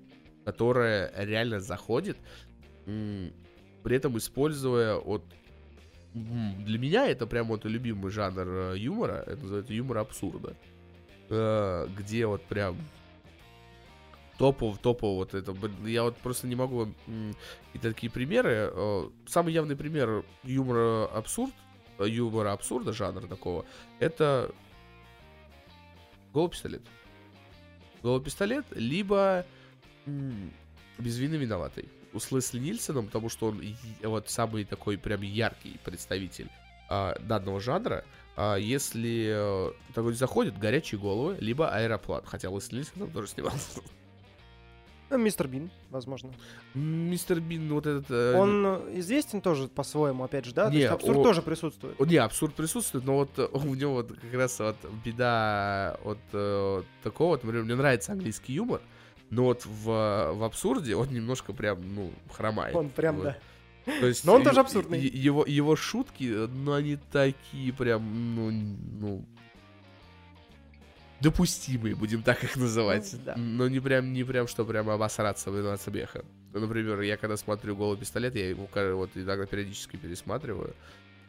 которая 0.45 1.13
реально 1.17 1.61
заходит, 1.61 2.17
при 2.85 3.97
этом 3.97 4.19
используя 4.19 4.97
от 4.97 5.23
М, 5.23 5.42
Для 6.15 6.79
меня 6.79 7.07
это 7.07 7.27
прям 7.27 7.49
вот 7.49 7.65
любимый 7.65 8.11
жанр 8.11 8.47
э, 8.47 8.79
юмора, 8.79 9.25
это 9.27 9.41
называется 9.43 9.73
юмор 9.73 9.99
абсурда. 9.99 10.55
Э, 11.31 11.89
Где 11.97 12.27
вот 12.27 12.43
прям 12.45 12.77
топов, 14.37 14.79
топов 14.79 15.15
вот 15.17 15.35
это. 15.35 15.55
Я 15.87 16.03
вот 16.03 16.17
просто 16.19 16.47
не 16.47 16.55
могу 16.55 16.89
и 17.73 17.79
такие 17.79 18.13
примеры. 18.13 18.71
Э, 18.73 19.09
Самый 19.27 19.55
явный 19.55 19.75
пример 19.75 20.23
юмора 20.43 21.07
абсурд, 21.07 21.55
юмора 21.99 22.53
абсурда, 22.53 22.93
жанра 22.93 23.27
такого, 23.27 23.65
это 23.99 24.55
голый 26.35 26.51
пистолет. 26.51 26.83
Голый 28.03 28.23
пистолет, 28.23 28.67
либо 28.73 29.47
без 30.99 31.17
вины 31.19 31.37
виноватый. 31.37 31.89
С 32.19 32.31
Лесли 32.31 32.59
Нильсоном, 32.59 33.07
потому 33.07 33.29
что 33.29 33.47
он 33.49 33.63
вот 34.03 34.29
самый 34.29 34.65
такой 34.65 34.99
прям 34.99 35.23
яркий 35.23 35.79
представитель 35.85 36.49
а, 36.89 37.17
данного 37.21 37.61
жанра. 37.61 38.05
А, 38.37 38.57
если 38.57 39.31
э, 39.35 39.73
такой 39.95 40.15
заходит, 40.15 40.59
горячие 40.59 40.99
головы, 41.01 41.37
либо 41.41 41.69
аэроплан. 41.69 42.23
Хотя 42.25 42.49
Лесли 42.49 42.77
Нильсон 42.77 42.95
там 42.99 43.11
тоже 43.11 43.29
снимался. 43.29 43.81
Ну, 45.13 45.19
мистер 45.19 45.47
Бин, 45.47 45.71
возможно. 45.91 46.33
Мистер 46.73 47.39
Бин, 47.39 47.71
вот 47.71 47.87
этот... 47.87 48.11
э, 48.11 48.35
Он 48.35 48.65
э, 48.65 48.99
известен 49.01 49.43
тоже 49.43 49.69
по-своему, 49.69 50.25
опять 50.25 50.47
же, 50.47 50.55
да? 50.55 50.69
То 50.69 50.73
Не, 50.73 50.79
есть 50.79 50.91
абсурд 50.91 51.19
о- 51.19 51.23
тоже 51.23 51.43
присутствует. 51.43 52.01
Не, 52.01 52.17
абсурд 52.17 52.55
присутствует, 52.55 53.05
но 53.05 53.17
вот 53.17 53.39
э, 53.39 53.47
у 53.53 53.75
него 53.75 53.93
вот 53.93 54.09
как 54.19 54.33
раз 54.33 54.59
вот 54.59 54.77
беда 55.05 55.99
вот 56.03 56.19
э, 56.33 56.83
такого, 57.03 57.33
вот, 57.33 57.45
мне 57.45 57.75
нравится 57.75 58.13
английский 58.13 58.55
юмор, 58.55 58.81
но 59.33 59.45
вот 59.45 59.65
в, 59.65 59.87
в 59.87 60.45
абсурде 60.45 60.95
он 60.95 61.09
немножко 61.09 61.55
прям, 61.55 61.95
ну, 61.95 62.13
хромает. 62.31 62.77
Он 62.77 62.91
прям, 62.91 63.17
Вот. 63.17 63.25
да. 63.25 63.39
То 63.99 64.07
есть 64.07 64.27
Но 64.27 64.35
он 64.35 64.45
тоже 64.45 64.61
абсурдный. 64.61 65.01
Его, 65.01 65.47
его 65.47 65.75
шутки, 65.75 66.25
ну, 66.25 66.75
они 66.75 66.99
такие 67.11 67.73
прям, 67.73 68.35
ну, 68.35 68.51
ну, 68.51 69.25
допустимые, 71.21 71.95
будем 71.95 72.23
так 72.23 72.45
их 72.45 72.57
называть. 72.57 73.09
Ну, 73.15 73.19
да. 73.25 73.35
Но 73.37 73.69
не 73.69 73.81
прям, 73.81 74.13
не 74.13 74.23
прям, 74.23 74.47
что 74.47 74.67
прям 74.67 74.91
обосраться 74.91 75.51
от 75.73 75.81
смеха. 75.81 76.27
Например, 76.53 77.01
я 77.01 77.17
когда 77.17 77.39
смотрю 77.39 77.75
«Голый 77.75 77.97
пистолет», 77.97 78.35
я 78.35 78.51
его 78.51 78.69
вот 78.95 79.11
иногда 79.15 79.47
периодически 79.47 79.97
пересматриваю, 79.97 80.77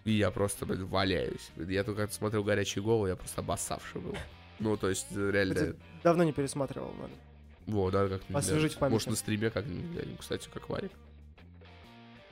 и 0.03 0.11
я 0.11 0.29
просто, 0.29 0.65
блин, 0.65 0.87
валяюсь. 0.87 1.51
Я 1.55 1.85
только 1.85 2.01
когда 2.01 2.13
смотрел 2.13 2.43
«Горячие 2.43 2.83
головы», 2.83 3.07
я 3.07 3.15
просто 3.15 3.39
обоссавший 3.39 4.01
был. 4.01 4.17
Ну, 4.59 4.75
то 4.75 4.89
есть, 4.89 5.07
э, 5.11 5.31
реально... 5.31 5.77
Давно 6.03 6.25
не 6.25 6.33
пересматривал, 6.33 6.93
надо. 6.99 7.13
Во, 7.65 7.91
да, 7.91 8.07
как 8.07 8.21
Освежить 8.33 8.73
в 8.73 8.77
памяти. 8.79 8.93
Может, 8.93 9.07
на 9.09 9.15
стриме 9.15 9.49
как-нибудь, 9.49 9.91
глянем, 9.91 10.17
кстати, 10.17 10.49
как 10.53 10.69
варик. 10.69 10.91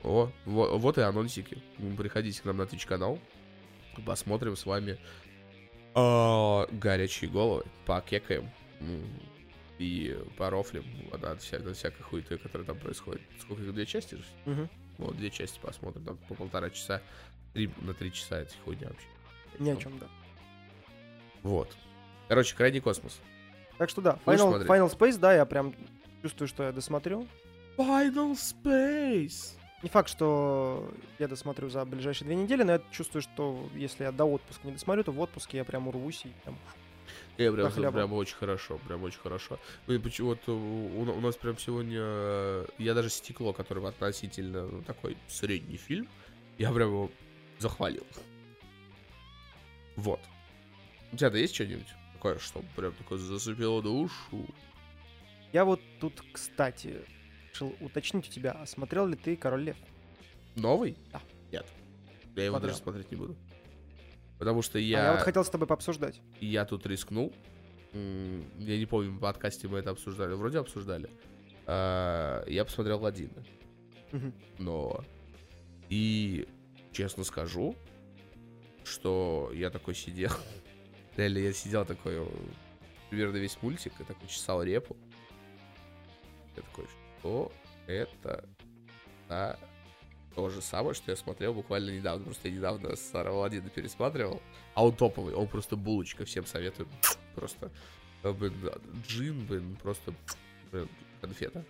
О, 0.02 0.30
во- 0.44 0.76
вот 0.78 0.98
и 0.98 1.00
анонсики. 1.00 1.62
Приходите 1.96 2.42
к 2.42 2.44
нам 2.44 2.56
на 2.58 2.62
Twitch 2.62 2.86
канал. 2.86 3.18
Посмотрим 4.04 4.56
с 4.56 4.66
вами 4.66 4.98
а, 5.94 6.66
горячие 6.70 7.30
головы. 7.30 7.64
Покекаем. 7.86 8.50
И 9.78 10.16
порофлим 10.36 10.84
над, 11.20 11.40
вся, 11.40 11.58
над 11.58 11.76
всякой 11.76 12.02
хуетой, 12.02 12.38
которая 12.38 12.66
там 12.66 12.78
происходит. 12.78 13.22
Сколько 13.40 13.62
их, 13.62 13.72
две 13.74 13.86
части 13.86 14.14
же? 14.16 14.24
Мгм. 14.44 14.68
Вот, 14.98 15.16
две 15.16 15.30
части 15.30 15.58
посмотрим. 15.60 16.04
Там 16.04 16.16
по 16.28 16.34
полтора 16.34 16.70
часа. 16.70 17.00
Три, 17.52 17.70
на 17.80 17.92
три 17.94 18.12
часа 18.12 18.40
это 18.40 18.54
хуйня 18.64 18.88
вообще. 18.88 19.06
Ни 19.58 19.70
о 19.70 19.76
чем, 19.76 19.98
да. 19.98 20.06
Вот. 21.42 21.74
Короче, 22.28 22.54
крайний 22.54 22.80
космос. 22.80 23.20
Так 23.82 23.90
что 23.90 24.00
да, 24.00 24.16
Final? 24.24 24.64
Final 24.64 24.96
Space, 24.96 25.18
да, 25.18 25.34
я 25.34 25.44
прям 25.44 25.74
чувствую, 26.22 26.46
что 26.46 26.62
я 26.62 26.70
досмотрю. 26.70 27.26
Final 27.76 28.34
Space. 28.34 29.56
Не 29.82 29.88
факт, 29.88 30.08
что 30.08 30.88
я 31.18 31.26
досмотрю 31.26 31.68
за 31.68 31.84
ближайшие 31.84 32.26
две 32.26 32.36
недели, 32.36 32.62
но 32.62 32.74
я 32.74 32.82
чувствую, 32.92 33.22
что 33.22 33.68
если 33.74 34.04
я 34.04 34.12
до 34.12 34.24
отпуска 34.24 34.68
не 34.68 34.74
досмотрю, 34.74 35.02
то 35.02 35.10
в 35.10 35.18
отпуске 35.18 35.56
я 35.56 35.64
прям 35.64 35.88
урвусь 35.88 36.24
и 36.26 36.28
прям... 36.44 36.56
Я 37.38 37.50
прям, 37.50 37.72
хлебу. 37.72 37.92
прям 37.92 38.12
очень 38.12 38.36
хорошо, 38.36 38.78
прям 38.86 39.02
очень 39.02 39.18
хорошо. 39.18 39.58
Ну 39.88 39.94
и 39.94 39.98
почему-то 39.98 40.52
у, 40.52 41.00
у 41.00 41.20
нас 41.20 41.34
прям 41.34 41.58
сегодня... 41.58 41.98
э, 42.00 42.66
Я 42.78 42.94
даже 42.94 43.10
«Стекло», 43.10 43.52
который 43.52 43.84
относительно 43.84 44.64
ну, 44.64 44.82
такой 44.82 45.18
средний 45.26 45.76
фильм, 45.76 46.06
я 46.56 46.70
прям 46.70 46.90
его 46.90 47.10
захвалил. 47.58 48.06
Вот. 49.96 50.20
У 51.10 51.16
тебя-то 51.16 51.36
есть 51.36 51.56
что-нибудь 51.56 51.88
такое, 52.22 52.38
что 52.38 52.62
прям 52.76 52.92
такое 52.92 53.18
зацепило 53.18 53.82
душу? 53.82 54.46
Я 55.52 55.64
вот 55.64 55.80
тут, 56.00 56.22
кстати, 56.32 57.04
решил 57.52 57.74
уточнить 57.80 58.28
у 58.28 58.30
тебя, 58.32 58.52
а 58.52 58.64
смотрел 58.66 59.06
ли 59.06 59.16
ты 59.16 59.36
«Король 59.36 59.64
Лев»? 59.64 59.76
Новый? 60.54 60.96
Да. 61.10 61.20
Нет. 61.50 61.66
Я 62.36 62.44
его 62.44 62.54
Смотрел. 62.54 62.70
даже 62.70 62.82
смотреть 62.82 63.10
не 63.10 63.16
буду. 63.16 63.36
Потому 64.38 64.62
что 64.62 64.78
А 64.78 64.80
я... 64.80 65.04
я 65.06 65.12
вот 65.12 65.22
хотел 65.22 65.44
с 65.44 65.50
тобой 65.50 65.66
пообсуждать. 65.66 66.20
Я 66.40 66.64
тут 66.64 66.86
рискнул. 66.86 67.34
М, 67.92 68.44
Я 68.58 68.78
не 68.78 68.86
помню, 68.86 69.10
в 69.10 69.18
подкасте 69.20 69.66
мы 69.68 69.78
это 69.80 69.90
обсуждали. 69.90 70.32
Вроде 70.34 70.58
обсуждали. 70.58 71.10
А, 71.66 72.44
Я 72.46 72.64
посмотрел 72.64 73.00
Ладина. 73.00 73.44
Мгм. 74.12 74.32
Но... 74.58 75.04
И 75.88 76.46
честно 76.92 77.24
скажу, 77.24 77.76
что 78.84 79.50
я 79.54 79.68
такой 79.70 79.94
сидел. 79.94 80.30
Реально, 81.16 81.38
я 81.38 81.52
сидел 81.52 81.84
такой, 81.84 82.26
примерно 83.10 83.36
весь 83.36 83.60
мультик, 83.60 83.92
и 84.00 84.04
такой 84.04 84.28
чесал 84.28 84.62
репу. 84.62 84.96
Я 86.56 86.62
такой, 86.62 86.86
что 87.20 87.52
это 87.86 88.44
за 89.28 89.58
то 90.34 90.48
же 90.48 90.62
самое, 90.62 90.94
что 90.94 91.10
я 91.10 91.16
смотрел 91.16 91.54
буквально 91.54 91.90
недавно. 91.90 92.24
Просто 92.24 92.48
я 92.48 92.54
недавно 92.54 92.96
с 92.96 93.14
Аладдина 93.14 93.68
пересматривал. 93.68 94.40
А 94.74 94.84
он 94.84 94.96
топовый, 94.96 95.34
он 95.34 95.46
просто 95.46 95.76
булочка, 95.76 96.24
всем 96.24 96.46
советую. 96.46 96.88
Просто, 97.34 97.70
э, 98.22 98.32
блин, 98.32 98.54
да, 98.62 98.74
джин, 99.06 99.46
блин, 99.46 99.76
просто, 99.82 100.14
блин, 100.70 100.88
конфета. 101.20 101.64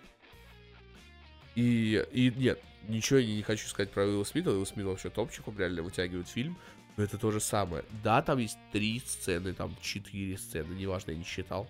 И, 1.55 2.05
и 2.12 2.30
нет, 2.30 2.61
ничего 2.88 3.18
я 3.18 3.26
не 3.26 3.43
хочу 3.43 3.66
сказать 3.66 3.90
про 3.90 4.05
Уилла 4.05 4.24
Смита. 4.24 4.51
Уилл 4.51 4.66
Смит 4.66 4.86
вообще 4.86 5.11
топчик, 5.11 5.49
он 5.49 5.59
реально 5.59 5.82
вытягивает 5.82 6.28
фильм. 6.28 6.57
Но 6.97 7.05
это 7.05 7.16
то 7.18 7.30
же 7.30 7.40
самое. 7.40 7.84
Да, 8.05 8.20
там 8.22 8.38
есть 8.38 8.59
три 8.70 9.01
сцены, 9.01 9.55
там 9.55 9.74
четыре 9.80 10.36
сцены, 10.36 10.74
неважно, 10.74 11.12
я 11.12 11.16
не 11.16 11.24
считал. 11.24 11.66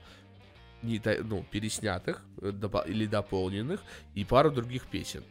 не, 0.82 1.00
ну, 1.22 1.44
переснятых 1.50 2.24
э, 2.40 2.50
допо- 2.50 2.88
или 2.88 3.06
дополненных, 3.06 3.80
и 4.16 4.24
пару 4.24 4.50
других 4.50 4.86
песен. 4.86 5.22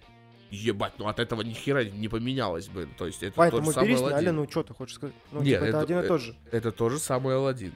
Ебать, 0.50 0.94
ну 0.98 1.08
от 1.08 1.20
этого 1.20 1.42
ни 1.42 1.54
хера 1.54 1.84
не 1.84 2.08
поменялось 2.08 2.68
бы. 2.70 2.88
То 2.98 3.06
есть 3.06 3.22
это 3.24 3.34
Поэтому 3.36 3.64
тот 3.64 3.68
же 3.68 3.74
самый 3.74 3.88
пересняли, 3.88 4.12
Аладдин. 4.14 4.36
ну 4.36 4.50
что 4.50 4.64
ты 4.64 4.74
хочешь 4.74 4.96
сказать? 4.96 5.16
Ну, 5.32 5.42
Нет, 5.42 5.60
типа, 5.60 5.64
это, 5.66 5.78
это- 5.78 5.80
один 5.82 6.00
и 6.00 6.02
э, 6.04 6.08
тот 6.08 6.22
же. 6.22 6.36
Это 6.52 6.72
тоже 6.72 7.00
самый 7.00 7.36
Алладин. 7.36 7.74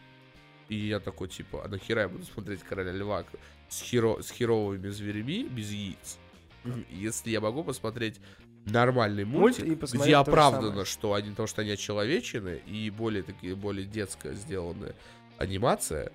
И 0.69 0.75
я 0.75 0.99
такой, 0.99 1.27
типа, 1.27 1.63
а 1.63 1.67
нахера 1.67 2.01
я 2.03 2.09
буду 2.09 2.25
смотреть 2.25 2.61
Короля 2.63 2.91
Льва 2.91 3.23
с, 3.69 3.81
херо, 3.81 4.21
с 4.21 4.31
херовыми 4.31 4.89
зверями 4.89 5.43
без 5.43 5.69
яиц? 5.69 6.17
Если 6.89 7.29
я 7.29 7.39
могу 7.41 7.63
посмотреть 7.63 8.19
нормальный 8.65 9.25
Мульт 9.25 9.59
мультик, 9.59 9.93
и 9.93 9.97
где 9.97 10.15
оправдано, 10.15 10.85
что 10.85 11.13
они, 11.13 11.33
то, 11.33 11.47
что 11.47 11.61
они 11.61 11.71
очеловечены, 11.71 12.61
и 12.65 12.89
более 12.89 13.23
такие, 13.23 13.55
более 13.55 13.85
детская 13.85 14.33
сделанная 14.33 14.95
анимация, 15.37 16.11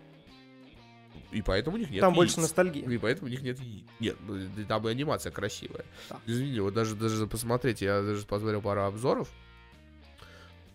и 1.30 1.42
поэтому 1.42 1.76
у 1.76 1.78
них 1.78 1.90
нет 1.90 2.00
Там 2.00 2.10
яиц. 2.12 2.16
больше 2.16 2.40
ностальгии. 2.40 2.82
И 2.82 2.98
поэтому 2.98 3.28
у 3.28 3.30
них 3.30 3.42
нет 3.42 3.60
яиц. 3.60 3.84
Нет, 4.00 4.16
ну, 4.26 4.38
там 4.66 4.86
и 4.88 4.90
анимация 4.90 5.30
красивая. 5.30 5.84
Да. 6.08 6.18
Извини, 6.26 6.58
вот 6.60 6.74
даже, 6.74 6.96
даже 6.96 7.26
посмотреть, 7.26 7.82
я 7.82 8.02
даже 8.02 8.26
посмотрел 8.26 8.60
пару 8.62 8.82
обзоров, 8.82 9.28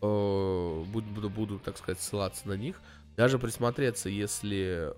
э, 0.02 0.84
буду, 0.88 1.08
буду, 1.10 1.30
буду, 1.30 1.60
так 1.60 1.78
сказать, 1.78 2.02
ссылаться 2.02 2.48
на 2.48 2.54
них. 2.54 2.82
Даже 3.18 3.40
присмотреться, 3.40 4.10
если 4.10 4.94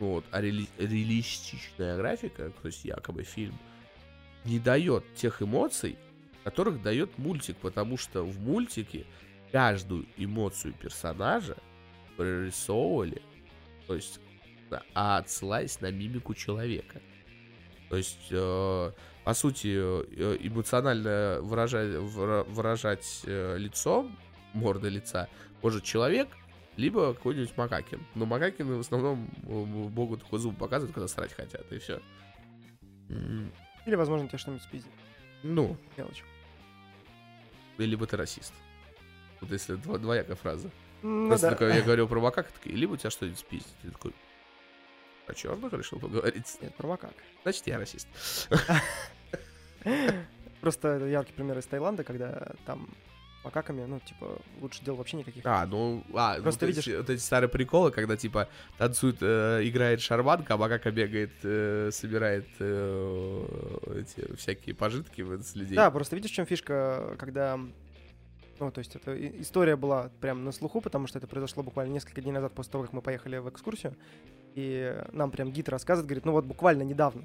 ну, 0.00 0.14
вот, 0.14 0.24
а 0.30 0.40
реали- 0.40 0.68
реалистичная 0.78 1.96
графика, 1.96 2.50
то 2.62 2.66
есть 2.66 2.84
якобы 2.84 3.24
фильм, 3.24 3.58
не 4.44 4.58
дает 4.58 5.04
тех 5.14 5.42
эмоций, 5.42 5.98
которых 6.44 6.82
дает 6.82 7.18
мультик, 7.18 7.56
потому 7.58 7.96
что 7.96 8.22
в 8.24 8.40
мультике 8.40 9.06
каждую 9.50 10.06
эмоцию 10.16 10.74
персонажа 10.74 11.56
прорисовывали, 12.16 13.22
то 13.86 13.94
есть 13.94 14.20
а 14.94 15.18
отсылаясь 15.18 15.80
на 15.80 15.90
мимику 15.90 16.34
человека. 16.34 17.00
То 17.90 17.96
есть, 17.98 18.28
э, 18.30 18.92
по 19.24 19.34
сути, 19.34 19.68
э, 19.68 20.38
эмоционально 20.40 21.40
выражать, 21.42 21.90
выра- 21.96 22.44
выражать 22.44 23.22
э, 23.26 23.58
лицом, 23.58 24.16
морда 24.54 24.88
лица, 24.88 25.28
может 25.60 25.84
человек, 25.84 26.28
либо 26.76 27.12
какой-нибудь 27.12 27.54
Макакин. 27.56 28.00
Но 28.14 28.24
Макакины 28.24 28.76
в 28.76 28.80
основном 28.80 29.28
э, 29.42 29.64
богу 29.90 30.16
такой 30.16 30.38
зуб 30.38 30.56
показывают, 30.56 30.94
когда 30.94 31.06
срать 31.06 31.34
хотят, 31.34 31.70
и 31.70 31.78
все. 31.78 32.00
Или, 33.86 33.94
возможно, 33.96 34.28
тебе 34.28 34.38
что-нибудь 34.38 34.62
спиздит. 34.62 34.92
Ну, 35.42 35.76
Мелочь. 35.96 36.22
либо 37.78 38.06
ты 38.06 38.16
расист. 38.16 38.52
Вот 39.40 39.50
если 39.50 39.76
дво- 39.76 39.98
двоякая 39.98 40.36
фраза. 40.36 40.70
Ну 41.02 41.26
Просто 41.28 41.46
да. 41.48 41.52
такой, 41.56 41.74
я 41.74 41.82
говорю 41.82 42.06
про 42.06 42.20
макак, 42.20 42.50
такой, 42.52 42.72
либо 42.72 42.92
у 42.92 42.96
тебя 42.96 43.10
что-нибудь 43.10 43.38
спиздит. 43.40 43.72
Ты 43.82 43.90
такой, 43.90 44.14
о 45.26 45.34
черных 45.34 45.72
решил 45.72 45.98
поговорить? 45.98 46.56
Нет, 46.60 46.74
про 46.76 46.86
макак. 46.86 47.14
Значит, 47.42 47.66
я 47.66 47.78
расист. 47.78 48.06
Просто 50.60 51.06
яркий 51.06 51.32
пример 51.32 51.58
из 51.58 51.66
Таиланда, 51.66 52.04
когда 52.04 52.52
там 52.66 52.88
макаками, 53.44 53.84
ну, 53.84 54.00
типа, 54.00 54.38
лучше 54.60 54.84
дел 54.84 54.94
вообще 54.96 55.16
никаких. 55.16 55.44
А, 55.44 55.66
ну, 55.66 56.04
а, 56.14 56.40
Просто 56.40 56.66
вот 56.66 56.70
эти- 56.76 56.78
видишь- 56.86 56.98
вот 56.98 57.10
эти 57.10 57.20
старые 57.20 57.48
приколы, 57.48 57.90
когда, 57.90 58.16
типа, 58.16 58.48
танцует, 58.78 59.16
э, 59.20 59.60
играет 59.64 60.00
шарманка, 60.00 60.54
а 60.54 60.56
макака 60.56 60.90
бегает, 60.90 61.32
э, 61.42 61.90
собирает 61.92 62.46
э, 62.60 64.00
эти 64.00 64.34
всякие 64.36 64.74
пожитки 64.74 65.22
с 65.42 65.54
людей. 65.56 65.76
Да, 65.76 65.90
просто 65.90 66.16
видишь, 66.16 66.30
в 66.30 66.34
чем 66.34 66.46
фишка, 66.46 67.16
когда... 67.18 67.58
Ну, 68.60 68.70
то 68.70 68.78
есть, 68.78 68.94
эта 68.94 69.16
история 69.40 69.74
была 69.76 70.10
прям 70.20 70.44
на 70.44 70.52
слуху, 70.52 70.80
потому 70.80 71.06
что 71.08 71.18
это 71.18 71.26
произошло 71.26 71.62
буквально 71.62 71.92
несколько 71.92 72.20
дней 72.20 72.32
назад 72.32 72.52
после 72.54 72.72
того, 72.72 72.84
как 72.84 72.92
мы 72.92 73.02
поехали 73.02 73.38
в 73.38 73.48
экскурсию. 73.48 73.96
И 74.54 74.96
нам 75.12 75.30
прям 75.30 75.50
гид 75.50 75.68
рассказывает, 75.68 76.06
говорит, 76.06 76.24
ну 76.26 76.32
вот 76.32 76.44
буквально 76.44 76.82
недавно 76.82 77.24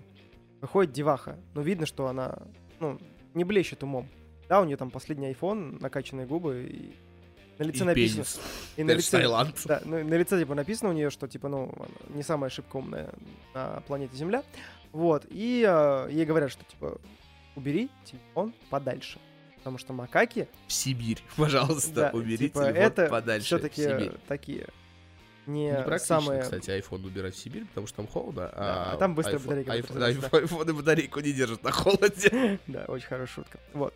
выходит 0.61 0.93
деваха. 0.93 1.37
Ну, 1.53 1.61
видно, 1.61 1.85
что 1.85 2.07
она, 2.07 2.39
ну, 2.79 2.99
не 3.33 3.43
блещет 3.43 3.83
умом. 3.83 4.07
Да, 4.49 4.61
у 4.61 4.65
нее 4.65 4.77
там 4.77 4.91
последний 4.91 5.31
iPhone, 5.31 5.81
накачанные 5.81 6.25
губы, 6.25 6.63
и 6.69 6.95
на 7.57 7.63
лице 7.63 7.83
И 7.83 7.87
написано... 7.87 8.23
пенис. 8.23 8.39
И 8.77 8.83
на 8.83 8.91
лице, 8.91 9.11
Таиланд. 9.17 9.55
да, 9.65 9.81
ну, 9.83 10.03
на 10.03 10.13
лице 10.13 10.39
типа 10.39 10.55
написано 10.55 10.91
у 10.91 10.93
нее, 10.93 11.09
что 11.09 11.27
типа, 11.27 11.49
ну, 11.49 11.73
не 12.09 12.23
самая 12.23 12.49
ошибка 12.49 12.77
умная 12.77 13.09
на 13.53 13.81
планете 13.87 14.15
Земля. 14.15 14.43
Вот. 14.91 15.25
И 15.29 15.65
э, 15.67 16.07
ей 16.11 16.25
говорят, 16.25 16.51
что 16.51 16.63
типа 16.65 16.99
убери 17.55 17.89
телефон 18.05 18.53
подальше. 18.69 19.19
Потому 19.57 19.79
что 19.79 19.91
макаки, 19.91 20.47
В 20.67 20.73
Сибирь, 20.73 21.21
пожалуйста, 21.35 21.93
да, 21.93 22.11
убери 22.13 22.37
типа, 22.37 22.65
телефон 22.65 22.81
это 22.81 23.07
подальше. 23.07 23.45
все-таки 23.47 24.11
такие 24.27 24.67
не, 25.47 25.71
Непрактично, 25.71 26.21
самые... 26.21 26.41
кстати, 26.41 26.69
iPhone 26.71 27.05
убирать 27.05 27.33
в 27.33 27.37
Сибирь, 27.39 27.65
потому 27.67 27.87
что 27.87 27.97
там 27.97 28.07
холодно. 28.07 28.51
Да, 28.53 28.91
а 28.93 28.97
там 28.97 29.15
быстро 29.15 29.37
iPhone- 29.37 29.43
батарейка 29.63 29.71
iPhone, 29.77 30.29
iPhone, 30.29 30.43
iPhone 30.43 30.73
батарейку 30.73 31.19
не 31.21 31.31
держит 31.33 31.63
на 31.63 31.71
холоде. 31.71 32.59
Да, 32.67 32.85
очень 32.87 33.07
хорошая 33.07 33.33
шутка. 33.33 33.59
Вот. 33.73 33.93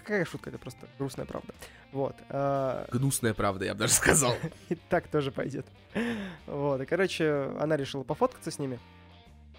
Какая 0.00 0.24
шутка, 0.24 0.50
это 0.50 0.58
просто 0.58 0.88
грустная 0.98 1.26
правда. 1.26 1.52
Вот. 1.92 2.16
а, 2.28 2.86
Гнусная 2.90 3.34
правда, 3.34 3.64
я 3.66 3.74
бы 3.74 3.80
даже 3.80 3.92
сказал. 3.94 4.34
И 4.68 4.74
так 4.74 5.08
тоже 5.08 5.30
пойдет. 5.30 5.66
Вот, 6.46 6.80
и, 6.80 6.86
короче, 6.86 7.52
она 7.60 7.76
решила 7.76 8.02
пофоткаться 8.02 8.50
с 8.50 8.58
ними. 8.58 8.78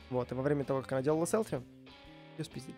Вот, 0.09 0.31
и 0.31 0.35
во 0.35 0.41
время 0.41 0.63
того, 0.63 0.81
как 0.81 0.91
она 0.93 1.01
делала 1.01 1.27
селфи, 1.27 1.61
ее 2.37 2.45
спиздили. 2.45 2.75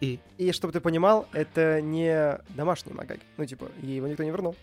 И- 0.00 0.18
И 0.38 0.52
чтобы 0.52 0.72
ты 0.72 0.80
понимал, 0.80 1.28
это 1.32 1.80
не 1.82 2.38
домашний 2.50 2.92
магаги. 2.94 3.20
Ну, 3.36 3.44
типа, 3.44 3.70
ей 3.82 3.96
его 3.96 4.06
никто 4.08 4.24
не 4.24 4.30
вернул. 4.30 4.56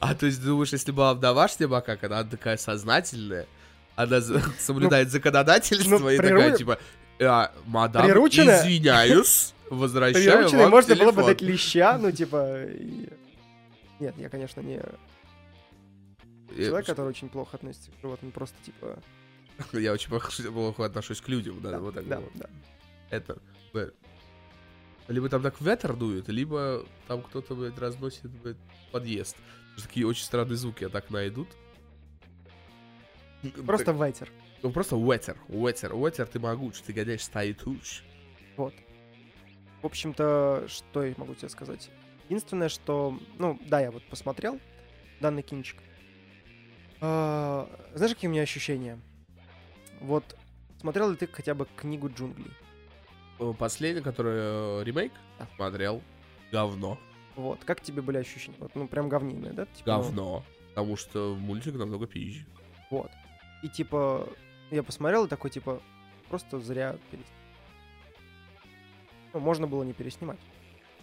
А 0.00 0.14
то 0.14 0.26
есть 0.26 0.42
думаешь, 0.42 0.72
если 0.72 0.92
была 0.92 1.14
в 1.14 1.20
домашнем 1.20 1.70
макака, 1.70 2.06
она 2.06 2.24
такая 2.24 2.56
сознательная, 2.56 3.46
она 3.96 4.20
за- 4.20 4.40
соблюдает 4.58 5.10
законодательство 5.10 5.98
ну, 5.98 6.10
и 6.10 6.16
такая, 6.16 6.56
типа, 6.56 6.78
«А, 7.20 7.52
мадам, 7.66 8.04
Прирученная? 8.04 8.60
извиняюсь, 8.62 9.54
возвращаю 9.70 10.48
вам 10.50 10.70
можно 10.70 10.94
было 10.96 11.06
бы 11.06 11.22
телефон». 11.22 11.26
дать 11.26 11.42
леща, 11.42 11.98
ну, 11.98 12.10
типа... 12.10 12.60
Нет, 14.00 14.14
я, 14.18 14.28
конечно, 14.28 14.60
не 14.60 14.80
Я- 16.56 16.66
человек, 16.66 16.86
который 16.86 17.08
очень 17.08 17.28
плохо 17.28 17.56
относится 17.56 17.90
к 17.90 18.00
животным, 18.02 18.32
просто, 18.32 18.56
типа... 18.64 18.98
Я 19.72 19.92
очень 19.92 20.10
плохо 20.52 20.84
отношусь 20.84 21.20
к 21.20 21.28
людям, 21.28 21.60
да, 21.60 21.72
Да, 21.72 21.78
вот 21.78 21.94
так 21.94 22.08
да, 22.08 22.20
вот. 22.20 22.30
да. 22.34 22.48
Это, 23.10 23.38
либо 25.08 25.28
там 25.28 25.42
так 25.42 25.60
ветер 25.60 25.94
дует, 25.94 26.28
либо 26.28 26.84
там 27.06 27.22
кто-то, 27.22 27.54
блядь, 27.54 27.78
разносит, 27.78 28.30
блядь, 28.42 28.56
подъезд. 28.90 29.36
Такие 29.80 30.06
очень 30.06 30.24
странные 30.24 30.56
звуки 30.56 30.84
от 30.84 30.94
окна 30.94 31.26
идут. 31.28 31.48
Просто 33.66 33.92
ветер. 33.92 34.30
Ну, 34.62 34.70
просто 34.70 34.96
ветер, 34.96 35.36
ветер, 35.48 35.94
ветер, 35.96 36.26
ты 36.26 36.38
могуч, 36.40 36.80
ты 36.80 36.92
гоняешь 36.92 37.22
стаи 37.24 37.52
туч. 37.52 38.02
Вот. 38.56 38.74
В 39.82 39.86
общем-то, 39.86 40.64
что 40.68 41.02
я 41.04 41.14
могу 41.18 41.34
тебе 41.34 41.48
сказать? 41.50 41.90
Единственное, 42.28 42.68
что... 42.70 43.18
Ну, 43.38 43.58
да, 43.66 43.80
я 43.80 43.90
вот 43.90 44.02
посмотрел 44.04 44.58
данный 45.20 45.42
кинчик. 45.42 45.78
А, 47.00 47.68
знаешь, 47.94 48.14
какие 48.14 48.28
у 48.28 48.32
меня 48.32 48.42
ощущения? 48.42 48.98
Вот, 50.00 50.36
смотрел 50.80 51.10
ли 51.10 51.16
ты 51.16 51.26
хотя 51.26 51.54
бы 51.54 51.66
книгу 51.76 52.08
джунглей? 52.08 52.50
Э, 53.40 53.52
Последний, 53.58 54.00
который 54.02 54.80
э, 54.80 54.84
ремейк, 54.84 55.12
Да. 55.38 55.46
смотрел, 55.56 56.00
говно, 56.52 56.98
Вот, 57.36 57.64
как 57.64 57.80
тебе 57.80 58.00
были 58.00 58.18
ощущения? 58.18 58.56
Вот, 58.60 58.74
ну, 58.74 58.86
прям 58.88 59.08
говниные, 59.08 59.52
да? 59.52 59.66
Типа, 59.66 59.96
ну, 59.96 60.02
говно. 60.02 60.44
Потому 60.68 60.96
что 60.96 61.36
мультик 61.38 61.74
намного 61.74 62.06
пизже. 62.06 62.46
вот. 62.90 63.10
И 63.64 63.68
типа, 63.70 64.28
я 64.70 64.82
посмотрел 64.82 65.24
и 65.24 65.28
такой, 65.28 65.48
типа, 65.50 65.80
просто 66.28 66.60
зря 66.60 66.98
перес- 67.10 67.24
Ну, 69.32 69.40
можно 69.40 69.66
было 69.66 69.82
не 69.84 69.94
переснимать. 69.94 70.38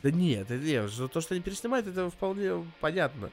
Да 0.04 0.12
нет, 0.12 0.52
это 0.52 0.64
нет, 0.64 0.92
то, 1.12 1.22
что 1.22 1.34
они 1.34 1.42
переснимают, 1.44 1.88
это 1.88 2.12
вполне 2.12 2.64
понятно. 2.80 3.32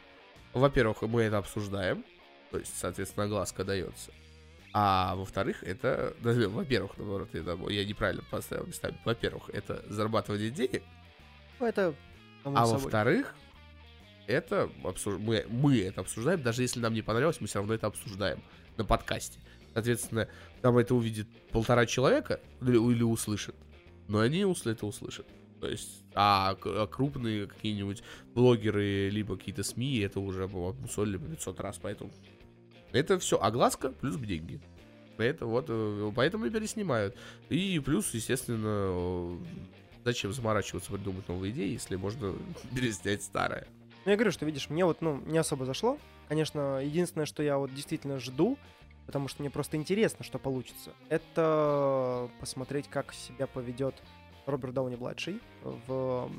Во-первых, 0.55 1.03
мы 1.03 1.23
это 1.25 1.37
обсуждаем, 1.37 2.05
то 2.51 2.59
есть, 2.59 2.75
соответственно, 2.79 3.29
глазка 3.29 3.65
дается. 3.65 4.13
А 4.73 5.15
во-вторых, 5.15 5.63
это, 5.63 6.15
да, 6.21 6.33
во-первых, 6.49 6.97
наоборот, 6.97 7.35
это, 7.35 7.59
я 7.69 7.85
неправильно 7.85 8.23
поставил 8.31 8.65
местами. 8.67 8.97
Во-первых, 9.05 9.51
это 9.51 9.85
зарабатывание 9.93 10.49
денег, 10.51 10.83
Ну, 11.61 11.67
это... 11.67 11.95
а 12.45 12.65
во-вторых, 12.65 13.35
это 14.27 14.71
обсуж- 14.85 15.19
мы, 15.19 15.45
мы 15.51 15.79
это 15.83 16.01
обсуждаем, 16.01 16.43
даже 16.43 16.63
если 16.63 16.81
нам 16.81 16.95
не 16.95 17.03
понравилось, 17.03 17.43
мы 17.43 17.47
все 17.47 17.59
равно 17.59 17.75
это 17.75 17.89
обсуждаем 17.89 18.43
на 18.79 18.85
подкасте. 18.85 19.41
Соответственно, 19.75 20.29
там 20.63 20.79
это 20.79 20.95
увидит 20.95 21.29
полтора 21.53 21.87
человека 21.87 22.41
или, 22.63 22.77
или 22.77 23.03
услышит, 23.03 23.55
но 24.09 24.21
они 24.21 24.41
это 24.41 24.87
услышат. 24.87 25.27
То 25.61 25.69
есть, 25.69 26.05
а, 26.15 26.57
а 26.65 26.87
крупные 26.87 27.47
какие-нибудь 27.47 28.03
блогеры, 28.35 29.11
либо 29.11 29.37
какие-то 29.37 29.63
СМИ, 29.63 29.99
это 29.99 30.21
уже 30.21 30.45
обмусолили 30.45 31.17
по 31.17 31.27
500 31.27 31.61
раз, 31.61 31.79
поэтому 31.83 32.11
это 32.93 33.19
все 33.19 33.39
огласка 33.41 33.91
плюс 33.91 34.17
деньги. 34.17 34.61
Это 35.19 35.47
вот, 35.47 35.67
э, 35.69 36.13
поэтому 36.15 36.47
и 36.47 36.51
переснимают. 36.51 37.17
И 37.49 37.81
плюс, 37.81 38.15
естественно, 38.15 38.67
э, 38.67 39.39
зачем 40.05 40.33
заморачиваться, 40.33 40.93
придумать 40.93 41.29
новые 41.29 41.53
идеи, 41.53 41.73
если 41.73 41.97
можно 41.97 42.35
переснять 42.75 43.23
старое. 43.23 43.67
Ну, 44.05 44.11
я 44.11 44.17
говорю, 44.17 44.33
что, 44.33 44.47
видишь, 44.47 44.71
мне 44.71 44.85
вот, 44.85 45.03
ну, 45.03 45.21
не 45.27 45.39
особо 45.39 45.65
зашло. 45.65 45.99
Конечно, 46.29 46.81
единственное, 46.83 47.27
что 47.27 47.43
я 47.43 47.59
вот 47.59 47.75
действительно 47.75 48.19
жду, 48.19 48.59
потому 49.07 49.29
что 49.29 49.43
мне 49.43 49.51
просто 49.51 49.77
интересно, 49.77 50.25
что 50.25 50.39
получится, 50.39 50.93
это 51.09 52.31
посмотреть, 52.41 52.89
как 52.89 53.13
себя 53.13 53.47
поведет 53.47 53.95
Роберт 54.47 54.75
Дауни-младший 54.75 55.41
в 55.63 56.31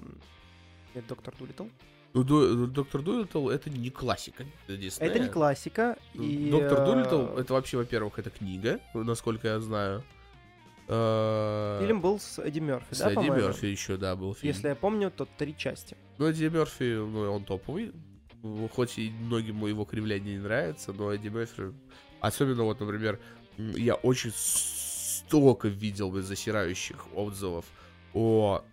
Доктор 1.08 1.36
Дулиттл. 1.38 1.66
Ну, 2.14 2.24
Доктор 2.68 3.02
Дулиттл 3.02 3.50
это 3.50 3.70
не 3.70 3.90
классика. 3.90 4.46
Диснея. 4.68 5.10
Это 5.10 5.20
не 5.20 5.30
классика, 5.30 5.98
и... 6.14 6.50
Доктор 6.50 6.82
э, 6.82 6.86
Дулиттл 6.86 7.38
это 7.38 7.54
вообще, 7.54 7.78
во-первых, 7.78 8.18
это 8.18 8.30
книга, 8.30 8.80
насколько 8.94 9.48
я 9.48 9.60
знаю. 9.60 10.04
Э, 10.92 11.78
Фильм 11.82 12.02
был 12.02 12.20
с 12.20 12.40
Эдди 12.40 12.60
Мерфи, 12.60 12.94
С 12.94 13.00
да, 13.00 13.12
Эдди? 13.12 13.30
Мерфи 13.30 13.66
еще, 13.66 13.96
да, 13.96 14.16
был 14.16 14.34
фильм. 14.34 14.54
Если 14.54 14.70
я 14.70 14.76
помню, 14.76 15.12
то 15.12 15.28
три 15.38 15.56
части. 15.56 15.96
Ну, 16.18 16.28
Эдди 16.28 16.46
Мерфи, 16.46 16.96
ну, 16.96 17.32
он 17.32 17.44
топовый. 17.46 17.94
Ну, 18.42 18.68
Хоть 18.70 18.98
и 18.98 19.12
многим 19.12 19.64
его 19.66 19.86
кривляние 19.86 20.38
не 20.38 20.42
нравится, 20.42 20.92
но 20.92 21.14
Эдди 21.14 21.28
Мерфи... 21.28 21.74
Особенно 22.22 22.64
вот, 22.64 22.80
например, 22.80 23.20
я 23.58 23.94
очень 23.94 24.32
столько 24.36 25.68
видел 25.68 26.12
засирающих 26.12 27.06
отзывов 27.16 27.66
о 28.14 28.64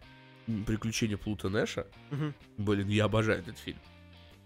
приключениях 0.67 1.21
Плута 1.21 1.51
Нэша. 1.51 1.87
Мгм. 2.11 2.35
Блин, 2.57 2.89
я 2.89 3.05
обожаю 3.05 3.41
этот 3.41 3.59
фильм. 3.59 3.79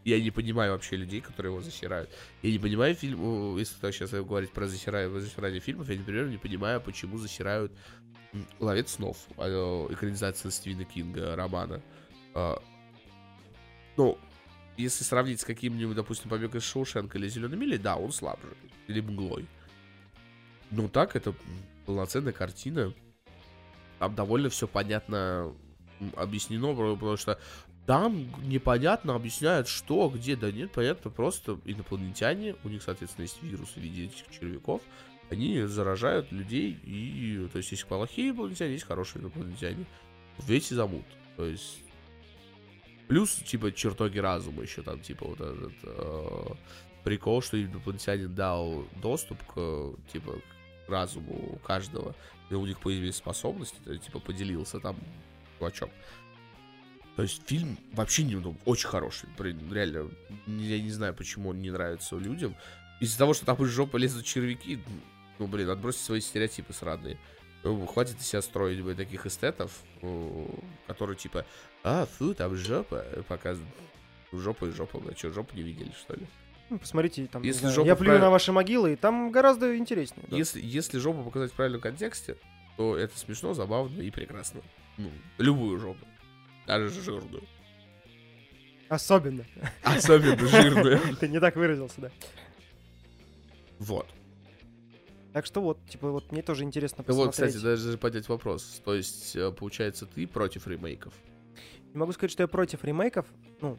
Я 0.04 0.20
не 0.20 0.30
понимаю 0.30 0.72
вообще 0.72 0.96
людей, 0.96 1.20
которые 1.20 1.52
его 1.52 1.62
засирают. 1.62 2.10
Я 2.42 2.50
не 2.50 2.58
понимаю 2.58 2.94
фильм, 2.94 3.56
если 3.58 3.78
так 3.80 3.92
сейчас 3.92 4.10
говорить 4.12 4.50
про 4.50 4.66
засирание, 4.66 5.20
засирание 5.20 5.60
фильмов, 5.60 5.90
я, 5.90 5.98
например, 5.98 6.28
не 6.28 6.38
понимаю, 6.38 6.80
почему 6.80 7.18
засирают 7.18 7.72
«Ловец 8.60 8.92
снов», 8.92 9.18
а, 9.36 9.86
экранизация 9.90 10.50
Стивена 10.50 10.84
Кинга, 10.84 11.36
романа. 11.36 11.82
А, 12.34 12.62
Ну, 13.96 14.18
если 14.78 15.04
сравнить 15.04 15.40
с 15.40 15.44
каким-нибудь, 15.44 15.96
допустим, 15.96 16.30
«Побег 16.30 16.54
из 16.54 16.62
Шоушенка» 16.62 17.18
или 17.18 17.28
«Зеленой 17.28 17.58
мили», 17.58 17.76
да, 17.76 17.96
он 17.96 18.12
слабже. 18.12 18.56
Или 18.86 19.00
«Мглой». 19.00 19.46
Но 20.70 20.88
так, 20.88 21.16
это 21.16 21.34
полноценная 21.84 22.32
картина. 22.32 22.94
Там 23.98 24.14
довольно 24.14 24.48
все 24.48 24.66
понятно 24.66 25.52
объяснено, 26.16 26.72
потому 26.94 27.16
что 27.16 27.38
там 27.86 28.28
непонятно 28.48 29.14
объясняют, 29.14 29.68
что, 29.68 30.08
где, 30.08 30.36
да 30.36 30.52
нет, 30.52 30.72
понятно, 30.72 31.10
просто 31.10 31.58
инопланетяне, 31.64 32.54
у 32.62 32.68
них, 32.68 32.82
соответственно, 32.82 33.24
есть 33.24 33.42
вирус 33.42 33.70
в 33.70 33.76
виде 33.78 34.04
этих 34.04 34.30
червяков, 34.30 34.82
они 35.30 35.62
заражают 35.62 36.30
людей, 36.32 36.78
и, 36.84 37.48
то 37.52 37.58
есть, 37.58 37.70
есть 37.70 37.86
плохие 37.86 38.30
инопланетяне, 38.30 38.72
есть 38.72 38.86
хорошие 38.86 39.22
инопланетяне. 39.22 39.86
В 40.38 40.50
эти 40.50 40.74
замут. 40.74 41.04
То 41.36 41.46
есть, 41.46 41.78
плюс, 43.08 43.34
типа, 43.34 43.72
чертоги 43.72 44.18
разума 44.18 44.62
еще 44.62 44.82
там, 44.82 45.00
типа, 45.00 45.26
вот 45.26 45.40
этот 45.40 45.72
э, 45.82 46.46
прикол, 47.04 47.42
что 47.42 47.62
инопланетянин 47.62 48.34
дал 48.34 48.84
доступ 49.00 49.38
к, 49.44 49.94
типа, 50.12 50.40
к 50.86 50.90
разуму 50.90 51.60
каждого, 51.64 52.14
и 52.50 52.54
у 52.54 52.66
них 52.66 52.80
появились 52.80 53.16
способности, 53.16 53.76
то 53.84 53.92
есть, 53.92 54.06
типа, 54.06 54.18
поделился 54.18 54.80
там 54.80 54.96
чувачок. 55.58 55.90
То 57.20 57.24
есть 57.24 57.42
фильм 57.46 57.76
вообще 57.92 58.22
не, 58.22 58.34
ну, 58.36 58.56
очень 58.64 58.88
хороший. 58.88 59.28
Блин, 59.36 59.60
реально, 59.70 60.10
я 60.46 60.80
не 60.80 60.90
знаю, 60.90 61.12
почему 61.12 61.50
он 61.50 61.60
не 61.60 61.70
нравится 61.70 62.16
людям. 62.16 62.56
Из-за 62.98 63.18
того, 63.18 63.34
что 63.34 63.44
там 63.44 63.62
из 63.62 63.68
жопы 63.68 63.98
лезут 63.98 64.24
червяки, 64.24 64.78
ну, 65.38 65.46
блин, 65.46 65.68
отбросьте 65.68 66.02
свои 66.02 66.20
стереотипы 66.22 66.72
сраные. 66.72 67.18
Ну, 67.62 67.86
хватит 67.86 68.18
из 68.20 68.26
себя 68.26 68.40
строить, 68.40 68.80
блин, 68.82 68.96
таких 68.96 69.26
эстетов, 69.26 69.82
ну, 70.00 70.48
которые 70.86 71.14
типа, 71.18 71.44
а, 71.84 72.06
фу, 72.06 72.32
там 72.32 72.56
жопа, 72.56 73.04
показывают. 73.28 73.70
Жопа 74.32 74.64
и 74.64 74.70
жопа, 74.70 74.98
бля, 74.98 75.14
что, 75.14 75.30
жопу 75.30 75.54
не 75.54 75.62
видели, 75.62 75.92
что 75.92 76.14
ли? 76.14 76.26
Ну, 76.70 76.78
посмотрите, 76.78 77.26
там, 77.26 77.42
Если 77.42 77.66
знаю, 77.68 77.84
я 77.84 77.96
плюю 77.96 78.16
вправ- 78.16 78.20
на 78.22 78.30
ваши 78.30 78.50
могилы, 78.50 78.94
и 78.94 78.96
там 78.96 79.30
гораздо 79.30 79.76
интереснее. 79.76 80.24
да. 80.26 80.38
Если, 80.38 80.62
если 80.64 80.98
жопу 80.98 81.22
показать 81.22 81.52
в 81.52 81.54
правильном 81.54 81.82
контексте, 81.82 82.38
то 82.78 82.96
это 82.96 83.18
смешно, 83.18 83.52
забавно 83.52 84.00
и 84.00 84.10
прекрасно. 84.10 84.62
Ну, 84.96 85.10
любую 85.36 85.78
жопу. 85.78 86.06
Даже 86.78 87.02
жирную. 87.02 87.42
Особенно. 88.88 89.44
Особенно 89.82 90.36
жирную. 90.46 91.16
Ты 91.20 91.28
не 91.28 91.40
так 91.40 91.56
выразился, 91.56 92.00
да. 92.00 92.10
Вот. 93.80 94.06
Так 95.32 95.46
что 95.46 95.60
вот, 95.62 95.84
типа, 95.88 96.10
вот 96.10 96.30
мне 96.30 96.42
тоже 96.42 96.62
интересно 96.62 97.04
Ну 97.06 97.14
вот, 97.14 97.26
посмотреть. 97.28 97.56
кстати, 97.56 97.64
даже 97.64 97.98
поднять 97.98 98.28
вопрос. 98.28 98.80
То 98.84 98.94
есть, 98.94 99.34
э, 99.34 99.50
получается, 99.52 100.06
ты 100.06 100.26
против 100.26 100.66
ремейков? 100.68 101.12
Не 101.92 101.98
могу 101.98 102.12
сказать, 102.12 102.30
что 102.30 102.44
я 102.44 102.48
против 102.48 102.84
ремейков. 102.84 103.26
Ну, 103.60 103.78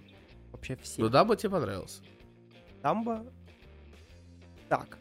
вообще 0.52 0.76
все. 0.78 1.02
Ну, 1.02 1.10
Дамбо 1.10 1.36
тебе 1.38 1.50
понравился. 1.52 2.02
Дамбо... 2.82 3.26
Так. 4.68 4.98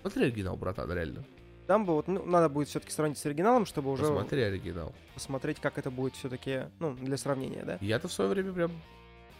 Смотри 0.00 0.24
оригинал, 0.24 0.56
братан, 0.56 0.90
реально. 0.92 1.24
Дамбо, 1.66 1.92
вот, 1.92 2.08
ну, 2.08 2.24
надо 2.24 2.48
будет 2.48 2.68
все-таки 2.68 2.92
сравнить 2.92 3.18
с 3.18 3.24
оригиналом, 3.24 3.64
чтобы 3.64 3.90
уже 3.90 4.02
Посмотри 4.02 4.42
оригинал. 4.42 4.94
посмотреть, 5.14 5.60
как 5.60 5.78
это 5.78 5.90
будет 5.90 6.14
все-таки, 6.14 6.64
ну, 6.78 6.94
для 6.94 7.16
сравнения, 7.16 7.62
да. 7.64 7.78
Я-то 7.80 8.08
в 8.08 8.12
свое 8.12 8.30
время 8.30 8.52
прям 8.52 8.72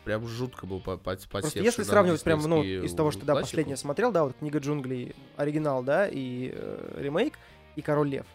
прям 0.05 0.27
жутко 0.27 0.67
был 0.67 0.81
по, 0.81 0.97
по, 0.99 1.17
Просто 1.17 1.59
если 1.61 1.83
сравнивать 1.83 2.23
прям, 2.23 2.41
ну, 2.43 2.63
из 2.63 2.95
того, 2.95 3.11
что, 3.11 3.25
да, 3.25 3.35
последнее 3.35 3.77
смотрел, 3.77 4.13
да, 4.13 4.25
вот 4.25 4.37
«Книга 4.39 4.59
джунглей», 4.59 5.15
оригинал, 5.37 5.83
да, 5.83 6.07
и 6.07 6.53
э, 6.55 7.01
ремейк, 7.01 7.39
и 7.75 7.83
«Король 7.83 8.11
лев», 8.11 8.27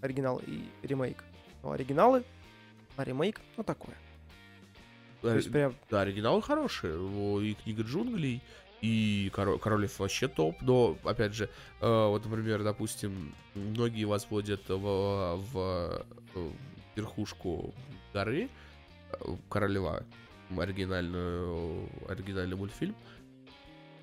оригинал 0.00 0.40
и 0.46 0.64
ремейк. 0.82 1.22
Ну, 1.62 1.72
оригиналы, 1.72 2.24
а 2.96 3.04
ремейк, 3.04 3.40
ну, 3.56 3.62
такое. 3.62 3.94
То 5.20 5.34
есть 5.34 5.50
прям, 5.50 5.74
Да, 5.90 6.02
оригиналы 6.02 6.40
хорошие. 6.40 6.94
И 7.44 7.54
книга 7.54 7.82
джунглей, 7.82 8.40
и 8.80 9.30
Коро- 9.34 9.58
Король 9.58 9.82
Лев 9.82 9.98
вообще 9.98 10.28
топ. 10.28 10.60
Но, 10.60 10.96
опять 11.04 11.34
же, 11.34 11.48
э, 11.80 12.06
вот, 12.08 12.24
например, 12.24 12.62
допустим, 12.62 13.34
многие 13.54 14.04
возводят 14.04 14.68
в, 14.68 15.36
в, 15.36 16.06
э, 16.34 16.50
верхушку 16.96 17.74
горы 18.12 18.48
э, 19.12 19.36
Королева, 19.48 20.04
оригинальную, 20.56 21.88
оригинальный 22.08 22.56
мультфильм. 22.56 22.94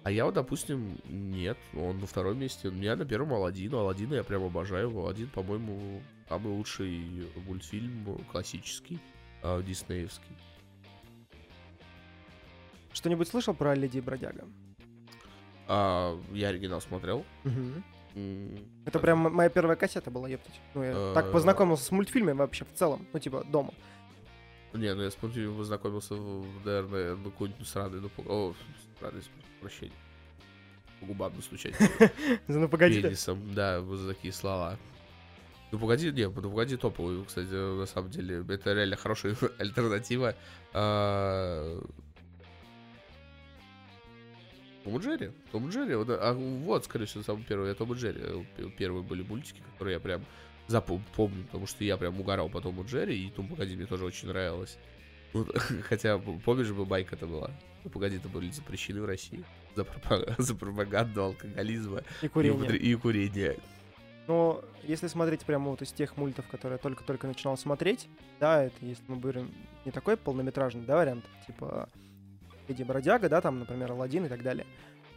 А 0.03 0.11
я 0.11 0.25
вот, 0.25 0.35
допустим, 0.35 0.99
нет, 1.05 1.57
он 1.73 1.97
на 1.99 2.05
втором 2.05 2.37
месте. 2.37 2.67
У 2.67 2.71
меня 2.71 2.95
на 2.95 3.05
первом 3.05 3.33
Алладин. 3.33 3.73
Алладина 3.73 4.15
я 4.15 4.23
прям 4.23 4.43
обожаю. 4.43 4.89
Алладин, 4.89 5.27
по-моему, 5.29 6.01
самый 6.29 6.53
лучший 6.53 7.27
мультфильм 7.47 8.19
классический, 8.31 8.99
э, 9.41 9.63
диснеевский. 9.65 10.35
что-нибудь 12.93 13.27
слышал 13.27 13.53
про 13.53 13.75
«Леди 13.75 13.97
и 13.97 14.01
бродяга»? 14.01 14.45
А, 15.67 16.19
я 16.31 16.49
оригинал 16.49 16.81
смотрел. 16.81 17.25
М, 17.43 18.59
Это 18.85 18.99
прям 18.99 19.19
моя 19.33 19.49
первая 19.49 19.75
кассета 19.75 20.09
была, 20.11 20.29
ептать. 20.29 20.59
Ну, 20.73 20.83
я 20.83 21.13
так 21.13 21.25
Э. 21.27 21.31
познакомился 21.31 21.83
с 21.83 21.91
мультфильмами 21.91 22.37
вообще 22.37 22.63
в 22.65 22.73
целом, 22.73 23.05
ну, 23.11 23.19
типа, 23.19 23.43
дома. 23.43 23.73
Не, 24.73 24.93
ну 24.93 25.03
я 25.03 25.11
с 25.11 25.21
мультфильмом 25.21 25.57
познакомился, 25.57 26.13
наверное, 26.63 27.15
ну 27.15 27.31
какой-нибудь 27.31 27.67
сраный, 27.67 27.99
ну, 28.01 28.09
о, 28.27 28.53
сраный, 28.99 29.21
прощения. 29.61 29.93
По 31.01 31.07
губам 31.07 31.33
настучать. 31.35 31.75
Ну, 32.47 32.69
погоди. 32.69 33.01
Пенисом, 33.01 33.53
да, 33.53 33.81
вот 33.81 34.07
такие 34.07 34.31
слова. 34.33 34.77
Ну 35.71 35.79
погоди, 35.79 36.11
не, 36.11 36.27
ну 36.29 36.31
погоди 36.51 36.77
топовый, 36.77 37.25
кстати, 37.25 37.47
на 37.51 37.85
самом 37.85 38.09
деле, 38.11 38.45
это 38.47 38.73
реально 38.73 38.95
хорошая 38.95 39.35
альтернатива. 39.59 40.35
Том 44.85 44.97
и 44.97 45.01
Джерри, 45.01 45.31
Том 45.51 45.67
и 45.67 45.71
Джерри, 45.71 45.95
вот, 45.95 46.07
а 46.09 46.33
вот, 46.33 46.85
скорее 46.85 47.05
всего, 47.05 47.23
самый 47.23 47.43
первый, 47.43 47.73
Том 47.73 47.91
и 47.91 47.95
Джерри, 47.97 48.45
П- 48.55 48.69
первые 48.77 49.03
были 49.03 49.23
мультики, 49.23 49.61
которые 49.73 49.95
я 49.95 49.99
прям 49.99 50.23
запомню, 50.67 51.43
потому 51.45 51.67
что 51.67 51.83
я 51.83 51.97
прям 51.97 52.19
угорал 52.21 52.47
по 52.49 52.61
Тому 52.61 52.83
и 52.83 52.87
Джерри, 52.87 53.27
и 53.27 53.29
Том 53.31 53.47
Погоди 53.47 53.75
мне 53.75 53.85
тоже 53.85 54.05
очень 54.05 54.29
нравилось. 54.29 54.77
Вот, 55.33 55.53
хотя, 55.83 56.17
помнишь 56.17 56.71
бы, 56.71 56.85
байка-то 56.85 57.27
была? 57.27 57.51
Ну, 57.83 57.89
погоди-то 57.89 58.29
были 58.29 58.49
запрещены 58.51 59.01
в 59.01 59.05
России 59.05 59.43
за, 59.75 59.83
пропа- 59.83 60.33
за 60.41 60.55
пропаганду 60.55 61.23
алкоголизма 61.23 62.01
И 62.21 62.25
и, 62.25 62.29
курение. 62.29 62.57
употре- 62.69 62.77
и 62.77 62.95
курения. 62.95 63.57
Но 64.27 64.63
если 64.83 65.07
смотреть 65.07 65.41
прямо 65.45 65.69
вот 65.69 65.81
из 65.83 65.91
тех 65.91 66.17
мультов, 66.17 66.47
которые 66.47 66.75
я 66.75 66.79
только-только 66.79 67.27
начинал 67.27 67.57
смотреть, 67.57 68.07
да, 68.39 68.63
это 68.63 68.75
если 68.81 69.03
мы 69.07 69.17
берем 69.17 69.51
не 69.85 69.91
такой 69.91 70.17
полнометражный, 70.17 70.81
да, 70.83 70.95
вариант, 70.95 71.25
типа 71.45 71.89
Леди 72.67 72.83
Бродяга, 72.83 73.29
да, 73.29 73.41
там, 73.41 73.59
например, 73.59 73.91
Алладин 73.91 74.25
и 74.25 74.29
так 74.29 74.43
далее, 74.43 74.65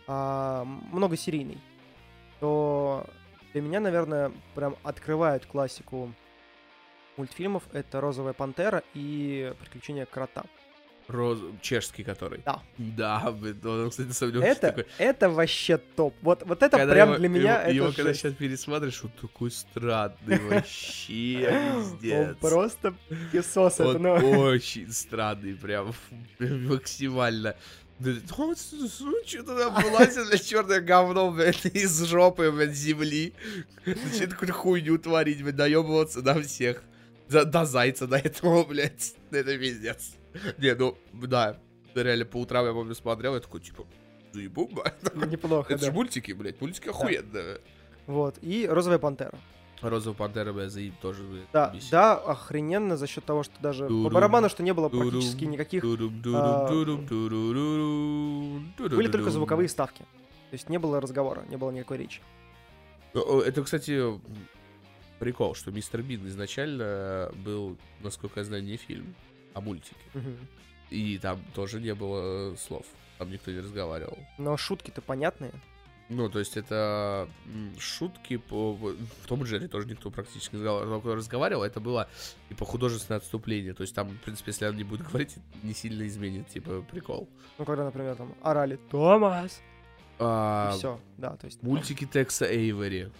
а 0.07 0.65
многосерийный, 0.65 1.59
то 2.41 3.07
для 3.53 3.63
меня, 3.63 3.81
наверное, 3.81 4.33
прям 4.55 4.77
открывают 4.83 5.47
классику 5.47 6.13
мультфильмов 7.17 7.65
это 7.73 8.01
«Розовая 8.01 8.33
пантера» 8.33 8.83
и 8.95 9.53
«Приключения 9.61 10.07
крота». 10.07 10.45
Роз... 11.09 11.39
Чешский 11.63 12.05
который. 12.05 12.43
Да. 12.45 12.63
Да, 12.77 13.31
блин, 13.33 13.59
он, 13.65 13.91
кстати, 13.91 14.09
на 14.09 14.31
деле 14.31 14.47
Это, 14.47 14.61
такой... 14.61 14.87
это 14.99 15.31
вообще 15.31 15.79
топ. 15.79 16.15
Вот, 16.23 16.43
вот 16.45 16.63
это 16.63 16.77
Когда 16.77 16.93
прям 16.93 17.09
его- 17.09 17.19
для 17.19 17.29
меня 17.29 17.53
его, 17.55 17.61
это 17.63 17.71
его 17.73 17.93
когда 17.93 18.13
сейчас 18.15 18.35
пересматриваешь, 18.35 19.03
он 19.03 19.11
такой 19.21 19.51
странный 19.51 20.39
вообще, 20.51 21.49
Он 21.51 21.93
пиздец. 21.99 22.37
просто 22.41 22.95
песос. 23.33 23.81
Он 23.81 24.03
ну, 24.03 24.15
очень 24.41 24.93
странный, 24.93 25.55
прям 25.55 25.95
максимально. 26.39 27.57
Он 28.37 28.55
что-то 28.55 29.57
там 29.59 29.83
вылазит, 29.83 30.29
блядь, 30.29 30.47
черное 30.47 30.81
говно, 30.81 31.31
блядь, 31.33 31.65
из 31.75 32.05
жопы, 32.05 32.53
блядь, 32.53 32.75
земли. 32.75 33.33
Начинает 33.87 34.35
какую-то 34.35 34.53
хуйню 34.53 34.99
творить, 34.99 35.43
блядь, 35.43 35.57
наебываться 35.57 36.23
на 36.23 36.41
всех. 36.43 36.83
За- 37.29 37.45
до 37.45 37.65
зайца 37.65 38.07
до 38.07 38.17
этого, 38.19 38.65
блядь. 38.65 39.15
Это 39.31 39.59
пиздец. 39.59 40.13
Не, 40.59 40.75
ну, 40.75 40.97
да. 41.13 41.59
Реально, 41.95 42.25
по 42.25 42.37
утрам 42.39 42.65
я 42.67 42.73
помню 42.73 42.95
смотрел, 42.95 43.35
я 43.35 43.41
такой, 43.41 43.61
типа, 43.61 43.85
заебу, 44.33 44.69
блядь. 44.69 45.15
неплохо, 45.31 45.73
Это 45.75 45.85
же 45.85 45.91
да. 45.91 45.95
мультики, 45.95 46.33
блядь, 46.33 46.61
мультики 46.61 46.89
охуенные. 46.89 47.61
Вот. 48.07 48.37
И 48.43 48.67
«Розовая 48.67 48.99
пантера». 48.99 49.39
Розовая 49.81 50.17
пантера, 50.17 50.53
блядь, 50.53 50.71
заеб 50.71 50.95
тоже, 51.01 51.23
блядь, 51.25 51.47
Да, 51.53 51.71
бесит. 51.75 51.91
да, 51.91 52.15
охрененно 52.17 52.97
за 52.97 53.07
счет 53.07 53.25
того, 53.25 53.43
что 53.43 53.55
даже 53.61 53.87
по 53.87 54.11
барабану, 54.11 54.49
что 54.49 54.63
не 54.63 54.73
было 54.75 54.89
практически 54.89 55.45
никаких... 55.45 55.85
А, 55.85 56.69
Были 58.79 59.09
только 59.09 59.31
звуковые 59.31 59.69
ставки. 59.69 60.03
То 60.51 60.55
есть 60.55 60.69
не 60.69 60.79
было 60.79 61.01
разговора, 61.01 61.45
не 61.49 61.57
было 61.57 61.71
никакой 61.71 61.99
речи. 61.99 62.23
Это, 63.15 63.63
кстати, 63.63 64.03
прикол, 65.19 65.55
что 65.55 65.71
Мистер 65.71 66.03
Бин 66.03 66.27
изначально 66.29 67.31
был, 67.45 67.77
насколько 68.01 68.41
я 68.41 68.45
знаю, 68.45 68.65
не 68.65 68.77
фильм, 68.77 69.15
мультики. 69.61 69.97
Мгм. 70.15 70.37
И 70.91 71.19
там 71.19 71.41
тоже 71.55 71.81
не 71.81 71.95
было 71.95 72.53
э, 72.53 72.57
слов. 72.57 72.87
Там 73.19 73.31
никто 73.31 73.51
не 73.51 73.61
разговаривал. 73.61 74.19
Но 74.39 74.57
шутки-то 74.57 75.03
понятные. 75.03 75.53
Ну, 76.09 76.31
то 76.31 76.39
есть 76.39 76.57
это 76.57 77.29
шутки 77.79 78.39
по... 78.39 78.73
В 78.73 79.27
том 79.27 79.43
Джерри 79.43 79.69
тоже 79.69 79.87
никто 79.89 80.11
практически 80.11 80.55
не 80.55 80.63
разговаривал. 80.63 81.01
Кто 81.01 81.15
разговаривал, 81.15 81.65
это 81.65 81.81
было 81.81 82.09
типа 82.49 82.65
художественное 82.65 83.19
отступление. 83.19 83.75
То 83.75 83.83
есть 83.83 83.95
там, 83.95 84.09
в 84.09 84.21
принципе, 84.21 84.53
если 84.53 84.67
он 84.67 84.77
не 84.77 84.85
будет 84.85 85.07
говорить, 85.07 85.37
не 85.63 85.75
сильно 85.75 86.07
изменит, 86.07 86.49
типа, 86.49 86.83
прикол. 86.91 87.29
Ну, 87.59 87.65
когда, 87.67 87.85
например, 87.85 88.17
там 88.17 88.35
орали 88.43 88.77
«Томас!» 88.91 89.61
А, 90.19 90.73
и 90.73 90.79
все. 90.79 90.99
Да, 91.19 91.37
то 91.37 91.45
есть... 91.45 91.63
Мультики 91.63 92.07
Текса 92.07 92.47
Эйвери. 92.47 93.13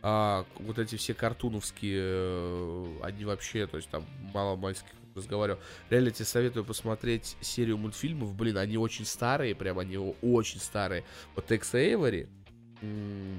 А, 0.00 0.46
вот 0.60 0.78
эти 0.78 0.94
все 0.96 1.14
картуновские, 1.14 2.00
э, 2.00 2.86
они 3.02 3.24
вообще, 3.24 3.66
то 3.66 3.76
есть 3.76 3.90
там 3.90 4.04
мало 4.32 4.54
мальских 4.54 4.92
разговаривал. 5.18 5.58
Реально 5.90 6.10
тебе 6.10 6.24
советую 6.24 6.64
посмотреть 6.64 7.36
серию 7.40 7.76
мультфильмов. 7.76 8.34
Блин, 8.34 8.56
они 8.56 8.78
очень 8.78 9.04
старые, 9.04 9.54
прям 9.54 9.78
они 9.78 9.96
очень 10.22 10.60
старые. 10.60 11.04
Вот 11.34 11.46
Текс 11.46 11.74
Эйвери, 11.74 12.28
м, 12.82 13.38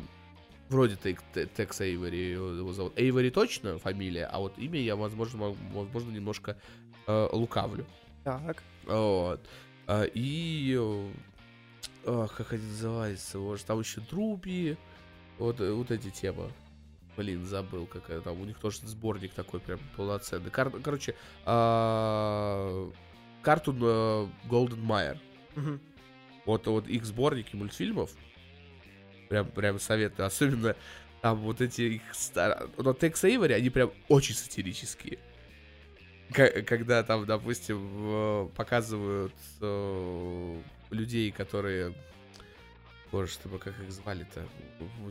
вроде 0.70 0.96
Тек- 0.96 1.24
Те- 1.34 1.48
Текс 1.48 1.82
Эйвери 1.82 2.32
его 2.34 2.72
зовут. 2.74 2.94
Эйвери 2.98 3.30
точно 3.32 3.78
фамилия, 3.80 4.26
а 4.26 4.40
вот 4.40 4.58
имя 4.60 4.80
я, 4.80 4.96
возможно, 4.96 5.38
мо- 5.40 5.58
возможно 5.74 6.12
немножко 6.12 6.58
э, 7.08 7.30
лукавлю. 7.32 7.86
Так. 8.24 8.62
Вот. 8.86 9.42
А, 9.88 10.04
И... 10.14 10.76
э, 10.80 11.12
а, 12.06 12.28
как 12.28 12.54
они 12.54 12.64
называются? 12.68 13.40
Может, 13.40 13.66
там 13.66 13.80
еще 13.80 14.02
Друби. 14.12 14.78
Вот, 15.40 15.60
э, 15.60 15.72
вот 15.72 15.90
эти 15.90 16.10
темы. 16.12 16.52
Блин, 17.20 17.44
забыл, 17.46 17.86
какая 17.86 18.22
там. 18.22 18.40
У 18.40 18.46
них 18.46 18.58
тоже 18.60 18.78
сборник 18.84 19.34
такой 19.34 19.60
прям 19.60 19.78
полноценный. 19.98 20.50
Кар- 20.50 20.72
короче, 20.82 21.16
а, 21.44 22.90
картун 23.42 23.78
э, 23.82 24.28
Golden 24.50 24.82
Майер. 24.82 25.20
Мгм. 25.54 25.82
Вот, 26.46 26.66
вот 26.68 26.88
их 26.88 27.04
сборники 27.04 27.58
мультфильмов. 27.58 28.12
Прям, 29.28 29.48
прям 29.48 29.80
советую. 29.80 30.28
Особенно 30.28 30.78
там 31.22 31.40
вот 31.40 31.60
эти 31.60 31.82
их 31.82 32.02
стар... 32.14 32.70
Но 32.78 32.94
Текс 32.94 33.22
Эйвори, 33.26 33.52
они 33.52 33.70
прям 33.70 33.92
очень 34.08 34.36
сатирические. 34.36 35.20
К- 36.32 36.62
когда 36.62 37.04
там, 37.04 37.26
допустим, 37.26 37.90
э, 37.92 38.50
показывают 38.56 39.36
э, 39.60 40.62
людей, 40.92 41.32
которые... 41.32 41.94
Боже, 43.12 43.32
чтобы 43.32 43.58
как 43.58 43.80
их 43.80 43.92
звали-то? 43.92 44.48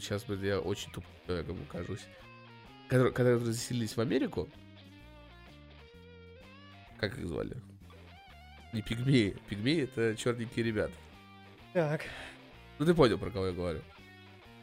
Сейчас 0.01 0.25
я 0.29 0.61
очень 0.61 0.91
тупым 0.93 1.11
человеком 1.27 1.59
кажусь. 1.71 2.07
Которые, 2.89 3.13
которые 3.13 3.39
заселились 3.39 3.97
в 3.97 4.01
Америку. 4.01 4.49
Как 6.99 7.19
их 7.19 7.27
звали? 7.27 7.57
Не 8.73 8.83
пигмеи. 8.83 9.37
Пигмеи 9.49 9.83
это 9.85 10.17
черненькие 10.17 10.65
ребята. 10.65 10.95
Так. 11.73 12.05
Ну 12.79 12.87
ты 12.87 12.95
понял, 12.95 13.19
про 13.19 13.31
кого 13.31 13.47
я 13.47 13.53
говорю. 13.53 13.81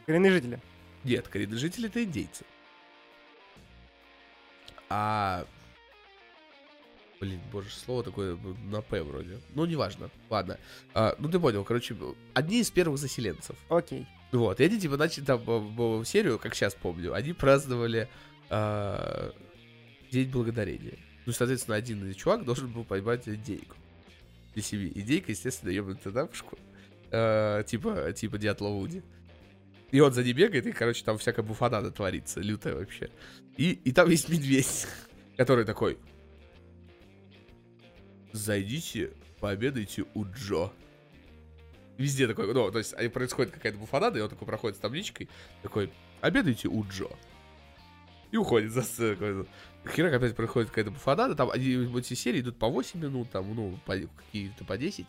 Коренные 0.06 0.32
жители. 0.32 0.60
Нет, 1.04 1.28
коренные 1.28 1.58
жители 1.58 1.88
это 1.88 2.02
индейцы. 2.02 2.44
А... 4.88 5.46
Блин, 7.20 7.40
боже, 7.50 7.70
слово 7.70 8.02
такое 8.02 8.36
на 8.70 8.82
П 8.82 9.02
вроде. 9.02 9.38
Ну, 9.54 9.64
неважно. 9.64 10.10
Ладно. 10.28 10.58
А, 10.92 11.14
ну, 11.18 11.30
ты 11.30 11.40
понял, 11.40 11.64
короче, 11.64 11.96
одни 12.34 12.60
из 12.60 12.70
первых 12.70 12.98
заселенцев. 12.98 13.56
Окей. 13.68 14.06
Вот, 14.32 14.60
и 14.60 14.64
они, 14.64 14.78
типа, 14.78 14.96
начали 14.96 15.24
там 15.24 15.40
в 15.44 16.04
серию, 16.04 16.38
как 16.38 16.54
сейчас 16.54 16.74
помню, 16.74 17.14
они 17.14 17.32
праздновали 17.32 18.08
а, 18.50 19.32
День 20.10 20.28
Благодарения. 20.30 20.98
Ну, 21.24 21.32
соответственно, 21.32 21.76
один 21.76 22.12
чувак 22.14 22.44
должен 22.44 22.70
был 22.70 22.84
поймать 22.84 23.26
индейку 23.28 23.76
для 24.54 24.62
семьи. 24.62 24.92
Индейка, 24.94 25.32
естественно, 25.32 25.70
ебнутая 25.70 26.12
дамушку. 26.12 26.58
а, 27.12 27.62
типа, 27.62 28.12
типа 28.12 28.36
Дятла 28.36 28.68
Вуди. 28.68 29.02
И 29.90 30.00
он 30.00 30.12
за 30.12 30.22
ней 30.22 30.32
бегает, 30.32 30.66
и, 30.66 30.72
короче, 30.72 31.04
там 31.04 31.16
всякая 31.16 31.42
буфанада 31.42 31.90
творится, 31.90 32.40
лютая 32.40 32.74
вообще. 32.74 33.10
И, 33.56 33.70
и 33.72 33.92
там 33.92 34.10
есть 34.10 34.28
медведь, 34.28 34.86
который 35.36 35.64
такой... 35.64 35.98
Зайдите, 38.36 39.12
пообедайте 39.40 40.04
у 40.14 40.24
Джо. 40.24 40.70
Везде 41.98 42.26
такой, 42.28 42.52
ну, 42.52 42.70
то 42.70 42.78
есть 42.78 42.94
происходит 43.12 43.52
какая-то 43.52 43.78
буфанада, 43.78 44.18
и 44.18 44.22
он 44.22 44.28
такой 44.28 44.46
проходит 44.46 44.76
с 44.76 44.80
табличкой, 44.80 45.28
такой, 45.62 45.90
обедайте 46.20 46.68
у 46.68 46.84
Джо. 46.84 47.08
И 48.30 48.36
уходит 48.36 48.72
за 48.72 48.82
сцену. 48.82 49.16
такой, 49.16 49.46
Херак 49.94 50.14
опять 50.14 50.36
происходит 50.36 50.68
какая-то 50.68 50.90
буфанада, 50.90 51.34
там 51.34 51.50
они, 51.50 51.98
эти 51.98 52.12
серии 52.14 52.40
идут 52.40 52.58
по 52.58 52.68
8 52.68 53.00
минут, 53.00 53.30
там, 53.30 53.54
ну, 53.54 53.78
по- 53.86 53.96
какие-то 53.96 54.64
по 54.64 54.76
10. 54.76 55.06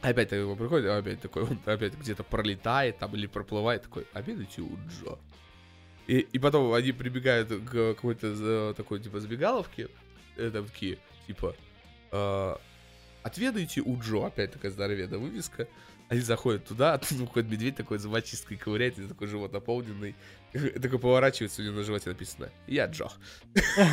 Опять 0.00 0.30
такой 0.30 0.56
приходит, 0.56 0.86
а 0.86 0.96
опять 0.96 1.20
такой, 1.20 1.42
он 1.42 1.58
опять 1.66 1.94
где-то 1.94 2.22
пролетает 2.24 2.98
там 2.98 3.14
или 3.14 3.26
проплывает, 3.26 3.82
такой, 3.82 4.06
обедайте 4.14 4.62
у 4.62 4.74
Джо. 4.88 5.18
И, 6.06 6.20
и 6.20 6.38
потом 6.38 6.72
они 6.72 6.92
прибегают 6.92 7.48
к 7.48 7.94
какой-то 7.94 8.34
за- 8.34 8.72
такой, 8.74 9.00
типа, 9.00 9.20
забегаловке, 9.20 9.88
э, 10.38 10.50
там 10.50 10.64
такие, 10.66 10.96
типа, 11.26 11.54
э, 12.12 12.54
отведайте 13.22 13.80
у 13.80 13.98
Джо, 14.00 14.26
опять 14.26 14.52
такая 14.52 14.70
здоровенная 14.70 15.18
вывеска. 15.18 15.68
Они 16.08 16.20
заходят 16.20 16.64
туда, 16.64 16.94
а 16.94 16.98
тут 16.98 17.12
выходит 17.12 17.48
медведь 17.48 17.76
такой 17.76 17.98
зубочисткой 17.98 18.56
ковыряет, 18.56 18.98
и 18.98 19.06
такой 19.06 19.28
живот 19.28 19.52
наполненный. 19.52 20.16
Такой 20.52 20.98
поворачивается, 20.98 21.62
у 21.62 21.64
него 21.64 21.76
на 21.76 21.84
животе 21.84 22.08
написано 22.08 22.50
«Я 22.66 22.86
Джо». 22.86 23.08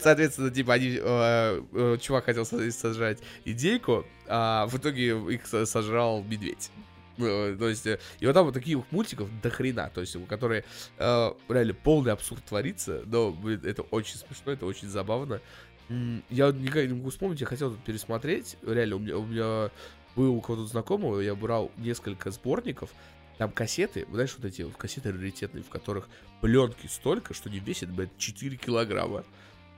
Соответственно, 0.00 0.50
типа, 0.50 0.74
они, 0.74 0.98
э, 0.98 1.62
э, 1.72 1.98
чувак 2.00 2.24
хотел 2.24 2.46
со- 2.46 2.70
сожрать 2.72 3.18
индейку, 3.44 4.06
а 4.26 4.66
в 4.66 4.78
итоге 4.78 5.10
их 5.34 5.46
со- 5.46 5.66
сожрал 5.66 6.22
медведь. 6.22 6.70
Ну, 7.18 7.56
То 7.58 7.68
есть, 7.68 7.86
и 7.86 8.26
вот 8.26 8.32
там 8.32 8.44
вот 8.46 8.54
таких 8.54 8.78
мультиков 8.90 9.28
до 9.42 9.50
хрена, 9.50 9.90
то 9.94 10.00
есть, 10.00 10.16
которые 10.28 10.64
э, 10.98 11.32
реально 11.48 11.74
полный 11.74 12.12
абсурд 12.12 12.44
творится, 12.44 13.02
но, 13.06 13.30
блин, 13.32 13.60
это 13.64 13.82
очень 13.82 14.16
смешно, 14.16 14.52
это 14.52 14.64
очень 14.66 14.88
забавно. 14.88 15.40
Я 15.88 16.50
никак 16.50 16.86
не 16.88 16.94
могу 16.94 17.10
вспомнить, 17.10 17.40
я 17.40 17.46
хотел 17.46 17.70
тут 17.70 17.82
пересмотреть, 17.84 18.56
реально, 18.66 18.96
у 18.96 18.98
меня, 18.98 19.16
у 19.18 19.24
меня 19.24 19.70
был 20.16 20.34
у 20.34 20.40
кого-то 20.40 20.66
знакомого, 20.66 21.20
я 21.20 21.34
брал 21.34 21.70
несколько 21.76 22.30
сборников, 22.30 22.90
там 23.38 23.52
кассеты, 23.52 24.06
знаешь, 24.10 24.34
вот 24.36 24.46
эти 24.46 24.62
вот 24.62 24.76
кассеты 24.76 25.12
раритетные, 25.12 25.62
в 25.62 25.68
которых 25.68 26.08
пленки 26.40 26.86
столько, 26.86 27.34
что 27.34 27.50
не 27.50 27.58
весит, 27.60 27.90
блядь, 27.90 28.16
4 28.18 28.56
килограмма. 28.56 29.24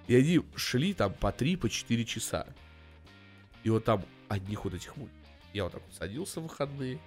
И 0.06 0.14
они 0.14 0.40
шли 0.54 0.94
там 0.94 1.12
по 1.12 1.32
3, 1.32 1.56
по 1.56 1.68
4 1.68 2.04
часа. 2.04 2.46
И 3.64 3.70
вот 3.70 3.84
там 3.84 4.04
одних 4.28 4.64
вот 4.64 4.74
этих 4.74 4.96
мультиков. 4.96 5.18
Я 5.52 5.64
вот 5.64 5.72
так 5.72 5.82
вот 5.84 5.94
садился 5.94 6.40
в 6.40 6.44
выходные, 6.44 6.98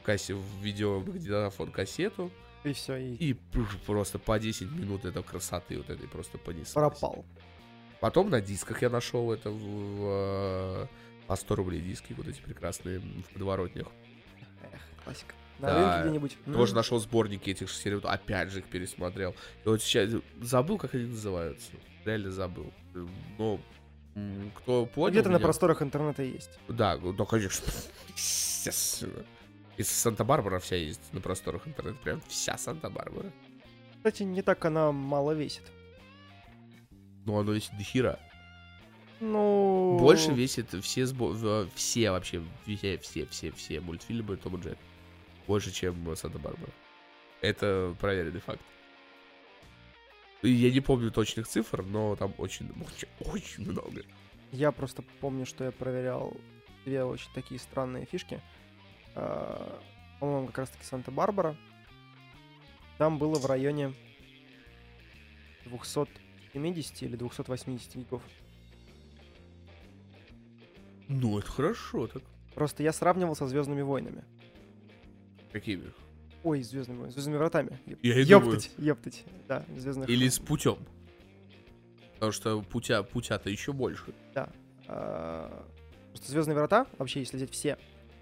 в 0.00 0.04
кассе 0.04 0.34
в 0.34 0.44
видеомагнитофон 0.62 1.72
кассету, 1.72 2.30
И 2.64 2.72
все, 2.74 2.96
и 2.96 3.14
и 3.14 3.32
пр- 3.32 3.78
просто 3.86 4.18
по 4.18 4.38
10 4.38 4.70
минут 4.70 5.04
этой 5.06 5.22
красоты 5.22 5.78
вот 5.78 5.88
этой 5.90 6.06
просто 6.06 6.36
понеслась. 6.38 6.72
пропал. 6.72 7.24
Потом 8.00 8.30
на 8.30 8.40
дисках 8.40 8.82
я 8.82 8.90
нашел 8.90 9.32
это 9.32 9.50
в, 9.50 9.58
в, 9.58 10.02
э, 10.04 10.86
по 11.26 11.36
100 11.36 11.54
рублей 11.56 11.80
диски, 11.80 12.12
вот 12.12 12.28
эти 12.28 12.40
прекрасные 12.40 13.00
в 13.00 13.32
подворотнях. 13.32 13.88
Эх, 14.72 14.80
классика. 15.04 15.34
На 15.58 15.66
Да, 15.66 15.74
рынке 15.96 16.08
где-нибудь. 16.08 16.36
Тоже 16.54 16.72
М, 16.72 16.76
нашел 16.76 16.98
сборники 17.00 17.50
этих 17.50 17.68
серий, 17.70 17.96
вот 17.96 18.04
опять 18.04 18.50
же 18.50 18.60
их 18.60 18.66
пересмотрел. 18.66 19.34
И 19.64 19.68
вот 19.68 19.82
сейчас 19.82 20.10
забыл, 20.40 20.78
как 20.78 20.94
они 20.94 21.06
называются. 21.06 21.72
Реально 22.04 22.30
забыл. 22.30 22.72
Но 23.38 23.60
Кто 24.56 24.86
понял 24.86 25.12
Где-то 25.12 25.28
на 25.28 25.34
меня- 25.34 25.44
просторах 25.44 25.80
интернета 25.82 26.22
есть. 26.24 26.50
Да, 26.68 26.96
да, 26.96 27.24
конечно. 27.24 27.66
Естественно. 28.16 29.24
Из 29.76 29.88
Санта-Барбара 29.88 30.58
вся 30.58 30.74
есть 30.74 31.00
на 31.12 31.20
просторах 31.20 31.68
интернета. 31.68 31.98
Прям 32.02 32.20
вся 32.26 32.58
Санта-Барбара. 32.58 33.30
Кстати, 33.98 34.24
не 34.24 34.42
так 34.42 34.64
она 34.64 34.90
мало 34.90 35.32
весит. 35.32 35.62
Ну, 37.24 37.38
оно 37.38 37.52
весит 37.52 37.76
до 37.76 37.84
хера. 37.84 38.18
Ну... 39.20 39.98
Больше 39.98 40.32
весит 40.32 40.72
все, 40.82 41.02
сбо- 41.02 41.68
все 41.74 42.10
вообще, 42.10 42.42
все, 42.66 42.98
все, 42.98 43.26
все, 43.26 43.50
все 43.50 43.80
мультфильмы 43.80 44.36
Том 44.36 44.56
и 44.56 44.62
Джек. 44.62 44.78
Больше, 45.46 45.72
чем 45.72 46.14
Санта-Барбара. 46.14 46.70
Это 47.40 47.94
проверенный 48.00 48.40
факт. 48.40 48.60
Я 50.42 50.70
не 50.70 50.80
помню 50.80 51.10
точных 51.10 51.48
цифр, 51.48 51.82
но 51.82 52.14
там 52.14 52.32
очень, 52.38 52.70
очень, 52.70 53.08
очень 53.32 53.70
много. 53.70 54.02
Я 54.52 54.70
просто 54.70 55.02
помню, 55.20 55.46
что 55.46 55.64
я 55.64 55.72
проверял 55.72 56.36
две 56.84 57.02
очень 57.02 57.30
такие 57.34 57.58
странные 57.58 58.06
фишки. 58.06 58.40
А, 59.14 59.80
По-моему, 60.20 60.46
как 60.46 60.58
раз-таки 60.58 60.84
Санта-Барбара. 60.84 61.56
Там 62.98 63.18
было 63.18 63.38
в 63.38 63.46
районе 63.46 63.94
270 66.58 67.02
или 67.02 67.16
280 67.16 67.96
гигов. 67.96 68.22
Ну, 71.08 71.38
это 71.38 71.48
хорошо 71.48 72.06
так. 72.06 72.22
Просто 72.54 72.82
я 72.82 72.92
сравнивал 72.92 73.34
со 73.36 73.46
Звездными 73.46 73.82
войнами. 73.82 74.24
Какими? 75.52 75.92
Ой, 76.42 76.62
Звездными 76.62 76.98
войнами, 76.98 77.12
Звездными 77.12 77.36
вратами. 77.36 77.78
Я 78.02 78.20
и 78.20 78.24
думаю. 78.24 78.54
Ептать, 78.54 78.72
ептать. 78.78 79.24
Да, 79.46 79.64
Звездных 79.76 80.08
Или 80.08 80.28
с 80.28 80.38
путем. 80.38 80.78
Потому 82.14 82.32
что 82.32 82.60
путя, 82.62 83.02
путя-то 83.02 83.48
еще 83.48 83.72
больше. 83.72 84.04
А, 84.88 85.66
Просто 86.10 86.32
Звездные 86.32 86.56
врата, 86.56 86.86
вообще, 86.98 87.20
если 87.20 87.36
взять 87.36 87.52
все, 87.52 87.78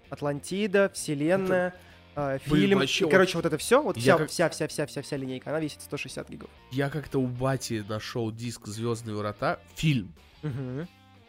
Атлантида, 0.09 0.89
Вселенная, 0.93 1.69
а, 1.69 1.86
Блин, 2.17 2.39
фильм, 2.39 2.79
вообще 2.79 3.05
и, 3.05 3.09
короче, 3.09 3.37
вот 3.37 3.45
это 3.45 3.57
все, 3.59 3.81
вот 3.81 3.97
вся, 3.97 4.17
как- 4.17 4.29
вся, 4.29 4.49
вся, 4.49 4.67
вся, 4.67 4.85
вся, 4.87 5.01
вся 5.03 5.17
линейка, 5.17 5.51
она 5.51 5.59
весит 5.59 5.81
160 5.83 6.29
гигов. 6.29 6.49
Я 6.71 6.89
как-то 6.89 7.19
у 7.19 7.27
бати 7.27 7.85
нашел 7.87 8.31
диск 8.31 8.65
Звездные 8.65 9.15
врата, 9.15 9.59
фильм. 9.75 10.11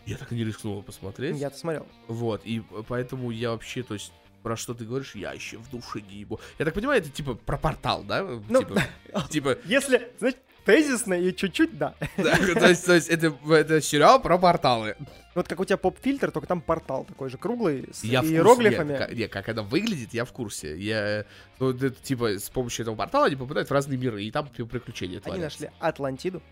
Я 0.06 0.16
так 0.16 0.32
и 0.32 0.34
не 0.34 0.44
рискнул 0.44 0.74
его 0.74 0.82
посмотреть. 0.82 1.36
Я-то 1.36 1.58
смотрел. 1.58 1.86
Вот, 2.06 2.40
и 2.46 2.62
поэтому 2.86 3.30
я 3.30 3.50
вообще, 3.50 3.82
то 3.82 3.92
есть, 3.92 4.12
про 4.42 4.56
что 4.56 4.72
ты 4.72 4.86
говоришь, 4.86 5.14
я 5.14 5.32
еще 5.34 5.58
в 5.58 5.68
душе 5.70 6.00
не 6.00 6.20
ебу. 6.20 6.40
Я 6.58 6.64
так 6.64 6.72
понимаю, 6.72 7.02
это 7.02 7.10
типа 7.10 7.34
про 7.34 7.58
портал, 7.58 8.02
да? 8.04 8.22
Ну, 8.48 8.62
типа, 8.62 8.82
типа, 9.30 9.58
Если, 9.66 10.10
знаете, 10.18 10.38
тезисно 10.68 11.14
и 11.14 11.34
чуть-чуть, 11.34 11.78
да. 11.78 11.94
то 12.16 12.68
есть, 12.68 12.84
то 12.84 12.94
есть 12.94 13.08
это, 13.08 13.80
сериал 13.80 14.20
про 14.20 14.36
порталы. 14.36 14.96
Вот 15.34 15.48
как 15.48 15.60
у 15.60 15.64
тебя 15.64 15.78
поп-фильтр, 15.78 16.30
только 16.30 16.46
там 16.46 16.60
портал 16.60 17.04
такой 17.04 17.30
же 17.30 17.38
круглый, 17.38 17.88
с 17.90 18.04
Я 18.04 18.20
иероглифами. 18.20 18.90
нет, 18.90 18.98
ка- 18.98 19.14
не, 19.14 19.28
как 19.28 19.48
это 19.48 19.62
выглядит, 19.62 20.12
я 20.12 20.26
в 20.26 20.32
курсе. 20.32 20.76
Я, 20.76 21.24
ну, 21.58 21.70
это, 21.70 21.88
типа, 21.90 22.38
с 22.38 22.50
помощью 22.50 22.82
этого 22.82 22.96
портала 22.96 23.26
они 23.26 23.36
попадают 23.36 23.70
в 23.70 23.72
разные 23.72 23.96
миры, 23.96 24.22
и 24.22 24.30
там 24.30 24.46
типа, 24.48 24.68
приключения 24.68 25.22
Они 25.24 25.40
нашли 25.40 25.70
Атлантиду, 25.78 26.42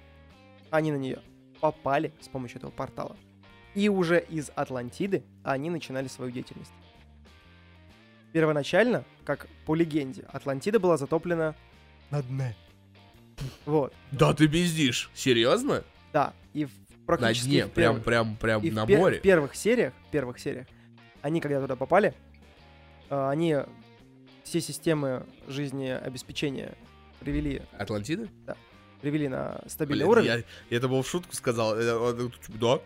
они 0.70 0.92
на 0.92 0.96
нее 0.96 1.18
попали 1.60 2.14
с 2.22 2.28
помощью 2.28 2.56
этого 2.56 2.70
портала. 2.70 3.18
И 3.74 3.90
уже 3.90 4.20
из 4.20 4.50
Атлантиды 4.54 5.24
они 5.44 5.68
начинали 5.68 6.08
свою 6.08 6.30
деятельность. 6.30 6.72
Первоначально, 8.32 9.04
как 9.26 9.46
по 9.66 9.74
легенде, 9.74 10.24
Атлантида 10.32 10.80
была 10.80 10.96
затоплена 10.96 11.54
на 12.10 12.22
дне. 12.22 12.56
Вот, 13.66 13.92
Да 14.12 14.32
ты 14.34 14.48
пиздишь, 14.48 15.10
серьезно? 15.14 15.84
да. 16.12 16.32
И 16.54 16.64
в- 16.64 16.70
На 16.70 17.06
практически 17.18 17.48
дне, 17.48 17.66
в 17.66 17.70
прям, 17.70 17.96
первых- 17.96 18.04
прям, 18.04 18.36
прям 18.36 18.62
и 18.62 18.70
в 18.70 18.74
на 18.74 18.84
пер- 18.86 18.98
море. 18.98 19.18
в 19.18 19.22
первых 19.22 19.54
сериях, 19.54 19.92
в 20.08 20.10
первых 20.10 20.38
сериях, 20.38 20.66
они, 21.22 21.40
когда 21.40 21.60
туда 21.60 21.76
попали, 21.76 22.14
а, 23.10 23.30
они 23.30 23.56
все 24.42 24.60
системы 24.60 25.24
жизнеобеспечения 25.48 26.74
привели, 27.20 27.62
Атлантида? 27.78 28.28
привели 29.02 29.28
на 29.28 29.60
стабильный 29.68 30.04
Блин, 30.04 30.08
уровень. 30.10 30.26
я, 30.28 30.36
я 30.70 30.76
это 30.78 30.88
был 30.88 31.02
в 31.02 31.08
шутку 31.08 31.34
сказал. 31.34 31.76
э, 31.76 31.82
э, 31.82 32.28
типа, 32.46 32.58
Да. 32.58 32.80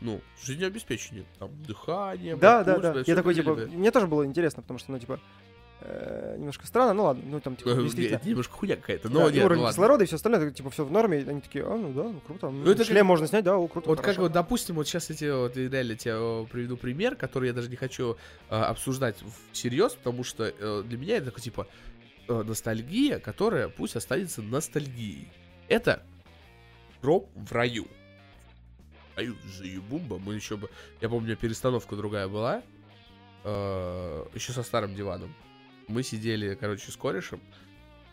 Ну, 0.00 0.20
жизнеобеспечение. 0.42 1.24
Там 1.38 1.50
дыхание. 1.62 2.34
Да, 2.36 2.64
да, 2.64 2.78
да. 2.78 3.02
Я 3.06 3.14
такой, 3.14 3.34
типа, 3.36 3.54
мне 3.54 3.92
тоже 3.92 4.08
было 4.08 4.26
интересно, 4.26 4.62
потому 4.62 4.78
что, 4.80 4.90
ну, 4.90 4.98
типа, 4.98 5.20
э, 5.80 6.36
немножко 6.38 6.66
странно, 6.66 6.92
ну 6.94 7.04
ладно, 7.04 7.22
ну 7.26 7.40
там, 7.40 7.56
типа, 7.56 7.74
да. 7.74 7.80
Э, 7.80 7.82
действительно. 7.82 8.20
Немножко 8.24 8.52
хуйня 8.54 8.76
какая-то, 8.76 9.08
да, 9.08 9.14
но 9.14 9.28
и 9.28 9.32
нет, 9.32 9.40
ну 9.40 9.46
уровень 9.46 9.62
ладно. 9.62 9.72
кислорода 9.72 10.04
и 10.04 10.06
все 10.06 10.16
остальное, 10.16 10.40
это, 10.46 10.50
типа, 10.54 10.70
все 10.70 10.84
в 10.84 10.90
норме, 10.90 11.20
и 11.20 11.28
они 11.28 11.40
такие, 11.40 11.64
а, 11.66 11.76
ну 11.76 11.92
да, 11.92 12.04
ну 12.04 12.20
круто, 12.20 12.50
ну, 12.50 12.70
это 12.70 12.84
шлем 12.84 12.98
как- 12.98 13.06
можно 13.06 13.26
снять, 13.26 13.44
да, 13.44 13.56
о, 13.56 13.66
круто, 13.68 13.88
Вот 13.88 13.96
как 13.96 14.04
хорошо». 14.06 14.22
вот, 14.22 14.32
допустим, 14.32 14.76
вот 14.76 14.86
сейчас 14.86 15.10
я 15.10 15.16
тебе 15.16 15.34
вот 15.34 15.56
реально 15.56 15.96
тебе 15.96 16.14
э, 16.16 16.46
приведу 16.50 16.76
пример, 16.76 17.16
который 17.16 17.48
я 17.48 17.52
даже 17.52 17.68
не 17.68 17.76
хочу 17.76 18.16
э, 18.48 18.54
обсуждать 18.54 19.16
всерьез, 19.52 19.94
потому 19.94 20.24
что 20.24 20.44
э, 20.56 20.82
для 20.86 20.98
меня 20.98 21.16
это 21.16 21.26
такой 21.26 21.42
типа 21.42 21.66
э, 22.28 22.42
ностальгия, 22.42 23.18
которая 23.18 23.68
пусть 23.68 23.96
останется 23.96 24.42
ностальгией. 24.42 25.28
Это 25.68 26.02
гроб 27.02 27.28
в 27.34 27.52
раю. 27.52 27.86
Раю 29.16 29.36
заебумба. 29.56 30.18
Мы 30.18 30.34
еще 30.34 30.56
бы. 30.56 30.68
Я 31.00 31.08
помню, 31.08 31.22
у 31.22 31.26
меня 31.26 31.36
перестановка 31.36 31.96
другая 31.96 32.28
была. 32.28 32.62
еще 33.44 34.52
со 34.52 34.62
старым 34.62 34.94
диваном. 34.94 35.34
Мы 35.90 36.02
сидели, 36.02 36.54
короче, 36.54 36.90
с 36.90 36.96
корешем. 36.96 37.40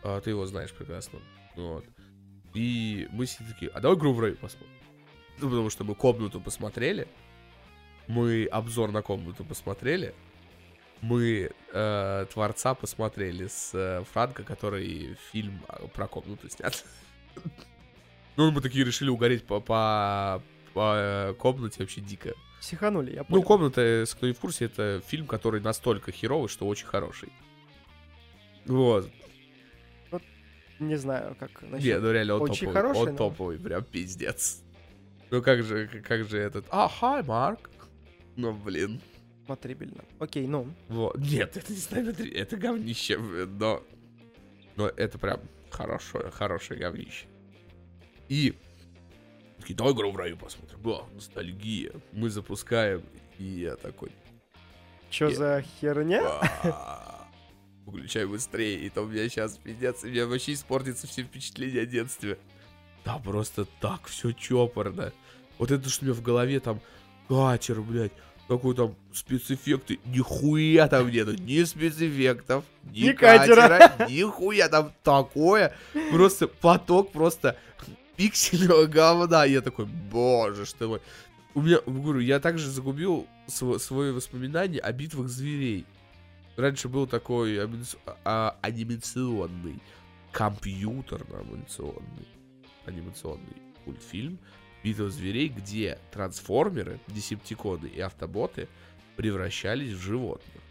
э, 0.04 0.20
ты 0.24 0.30
его 0.30 0.46
знаешь 0.46 0.72
прекрасно. 0.72 1.20
Вот. 1.56 1.84
И 2.54 3.08
мы 3.12 3.26
сидели 3.26 3.52
такие, 3.52 3.70
а 3.70 3.80
давай 3.80 3.96
игру 3.96 4.12
в 4.12 4.20
раю 4.20 4.36
посмотрим. 4.36 4.72
Ну, 5.40 5.48
потому 5.48 5.70
что 5.70 5.84
мы 5.84 5.94
комнату 5.94 6.40
посмотрели. 6.40 7.06
Мы 8.08 8.46
обзор 8.46 8.90
на 8.90 9.02
комнату 9.02 9.44
посмотрели. 9.44 10.14
Мы 11.00 11.50
э, 11.72 12.26
Творца 12.32 12.74
посмотрели 12.74 13.46
с 13.46 13.70
э, 13.74 14.02
Франко, 14.12 14.42
который 14.42 15.16
фильм 15.30 15.60
э, 15.68 15.86
про 15.94 16.06
комнату 16.08 16.48
снят. 16.50 16.84
Ну, 18.36 18.52
мы 18.52 18.60
такие 18.60 18.84
решили 18.84 19.08
угореть 19.10 19.44
по, 19.44 19.58
по, 19.60 20.40
по, 20.72 20.94
э, 20.96 21.34
комнате 21.34 21.80
вообще 21.80 22.00
дико. 22.00 22.34
Психанули, 22.60 23.10
я 23.12 23.22
Ну, 23.22 23.24
понял. 23.24 23.42
комната, 23.42 23.80
если 23.80 24.16
кто 24.16 24.26
не 24.28 24.32
в 24.32 24.38
курсе, 24.38 24.66
это 24.66 25.02
фильм, 25.04 25.26
который 25.26 25.60
настолько 25.60 26.12
херовый, 26.12 26.48
что 26.48 26.66
очень 26.68 26.86
хороший. 26.86 27.30
Вот. 28.68 29.10
Не 30.78 30.94
знаю, 30.96 31.34
как 31.40 31.60
Не, 31.62 31.68
насчет... 31.70 32.00
ну 32.02 32.12
реально, 32.12 32.34
он 32.36 32.42
очень 32.42 32.68
топовый. 32.68 32.74
хороший, 32.74 33.00
он 33.00 33.10
но- 33.10 33.16
топовый, 33.16 33.58
прям 33.58 33.82
пиздец. 33.82 34.62
Ну 35.30 35.42
как 35.42 35.64
же, 35.64 35.88
как 36.06 36.24
же 36.24 36.38
этот... 36.38 36.66
А, 36.70 36.88
хай, 36.88 37.22
Марк. 37.24 37.68
Ну, 38.36 38.52
блин. 38.52 39.00
смотрибельно. 39.44 40.04
Окей, 40.20 40.46
ну, 40.46 40.72
Вот. 40.88 41.18
Нет, 41.18 41.56
это 41.56 41.72
не 41.72 41.78
смотри, 41.80 42.30
это 42.30 42.56
говнище, 42.56 43.18
но... 43.18 43.82
Но 44.76 44.86
это 44.88 45.18
прям 45.18 45.40
хорошее, 45.70 46.30
хорошее 46.30 46.78
говнище. 46.78 47.26
И... 48.28 48.54
Такие, 49.58 49.74
давай 49.74 49.92
игру 49.94 50.12
в 50.12 50.16
раю 50.16 50.36
посмотрим. 50.36 50.78
О, 50.86 51.08
ностальгия. 51.12 51.90
Мы 52.12 52.30
запускаем, 52.30 53.02
и 53.38 53.42
я 53.44 53.74
такой... 53.74 54.12
чё 55.10 55.28
Е- 55.28 55.34
за 55.34 55.64
херня? 55.80 56.22
«А, 57.88 57.90
Выключай 57.90 58.26
быстрее, 58.26 58.78
и 58.80 58.90
то 58.90 59.02
у 59.02 59.06
меня 59.06 59.28
сейчас 59.28 59.56
пиздец, 59.58 60.04
у 60.04 60.08
меня 60.08 60.26
вообще 60.26 60.52
испортится 60.52 61.06
все 61.06 61.22
впечатления 61.22 61.80
о 61.80 61.86
детстве. 61.86 62.38
Да, 63.04 63.18
просто 63.18 63.64
так 63.80 64.06
все 64.06 64.32
чопорно. 64.32 65.12
Вот 65.58 65.70
это, 65.70 65.88
что 65.88 66.04
у 66.04 66.08
меня 66.08 66.14
в 66.14 66.22
голове 66.22 66.60
там 66.60 66.80
катер, 67.28 67.80
блядь, 67.80 68.12
какой 68.46 68.74
там 68.74 68.94
спецэффекты. 69.12 69.98
Нихуя 70.04 70.88
там 70.88 71.10
нету, 71.10 71.34
ни 71.34 71.62
спецэффектов, 71.64 72.64
ни, 72.84 73.00
Ни 73.08 73.12
катера. 73.12 73.68
катера, 73.68 74.08
нихуя 74.10 74.68
там 74.68 74.92
такое. 75.02 75.74
Просто 76.10 76.48
поток 76.48 77.12
просто 77.12 77.56
пиксельного 78.16 78.86
говна. 78.86 79.44
Я 79.44 79.60
такой, 79.62 79.86
боже, 79.86 80.66
что 80.66 80.88
мой. 80.88 81.00
У 81.54 81.62
меня, 81.62 81.78
говорю, 81.86 82.20
я 82.20 82.40
также 82.40 82.70
загубил 82.70 83.26
сво- 83.48 83.78
свои 83.78 84.12
воспоминания 84.12 84.78
о 84.80 84.92
битвах 84.92 85.28
зверей. 85.28 85.86
Раньше 86.58 86.88
был 86.88 87.06
такой 87.06 87.56
а- 88.24 88.58
анимационный, 88.62 89.80
компьютерно-анимационный, 90.32 92.26
анимационный 92.84 93.62
мультфильм 93.86 94.40
«Битва 94.82 95.08
зверей», 95.08 95.48
где 95.50 96.00
трансформеры, 96.10 96.98
десептиконы 97.06 97.86
и 97.86 98.00
автоботы 98.00 98.66
превращались 99.16 99.92
в 99.92 100.00
животных. 100.00 100.62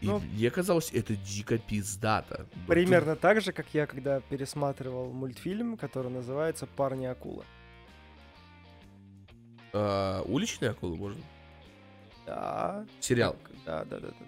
И 0.00 0.06
Ну, 0.06 0.18
мне 0.18 0.50
казалось, 0.50 0.90
это 0.92 1.14
дико 1.14 1.58
пиздато. 1.58 2.48
Но 2.56 2.66
Примерно 2.66 3.14
так 3.14 3.40
же, 3.40 3.52
как 3.52 3.66
я, 3.72 3.86
когда 3.86 4.18
пересматривал 4.18 5.12
мультфильм, 5.12 5.76
который 5.76 6.10
называется 6.10 6.66
«Парни-акула». 6.66 7.44
а, 9.72 10.22
уличные 10.22 10.72
акулы 10.72 10.96
можно? 10.96 11.22
Да. 12.30 12.86
Сериал. 13.00 13.36
Да, 13.66 13.84
да, 13.84 13.98
да. 13.98 14.08
да. 14.08 14.26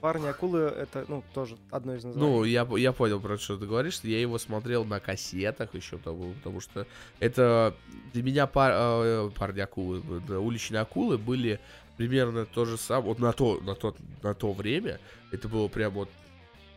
Парни 0.00 0.26
акулы 0.26 0.60
это, 0.60 1.04
ну, 1.08 1.22
тоже 1.34 1.58
одно 1.70 1.94
из 1.94 2.04
названий. 2.04 2.26
Ну, 2.26 2.44
я, 2.44 2.66
я 2.76 2.92
понял, 2.92 3.20
про 3.20 3.36
что 3.36 3.58
ты 3.58 3.66
говоришь. 3.66 4.00
Я 4.02 4.18
его 4.18 4.38
смотрел 4.38 4.84
на 4.84 4.98
кассетах 4.98 5.74
еще 5.74 5.98
того, 5.98 6.32
потому 6.32 6.60
что 6.60 6.86
это 7.18 7.74
для 8.14 8.22
меня 8.22 8.46
пар, 8.46 8.72
э, 8.74 9.30
парни 9.38 9.60
акулы, 9.60 10.02
да, 10.26 10.40
уличные 10.40 10.80
акулы 10.80 11.18
были 11.18 11.60
примерно 11.98 12.46
то 12.46 12.64
же 12.64 12.78
самое. 12.78 13.08
Вот 13.08 13.18
на 13.18 13.32
то, 13.32 13.60
на 13.60 13.74
то, 13.74 13.94
на 14.22 14.32
то 14.32 14.52
время 14.52 15.00
это 15.32 15.48
было 15.48 15.68
прям 15.68 15.92
вот 15.92 16.08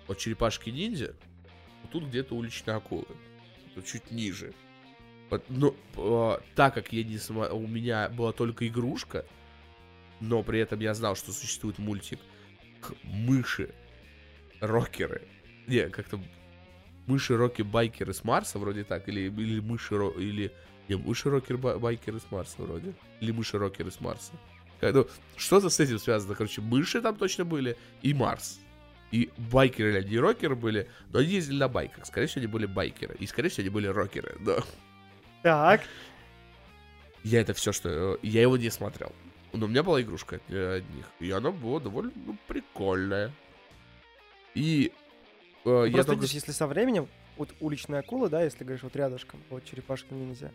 от 0.08 0.18
черепашки 0.18 0.70
ниндзя. 0.70 1.14
Вот 1.82 1.92
тут 1.92 2.04
где-то 2.06 2.36
уличные 2.36 2.76
акулы. 2.76 3.08
Тут 3.74 3.86
чуть 3.86 4.12
ниже. 4.12 4.54
Вот, 5.30 5.44
Но 5.48 5.74
э, 5.96 6.40
так 6.56 6.74
как 6.74 6.92
я 6.92 7.06
не 7.06 7.18
смо... 7.18 7.48
у 7.54 7.68
меня 7.68 8.10
была 8.10 8.34
только 8.34 8.68
игрушка, 8.68 9.26
но 10.24 10.42
при 10.42 10.60
этом 10.60 10.80
я 10.80 10.94
знал, 10.94 11.16
что 11.16 11.34
существует 11.34 11.78
мультик 11.80 12.20
мыши 13.04 13.74
рокеры. 14.62 15.22
Не, 15.68 15.90
как-то 15.90 16.20
мыши 17.08 17.36
роки 17.36 17.62
байкеры 17.62 18.14
с 18.14 18.24
Марса 18.24 18.58
вроде 18.58 18.86
так 18.86 19.10
или 19.10 19.22
или 19.22 19.60
мыши 19.60 19.96
ро... 19.96 20.12
или 20.12 20.54
не 20.88 20.96
мыши 20.96 21.30
рокеры 21.30 21.58
байкеры 21.58 22.20
с 22.20 22.32
Марса 22.32 22.62
вроде 22.62 22.94
или 23.20 23.32
мыши 23.32 23.58
рокеры 23.58 23.92
с 23.92 24.00
Марса. 24.00 24.32
Ну, 24.82 25.08
что-то 25.38 25.70
с 25.70 25.80
этим 25.80 26.00
связано. 26.00 26.36
Короче, 26.36 26.62
мыши 26.62 27.02
там 27.02 27.16
точно 27.16 27.46
были 27.46 27.78
и 28.02 28.14
Марс. 28.14 28.60
И 29.12 29.30
байкеры 29.38 30.00
или 30.00 30.10
не 30.10 30.20
рокеры 30.20 30.56
были, 30.56 30.90
но 31.12 31.20
они 31.20 31.30
ездили 31.30 31.58
на 31.58 31.68
байках. 31.68 32.06
Скорее 32.06 32.28
всего, 32.28 32.40
они 32.40 32.48
были 32.48 32.66
байкеры. 32.66 33.16
И, 33.20 33.28
скорее 33.28 33.50
всего, 33.50 33.62
они 33.62 33.70
были 33.70 33.88
рокеры, 33.88 34.36
да. 34.40 34.60
Так. 35.44 35.82
Я 37.24 37.40
это 37.42 37.54
все, 37.54 37.72
что... 37.72 38.20
Я 38.22 38.42
его 38.42 38.58
не 38.58 38.70
смотрел. 38.70 39.14
Но 39.54 39.68
у 39.68 39.70
меня 39.70 39.84
была 39.84 40.02
игрушка 40.02 40.38
от 40.48 40.90
них. 40.90 41.06
И 41.20 41.30
она 41.30 41.52
была 41.52 41.80
довольно 41.80 42.12
ну, 42.16 42.38
прикольная. 42.48 43.32
И... 44.56 44.92
Э, 45.64 45.70
ну, 45.70 45.86
я 45.86 45.94
Просто 45.94 46.12
только... 46.12 46.22
видишь, 46.24 46.36
если 46.36 46.52
со 46.52 46.68
временем, 46.68 47.08
вот 47.38 47.54
уличная 47.60 48.00
акула, 48.00 48.30
да, 48.30 48.44
если 48.44 48.64
говоришь 48.64 48.84
вот 48.84 48.96
рядышком, 48.96 49.42
вот 49.50 49.64
черепашка 49.64 50.14
нельзя. 50.16 50.52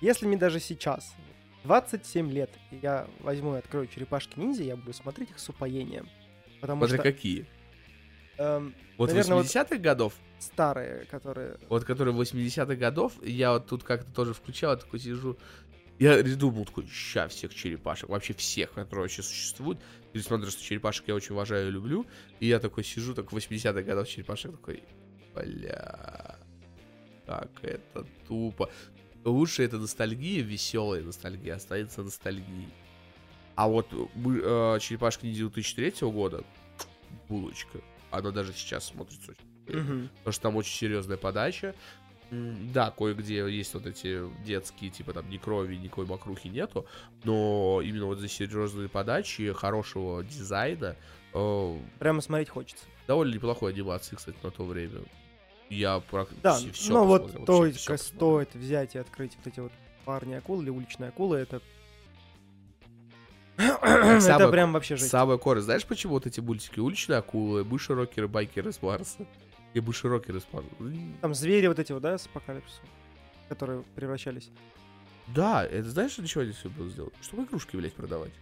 Если 0.00 0.26
мне 0.26 0.36
даже 0.36 0.60
сейчас 0.60 1.14
27 1.64 2.30
лет, 2.32 2.50
я 2.70 3.06
возьму 3.20 3.54
и 3.54 3.58
открою 3.58 3.86
черепашки 3.86 4.38
ниндзя, 4.38 4.64
я 4.64 4.76
буду 4.76 4.92
смотреть 4.92 5.30
их 5.30 5.38
с 5.38 5.48
упоением. 5.48 6.08
Потому 6.60 6.86
Смотри, 6.86 6.96
что... 6.96 7.02
какие? 7.02 7.46
Эм, 8.38 8.74
вот 8.96 9.10
наверное, 9.10 9.42
80-х 9.42 9.66
вот 9.70 9.80
годов? 9.80 10.14
Старые, 10.38 11.04
которые... 11.06 11.58
Вот 11.68 11.84
которые 11.84 12.16
80-х 12.16 12.74
годов, 12.76 13.12
я 13.22 13.52
вот 13.52 13.66
тут 13.66 13.82
как-то 13.82 14.10
тоже 14.12 14.34
включал, 14.34 14.76
такой 14.76 15.00
сижу, 15.00 15.36
я 15.98 16.22
думал 16.22 16.64
такой, 16.64 16.86
ща 16.86 17.28
всех 17.28 17.54
черепашек, 17.54 18.08
вообще 18.08 18.32
всех, 18.34 18.72
которые 18.72 19.04
вообще 19.04 19.22
существуют. 19.22 19.80
Несмотря 20.14 20.50
что 20.50 20.62
черепашек 20.62 21.08
я 21.08 21.14
очень 21.14 21.34
уважаю 21.34 21.68
и 21.68 21.70
люблю. 21.70 22.06
И 22.40 22.46
я 22.46 22.60
такой 22.60 22.84
сижу, 22.84 23.14
так 23.14 23.32
в 23.32 23.36
80-х 23.36 23.82
годах 23.82 24.08
черепашек 24.08 24.52
такой, 24.52 24.84
бля, 25.34 26.38
как 27.26 27.50
это 27.62 28.06
тупо. 28.26 28.70
Лучше 29.24 29.64
это 29.64 29.78
ностальгия, 29.78 30.42
веселая 30.42 31.02
ностальгия, 31.02 31.56
останется 31.56 32.02
ностальгией. 32.02 32.72
А 33.56 33.68
вот 33.68 33.92
э, 33.92 34.78
черепашка 34.80 35.26
ниндзя 35.26 35.48
2003 35.48 36.08
года, 36.10 36.44
булочка, 37.28 37.80
она 38.12 38.30
даже 38.30 38.52
сейчас 38.52 38.86
смотрится 38.86 39.32
очень. 39.32 40.08
Потому 40.18 40.32
что 40.32 40.42
там 40.42 40.56
очень 40.56 40.76
серьезная 40.76 41.16
подача. 41.16 41.74
Да, 42.30 42.90
кое-где 42.90 43.48
есть 43.48 43.72
вот 43.72 43.86
эти 43.86 44.22
детские, 44.44 44.90
типа 44.90 45.14
там 45.14 45.28
ни 45.30 45.38
крови, 45.38 45.76
никакой 45.76 46.04
мокрухи 46.04 46.48
нету, 46.48 46.86
но 47.24 47.80
именно 47.82 48.04
вот 48.06 48.18
за 48.18 48.28
серьезные 48.28 48.88
подачи, 48.88 49.52
хорошего 49.52 50.22
дизайна... 50.22 50.96
Э, 51.32 51.78
Прямо 51.98 52.20
смотреть 52.20 52.50
хочется. 52.50 52.84
Довольно 53.06 53.34
неплохой 53.34 53.72
анимации, 53.72 54.16
кстати, 54.16 54.36
на 54.42 54.50
то 54.50 54.64
время. 54.64 55.00
Я 55.70 56.00
практически 56.00 56.42
да, 56.42 56.72
все 56.72 56.92
Ну 56.92 57.04
вот 57.04 57.46
только 57.46 57.96
стоит 57.96 58.54
взять 58.54 58.94
и 58.94 58.98
открыть 58.98 59.36
вот 59.36 59.46
эти 59.46 59.60
вот 59.60 59.72
парни 60.04 60.34
акулы 60.34 60.62
или 60.62 60.70
уличные 60.70 61.08
акулы, 61.08 61.38
это 61.38 61.62
это 63.58 64.48
прям 64.48 64.72
вообще 64.72 64.96
жесть. 64.96 65.10
Самая 65.10 65.36
кора. 65.36 65.60
Знаешь, 65.60 65.84
почему 65.84 66.12
вот 66.12 66.26
эти 66.26 66.38
мультики? 66.40 66.78
Уличные 66.78 67.18
акулы, 67.18 67.64
мыши, 67.64 67.92
рокеры, 67.92 68.28
байкеры 68.28 68.72
с 68.72 68.80
Марса. 68.80 69.26
Бы 69.74 69.92
широкий 69.92 70.32
респаун. 70.32 70.64
Там 71.20 71.34
звери 71.34 71.66
вот 71.68 71.78
эти 71.78 71.92
вот, 71.92 72.02
да, 72.02 72.18
с 72.18 72.26
апокалипсисом, 72.26 72.84
которые 73.48 73.84
превращались. 73.94 74.50
Да, 75.28 75.64
это 75.64 75.88
знаешь, 75.90 76.16
для 76.16 76.26
чего 76.26 76.42
они 76.42 76.52
все 76.52 76.68
было 76.68 76.88
сделано? 76.88 77.12
Чтобы 77.22 77.44
игрушки, 77.44 77.76
блядь, 77.76 77.94
продавать. 77.94 78.32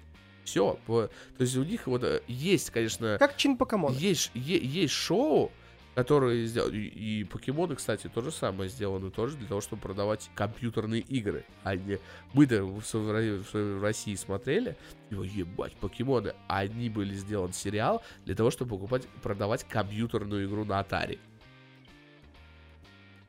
Все. 0.44 0.78
То 0.86 1.10
есть 1.38 1.56
у 1.56 1.64
них 1.64 1.86
вот 1.88 2.04
э, 2.04 2.22
есть, 2.28 2.70
конечно... 2.70 3.16
Как 3.18 3.36
чин 3.36 3.56
покемон. 3.56 3.92
Есть, 3.92 4.30
есть 4.34 4.94
шоу, 4.94 5.50
которые 5.96 6.46
сделали. 6.46 6.76
И, 6.76 7.20
и 7.20 7.24
покемоны, 7.24 7.74
кстати, 7.74 8.08
то 8.08 8.20
же 8.20 8.30
самое 8.30 8.68
сделаны 8.68 9.10
тоже 9.10 9.38
для 9.38 9.48
того, 9.48 9.62
чтобы 9.62 9.80
продавать 9.80 10.30
компьютерные 10.34 11.00
игры. 11.00 11.46
Они, 11.64 11.98
мы-то 12.34 12.64
в, 12.64 12.82
в, 12.84 13.82
России 13.82 14.14
смотрели, 14.14 14.76
его 15.08 15.24
ебать, 15.24 15.72
покемоны. 15.76 16.34
Они 16.48 16.90
были 16.90 17.14
сделан 17.14 17.54
сериал 17.54 18.02
для 18.26 18.34
того, 18.34 18.50
чтобы 18.50 18.76
покупать, 18.76 19.08
продавать 19.22 19.64
компьютерную 19.64 20.46
игру 20.46 20.66
на 20.66 20.82
Atari. 20.82 21.18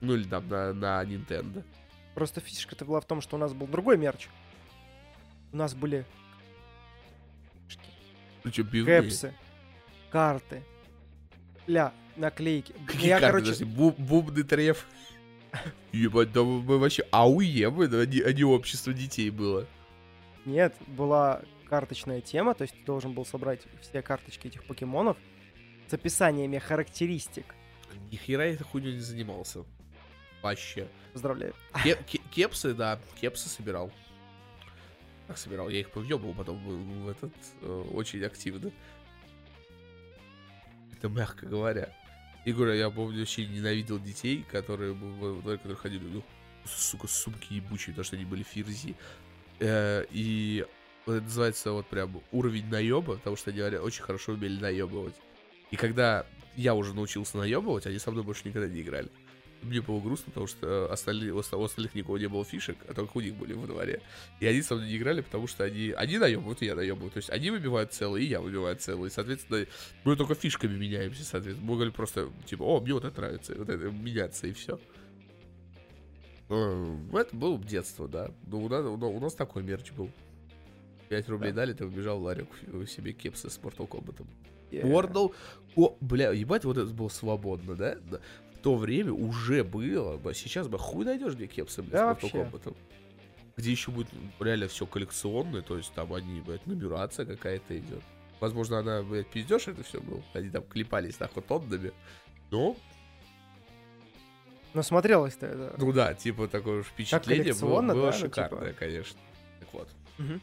Ну 0.02 0.16
или 0.16 0.26
там 0.26 0.46
на, 0.50 0.74
на 0.74 1.04
Nintendo. 1.06 1.64
Просто 2.16 2.42
фишка-то 2.42 2.84
была 2.84 3.00
в 3.00 3.06
том, 3.06 3.22
что 3.22 3.38
у 3.38 3.40
нас 3.40 3.54
был 3.54 3.68
другой 3.68 3.98
мерч. 3.98 4.28
У 5.54 5.56
нас 5.56 5.74
были 5.74 6.06
Причем 8.44 8.68
Кэпсы, 8.68 9.34
карты, 10.12 10.66
ля, 11.68 11.94
наклейки. 12.16 12.74
Какие 12.86 13.10
я, 13.10 13.20
карты, 13.20 13.44
короче... 13.44 13.66
Буб, 13.66 13.98
бубный 13.98 14.44
треф. 14.44 14.88
Ебать, 15.92 16.32
да 16.32 16.44
мы 16.44 16.78
вообще 16.78 17.04
АУЕ, 17.12 17.68
а 17.68 18.06
не, 18.06 18.22
а 18.22 18.34
не 18.34 18.44
общество 18.44 18.94
детей 18.94 19.30
было. 19.30 19.66
Нет, 20.46 20.76
была 20.88 21.42
карточная 21.70 22.22
тема, 22.22 22.54
то 22.54 22.64
есть 22.64 22.74
ты 22.74 22.86
должен 22.86 23.14
был 23.14 23.26
собрать 23.26 23.62
все 23.82 24.02
карточки 24.02 24.48
этих 24.48 24.64
покемонов 24.66 25.18
с 25.90 25.94
описаниями 25.94 26.58
характеристик. 26.58 27.56
Ни 28.12 28.16
хера 28.16 28.46
я 28.46 28.54
этой 28.54 28.64
хуйней 28.64 28.94
не 28.94 29.02
занимался. 29.02 29.66
Вообще. 30.42 30.88
Поздравляю. 31.14 31.54
Кеп, 31.84 32.00
кепсы, 32.32 32.74
да, 32.74 33.00
кепсы 33.20 33.50
собирал. 33.50 33.92
Как 35.28 35.38
собирал? 35.38 35.68
Я 35.68 35.82
их 35.82 35.90
повъебал 35.90 36.34
потом 36.34 36.58
в 37.04 37.10
этот 37.10 37.34
э, 37.62 37.84
очень 37.94 38.24
активно. 38.24 38.72
Это 40.98 41.10
мягко 41.10 41.46
говоря. 41.46 41.94
И 42.46 42.54
говорю, 42.54 42.74
я 42.74 42.90
помню, 42.90 43.20
вообще 43.20 43.46
ненавидел 43.46 44.00
детей, 44.00 44.46
которые, 44.50 44.96
которые 45.44 45.76
ходили, 45.76 46.04
ну, 46.06 46.24
сука, 46.66 47.08
сумки 47.08 47.54
ебучие, 47.54 47.94
потому 47.94 48.06
что 48.06 48.16
они 48.16 48.26
были 48.26 48.44
фирзи. 48.44 48.96
Э, 49.60 50.06
и 50.12 50.66
это 51.06 51.22
называется 51.22 51.72
вот 51.72 51.88
прям 51.88 52.22
уровень 52.32 52.68
наеба, 52.70 53.16
потому 53.16 53.36
что 53.36 53.52
они 53.52 53.62
очень 53.62 54.04
хорошо 54.04 54.34
умели 54.34 54.60
наебывать. 54.60 55.16
И 55.72 55.76
когда 55.76 56.26
я 56.56 56.74
уже 56.74 56.94
научился 56.94 57.38
наебывать, 57.38 57.86
они 57.86 58.00
со 58.00 58.12
мной 58.12 58.24
больше 58.24 58.48
никогда 58.48 58.68
не 58.68 58.82
играли 58.82 59.10
мне 59.62 59.82
было 59.82 60.00
грустно, 60.00 60.28
потому 60.28 60.48
что 60.48 60.92
остальные, 60.92 61.34
у 61.34 61.40
остальных 61.40 61.96
никого 61.96 62.18
не 62.18 62.28
было 62.28 62.44
фишек, 62.46 62.78
а 62.88 62.94
только 62.94 63.18
у 63.18 63.22
них 63.22 63.36
были 63.36 63.54
во 63.54 63.68
дворе. 63.68 64.02
И 64.40 64.46
они 64.46 64.62
со 64.62 64.76
мной 64.76 64.88
не 64.88 64.98
играли, 64.98 65.22
потому 65.22 65.48
что 65.48 65.64
они, 65.64 65.92
они 65.92 66.18
наебывают, 66.18 66.62
и 66.62 66.66
я 66.66 66.76
наебываю. 66.76 67.12
То 67.12 67.18
есть 67.18 67.30
они 67.30 67.50
выбивают 67.50 67.94
целые, 67.94 68.26
и 68.26 68.30
я 68.30 68.42
выбиваю 68.42 68.76
целые. 68.76 69.12
Соответственно, 69.12 69.66
мы 70.04 70.16
только 70.16 70.36
фишками 70.36 70.78
меняемся, 70.78 71.24
соответственно. 71.24 71.68
Мы 71.68 71.76
говорили 71.76 71.94
просто, 71.94 72.30
типа, 72.46 72.64
о, 72.64 72.82
мне 72.82 72.94
вот 72.94 73.06
это 73.06 73.20
нравится, 73.20 73.56
вот 73.56 73.70
это 73.70 73.90
меняться, 73.90 74.48
и 74.48 74.54
все. 74.54 74.80
Ну, 76.50 77.18
это 77.18 77.36
было 77.36 77.58
детство, 77.60 78.08
да. 78.08 78.32
Но 78.46 78.60
у 78.60 78.70
нас, 78.70 78.86
у 78.86 79.20
нас 79.20 79.34
такой 79.34 79.64
мерч 79.64 79.92
был. 79.92 80.10
5 81.10 81.30
рублей 81.30 81.52
да. 81.52 81.58
дали, 81.58 81.74
ты 81.74 81.86
убежал 81.86 82.20
в 82.20 82.24
ларек 82.24 82.50
себе 82.88 83.14
кепсы 83.14 83.50
с 83.50 83.58
Mortal 83.60 83.88
Kombat. 83.88 84.26
Yeah. 84.72 84.84
Wordle. 84.84 85.34
О, 85.76 85.96
бля, 86.02 86.32
ебать, 86.32 86.66
вот 86.66 86.78
это 86.78 86.92
было 86.92 87.08
свободно, 87.08 87.76
да? 87.76 87.98
То 88.68 88.76
время 88.76 89.14
уже 89.14 89.64
было. 89.64 90.20
Сейчас 90.34 90.68
бы 90.68 90.78
хуй 90.78 91.06
найдешь 91.06 91.36
где 91.36 91.48
кепсы, 91.48 91.82
блядь, 91.82 91.94
да, 91.94 92.16
с 92.16 92.34
Mortal 92.34 92.76
Где 93.56 93.72
еще 93.72 93.92
будет 93.92 94.10
реально 94.42 94.68
все 94.68 94.86
коллекционное, 94.86 95.62
то 95.62 95.78
есть 95.78 95.94
там 95.94 96.14
они, 96.14 96.42
блядь, 96.42 96.66
нумерация 96.68 97.26
какая-то 97.26 97.78
идет. 97.78 98.04
Возможно, 98.42 98.80
она, 98.80 99.04
блядь, 99.04 99.30
пиздешь 99.30 99.70
это 99.70 99.84
все 99.84 100.02
был. 100.02 100.22
Они 100.34 100.50
там 100.50 100.64
клепались 100.64 101.18
нахуй 101.18 101.44
тоннами. 101.44 101.94
Но 102.52 102.76
но 104.74 104.84
смотрелось-то 104.84 105.46
это. 105.46 105.76
Ну 105.78 105.94
да, 105.94 106.14
типа 106.14 106.50
такое 106.50 106.84
впечатление 106.84 107.54
было, 107.54 107.82
было 107.82 107.82
да, 107.82 107.94
ну, 107.94 108.12
шикарное, 108.12 108.60
ну, 108.60 108.68
типа... 108.68 108.80
конечно. 108.80 109.20
Так 109.62 109.70
вот. 109.72 109.90
Угу. 110.20 110.40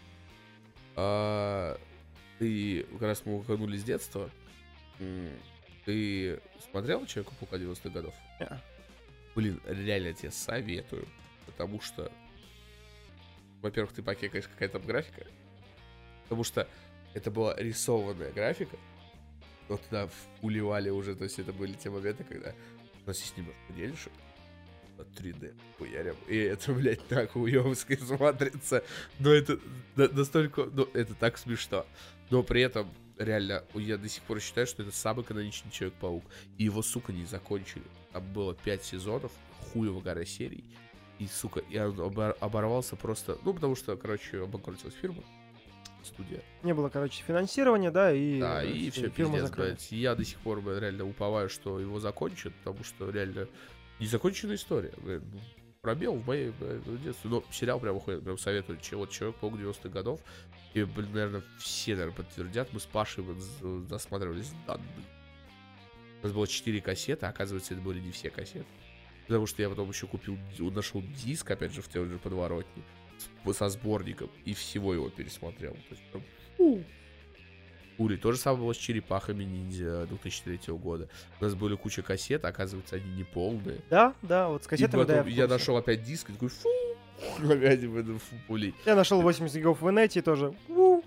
А, 0.97 1.79
ты, 2.39 2.85
как 2.85 3.03
раз 3.03 3.23
мы 3.27 3.37
уходнули 3.37 3.77
с 3.77 3.85
детства, 3.85 4.31
ты 5.85 6.41
смотрел 6.71 7.07
Человека-паука 7.07 7.57
90-х 7.57 7.91
годов? 7.91 8.15
Yeah. 8.41 8.59
Блин, 9.35 9.61
реально 9.67 10.13
тебе 10.13 10.31
советую. 10.31 11.07
Потому 11.47 11.81
что, 11.81 12.11
во-первых, 13.61 13.93
ты 13.93 14.03
покекаешь, 14.03 14.49
какая 14.49 14.69
там 14.69 14.83
графика. 14.83 15.27
Потому 16.25 16.45
что 16.45 16.67
это 17.13 17.31
была 17.31 17.55
рисованная 17.57 18.33
графика. 18.33 18.77
вот 19.69 19.83
туда 19.83 20.09
впуливали 20.09 20.91
уже, 20.91 21.15
то 21.15 21.25
есть 21.25 21.39
это 21.39 21.53
были 21.53 21.73
те 21.73 21.91
моменты, 21.91 22.25
когда 22.25 22.55
у 23.05 23.09
нас 23.09 23.21
есть 23.21 23.37
немножко 23.37 23.73
денежек, 23.75 24.13
3D 25.19 25.55
хуярим. 25.79 26.17
И 26.29 26.37
это, 26.37 26.73
блядь, 26.73 27.07
так 27.09 27.35
уёбски 27.37 27.97
смотрится. 27.97 28.85
Но 29.19 29.31
это 29.33 29.59
настолько... 29.97 30.65
Ну, 30.65 30.89
это 30.95 31.15
так 31.15 31.37
смешно. 31.37 31.85
Но 32.31 32.43
при 32.43 32.63
этом, 32.63 32.89
реально, 33.19 33.65
я 33.75 33.97
до 33.97 34.09
сих 34.09 34.23
пор 34.23 34.41
считаю, 34.41 34.67
что 34.67 34.83
это 34.83 34.93
самый 34.93 35.25
каноничный 35.25 35.71
Человек-паук. 35.71 36.25
И 36.59 36.65
его, 36.65 36.83
сука, 36.83 37.13
не 37.13 37.25
закончили. 37.25 37.85
Там 38.13 38.25
было 38.33 38.55
5 38.55 38.85
сезонов, 38.85 39.33
хуево 39.73 40.01
гора 40.01 40.25
серий. 40.25 40.65
И, 41.19 41.27
сука, 41.27 41.63
я 41.71 41.87
оборвался 41.87 42.97
просто... 42.97 43.39
Ну, 43.45 43.55
потому 43.55 43.77
что, 43.77 43.97
короче, 43.97 44.43
обанкротилась 44.43 44.95
фирма 44.95 45.23
студия. 46.03 46.43
Не 46.63 46.75
было, 46.75 46.91
короче, 46.91 47.23
финансирования, 47.23 47.91
да, 47.91 48.13
и... 48.13 48.39
Да, 48.39 48.63
и 48.63 48.91
все, 48.91 49.09
пиздец, 49.09 49.51
блядь. 49.51 49.91
Я 49.91 50.15
до 50.15 50.25
сих 50.25 50.39
пор, 50.41 50.61
блядь, 50.61 50.81
реально 50.81 51.09
уповаю, 51.09 51.49
что 51.49 51.81
его 51.81 51.99
закончат, 51.99 52.53
потому 52.57 52.85
что 52.85 53.09
реально 53.11 53.49
незаконченная 54.01 54.57
история. 54.57 54.93
Блядь. 54.99 55.23
Ну, 55.85 55.91
пробел 55.91 56.15
в 56.15 56.27
моей 56.27 56.53
детстве. 57.03 57.31
Но 57.31 57.45
сериал 57.53 57.79
прям 57.79 57.97
уходит, 57.97 58.25
прям 58.25 58.39
советую. 58.39 58.79
Вот 58.93 59.11
Человек-паук 59.11 59.55
90-х 59.55 59.89
годов. 59.91 60.21
И, 60.73 60.83
блин, 60.83 61.13
наверное, 61.13 61.43
все, 61.59 61.93
наверное, 61.93 62.17
подтвердят. 62.17 62.73
Мы 62.73 62.81
с 62.81 62.87
Пашей 62.87 63.25
досматривались 63.89 64.53
данные. 64.67 64.89
У 66.23 66.27
нас 66.27 66.33
было 66.33 66.47
4 66.47 66.81
кассеты, 66.81 67.27
а 67.27 67.29
оказывается, 67.29 67.75
это 67.75 67.83
были 67.83 68.01
не 68.01 68.11
все 68.11 68.31
кассеты. 68.31 68.67
Потому 69.27 69.47
что 69.47 69.63
я 69.63 69.69
потом 69.69 69.91
еще 69.91 70.07
купил, 70.07 70.39
нашел 70.59 71.03
диск, 71.03 71.51
опять 71.51 71.73
же, 71.73 71.83
в 71.83 71.89
той 71.89 72.09
же 72.09 72.19
подворотне 72.19 72.83
со 73.53 73.69
сборником 73.69 74.31
и 74.45 74.55
всего 74.55 74.95
его 74.95 75.11
пересмотрел. 75.11 75.75
То 75.75 75.91
есть, 75.91 76.03
прям. 76.11 76.85
Ури. 77.99 78.17
То 78.17 78.33
же 78.33 78.39
самое 78.39 78.65
было 78.65 78.75
с 78.75 78.77
черепахами 78.77 79.45
ниндзя 79.45 80.07
2003 80.07 80.75
года. 80.75 81.09
У 81.41 81.45
нас 81.45 81.55
были 81.55 81.77
куча 81.77 82.03
кассет, 82.03 82.45
оказывается, 82.45 82.97
они 82.97 83.11
не 83.15 83.25
полные. 83.25 83.81
Да, 83.91 84.15
да, 84.23 84.49
вот 84.49 84.65
с 84.65 84.67
кассетами, 84.67 85.03
и 85.03 85.05
потом 85.05 85.25
да, 85.25 85.31
я, 85.31 85.43
я 85.43 85.47
нашел 85.49 85.77
опять 85.77 86.03
диск 86.03 86.31
и 86.31 86.33
такой, 86.33 86.49
фу, 86.49 86.69
опять 87.49 87.81
пулей. 88.47 88.75
Я 88.85 88.97
нашел 88.97 89.23
80 89.23 89.57
гигов 89.57 89.81
в 89.81 89.91
инете 89.91 90.23
тоже, 90.23 90.55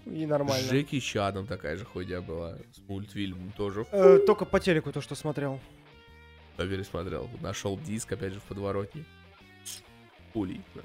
и 0.06 0.26
нормально. 0.26 0.68
С 0.68 0.72
Джеки 0.72 1.00
Чаном 1.00 1.48
такая 1.48 1.76
же 1.78 1.86
ходя 1.86 2.22
была, 2.22 2.58
с 2.74 2.80
мультфильмом 2.88 3.52
тоже. 3.58 3.86
Э, 3.92 4.20
только 4.26 4.46
по 4.46 4.60
телеку 4.60 4.92
то, 4.92 5.02
что 5.02 5.16
смотрел. 5.16 5.60
Я 6.58 6.66
пересмотрел. 6.66 7.30
Нашел 7.42 7.78
диск, 7.78 8.12
опять 8.12 8.34
же, 8.34 8.40
в 8.40 8.44
подворотне. 8.44 9.04
Пулей, 10.34 10.62
да. 10.74 10.82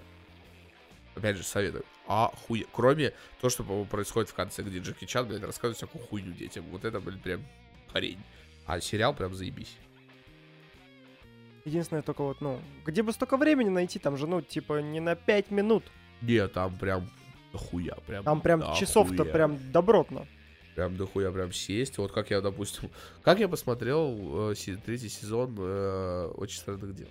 Опять 1.15 1.37
же, 1.37 1.43
советую. 1.43 1.85
Охуе... 2.07 2.67
Кроме 2.73 3.13
то, 3.41 3.49
что 3.51 3.65
происходит 3.85 4.31
в 4.31 4.35
конце, 4.35 4.63
где 4.63 4.79
Джеки 4.79 5.05
Чан, 5.05 5.27
блядь, 5.27 5.43
рассказывает 5.43 5.77
всякую 5.77 6.05
хуйню 6.05 6.33
детям. 6.33 6.65
Вот 6.71 6.85
это, 6.85 7.01
блин, 7.01 7.21
прям 7.21 7.45
хрень. 7.93 8.21
А 8.67 8.81
сериал 8.81 9.15
прям 9.15 9.35
заебись. 9.35 9.77
Единственное, 11.65 12.03
только 12.03 12.23
вот, 12.23 12.41
ну, 12.41 12.61
где 12.85 13.03
бы 13.03 13.13
столько 13.13 13.37
времени 13.37 13.69
найти, 13.69 13.99
там 13.99 14.17
же, 14.17 14.27
ну, 14.27 14.43
типа, 14.43 14.81
не 14.81 15.01
на 15.01 15.15
5 15.15 15.51
минут. 15.51 15.85
Не, 16.21 16.49
там 16.49 16.77
прям 16.77 17.09
дохуя, 17.53 17.95
прям 18.07 18.25
Там 18.25 18.41
прям 18.41 18.75
часов-то 18.75 19.25
прям 19.25 19.59
добротно. 19.71 20.27
Прям 20.75 20.97
дохуя 20.97 21.31
прям 21.31 21.53
сесть. 21.53 21.99
Вот 21.99 22.13
как 22.13 22.31
я, 22.31 22.41
допустим, 22.41 22.91
как 23.23 23.39
я 23.39 23.49
посмотрел 23.49 24.51
э, 24.53 24.55
третий 24.85 25.09
сезон 25.09 25.55
э, 25.59 26.33
Очень 26.35 26.59
странных 26.59 26.95
дел. 26.95 27.09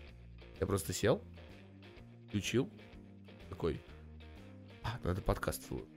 Я 0.59 0.67
просто 0.67 0.93
сел, 0.93 1.21
включил, 2.27 2.69
такой, 3.49 3.81
а, 3.89 3.90
надо 5.03 5.21
подкаст 5.21 5.69
выложить. 5.69 5.89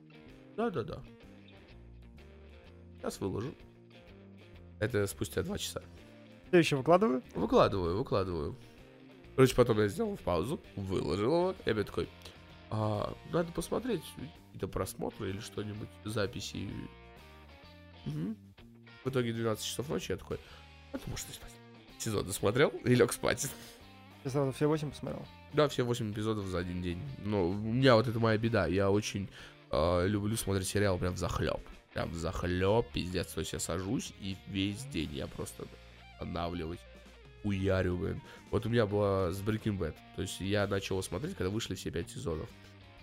Да-да-да. 0.57 1.02
Сейчас 2.98 3.20
выложу. 3.20 3.55
Это 4.80 5.07
спустя 5.07 5.42
два 5.42 5.59
часа. 5.59 5.82
Я 6.52 6.59
еще 6.59 6.76
выкладываю? 6.76 7.22
Выкладываю, 7.34 7.98
выкладываю. 7.98 8.57
Короче, 9.34 9.55
потом 9.57 9.78
я 9.80 9.88
сделал 9.88 10.16
паузу, 10.16 10.61
выложил 10.76 11.24
его. 11.24 11.55
Я 11.66 11.72
опять 11.72 11.86
такой, 11.86 12.09
а, 12.70 13.16
надо 13.32 13.50
посмотреть 13.52 14.05
какие-то 14.46 14.68
просмотры 14.68 15.30
или 15.30 15.40
что-нибудь, 15.40 15.88
записи. 16.05 16.68
Угу. 18.07 18.36
В 19.05 19.11
итоге 19.11 19.32
12 19.32 19.64
часов 19.64 19.88
ночи 19.88 20.12
я 20.12 20.16
такой, 20.16 20.38
а 20.92 20.98
ты 20.98 21.11
можешь 21.11 21.26
спать. 21.26 21.52
Сезон 21.98 22.26
досмотрел 22.26 22.68
и 22.84 22.94
лег 22.94 23.12
спать. 23.12 23.48
Я 24.24 24.30
сразу 24.30 24.52
все 24.52 24.66
8 24.66 24.90
посмотрел. 24.90 25.26
Да, 25.55 25.68
все 25.68 25.84
8 25.84 26.12
эпизодов 26.12 26.46
за 26.46 26.59
один 26.59 26.82
день. 26.82 27.00
Но 27.24 27.48
у 27.50 27.55
меня 27.55 27.94
вот 27.94 28.09
это 28.09 28.18
моя 28.18 28.36
беда. 28.36 28.66
Я 28.66 28.90
очень 28.90 29.28
э, 29.70 30.09
люблю 30.09 30.36
смотреть 30.36 30.66
сериал 30.66 30.98
прям 30.98 31.14
в 31.14 31.18
захлеб. 31.18 31.61
Прям 31.92 32.11
в 32.11 32.16
захлеб, 32.16 32.86
пиздец. 32.92 33.28
То 33.32 33.40
есть 33.40 33.52
я 33.52 33.61
сажусь 33.61 34.12
и 34.20 34.36
весь 34.48 34.84
день 34.86 35.14
я 35.14 35.28
просто 35.28 35.64
останавливаюсь. 36.14 36.80
Уярю, 37.44 37.96
блин. 37.96 38.20
Вот 38.50 38.66
у 38.66 38.68
меня 38.68 38.84
было 38.86 39.30
с 39.30 39.40
Breaking 39.42 39.78
Bad. 39.78 39.94
То 40.16 40.22
есть 40.22 40.40
я 40.40 40.66
начал 40.66 41.00
смотреть, 41.05 41.36
когда 41.36 41.50
вышли 41.50 41.76
все 41.76 41.90
пять 41.90 42.11
сезонов. 42.11 42.48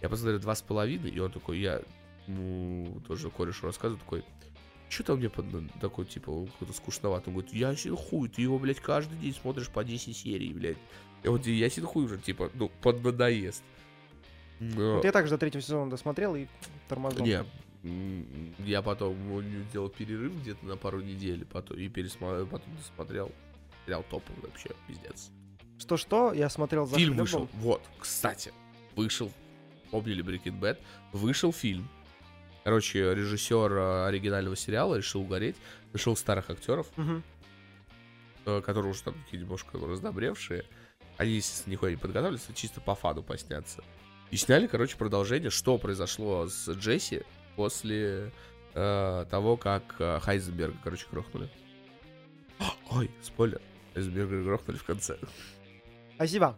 Я 0.01 0.09
посмотрел 0.09 0.39
два 0.39 0.55
с 0.55 0.61
половиной, 0.61 1.11
и 1.11 1.19
он 1.19 1.31
такой, 1.31 1.59
я, 1.59 1.81
ну, 2.27 3.01
тоже 3.07 3.29
корешу 3.29 3.67
рассказываю, 3.67 3.99
такой, 3.99 4.25
что 4.89 5.03
там 5.03 5.19
мне 5.19 5.29
под, 5.29 5.45
такой, 5.79 6.05
типа, 6.05 6.47
какой-то 6.47 6.73
скучновато. 6.73 7.29
Он 7.29 7.35
говорит, 7.35 7.53
я 7.53 7.73
хуй, 7.95 8.27
ты 8.27 8.41
его, 8.41 8.57
блядь, 8.59 8.79
каждый 8.79 9.17
день 9.19 9.33
смотришь 9.33 9.69
по 9.69 9.83
10 9.83 10.17
серий, 10.17 10.51
блядь. 10.53 10.77
И 11.23 11.27
вот 11.27 11.45
ясен 11.45 11.85
хуй 11.85 12.05
уже, 12.05 12.17
типа, 12.17 12.49
ну, 12.53 12.69
под 12.81 13.03
надоест. 13.03 13.63
Но... 14.59 14.95
Вот 14.95 15.05
я 15.05 15.11
также 15.11 15.31
до 15.31 15.37
третьего 15.37 15.61
сезона 15.61 15.89
досмотрел 15.89 16.35
и 16.35 16.47
тормознул. 16.87 17.25
Не, 17.25 17.43
я 18.59 18.81
потом 18.81 19.15
сделал 19.69 19.89
перерыв 19.89 20.33
где-то 20.41 20.65
на 20.65 20.77
пару 20.77 21.01
недель, 21.01 21.45
потом 21.45 21.77
и 21.77 21.87
пересмотрел, 21.89 22.45
потом 22.45 22.75
досмотрел. 22.75 23.31
Сериал 23.85 24.05
топовый 24.09 24.41
вообще, 24.43 24.69
пиздец. 24.87 25.31
Что-что? 25.79 26.33
Я 26.33 26.49
смотрел 26.49 26.85
за 26.85 26.95
Фильм 26.95 27.17
вышел, 27.17 27.49
вот, 27.53 27.81
кстати, 27.97 28.53
вышел, 28.95 29.31
помнили 29.89 30.23
Breaking 30.23 30.59
Bad, 30.59 30.77
вышел 31.11 31.51
фильм. 31.51 31.89
Короче, 32.63 33.15
режиссер 33.15 33.71
э, 33.71 34.05
оригинального 34.05 34.55
сериала 34.55 34.95
решил 34.95 35.21
угореть, 35.21 35.55
нашел 35.93 36.15
старых 36.15 36.51
актеров, 36.51 36.87
угу. 36.95 37.23
которые 38.61 38.91
уже 38.91 39.01
там 39.01 39.15
такие 39.25 39.41
немножко 39.41 39.79
раздобревшие. 39.79 40.65
Они, 41.17 41.31
естественно, 41.33 41.73
нихуя 41.73 41.91
не 41.91 41.97
подготовились, 41.97 42.47
чисто 42.55 42.81
по 42.81 42.95
фану 42.95 43.23
посняться. 43.23 43.83
И 44.31 44.37
сняли, 44.37 44.67
короче, 44.67 44.97
продолжение, 44.97 45.49
что 45.49 45.77
произошло 45.77 46.47
с 46.47 46.69
Джесси 46.69 47.23
после 47.55 48.31
э, 48.73 49.25
того, 49.29 49.57
как 49.57 49.95
э, 49.99 50.19
Хайзенберга, 50.21 50.77
короче, 50.83 51.05
грохнули. 51.11 51.49
Ой, 52.91 53.11
спойлер. 53.21 53.61
Хайзенберга 53.93 54.41
грохнули 54.43 54.77
в 54.77 54.83
конце. 54.83 55.17
Спасибо. 56.15 56.57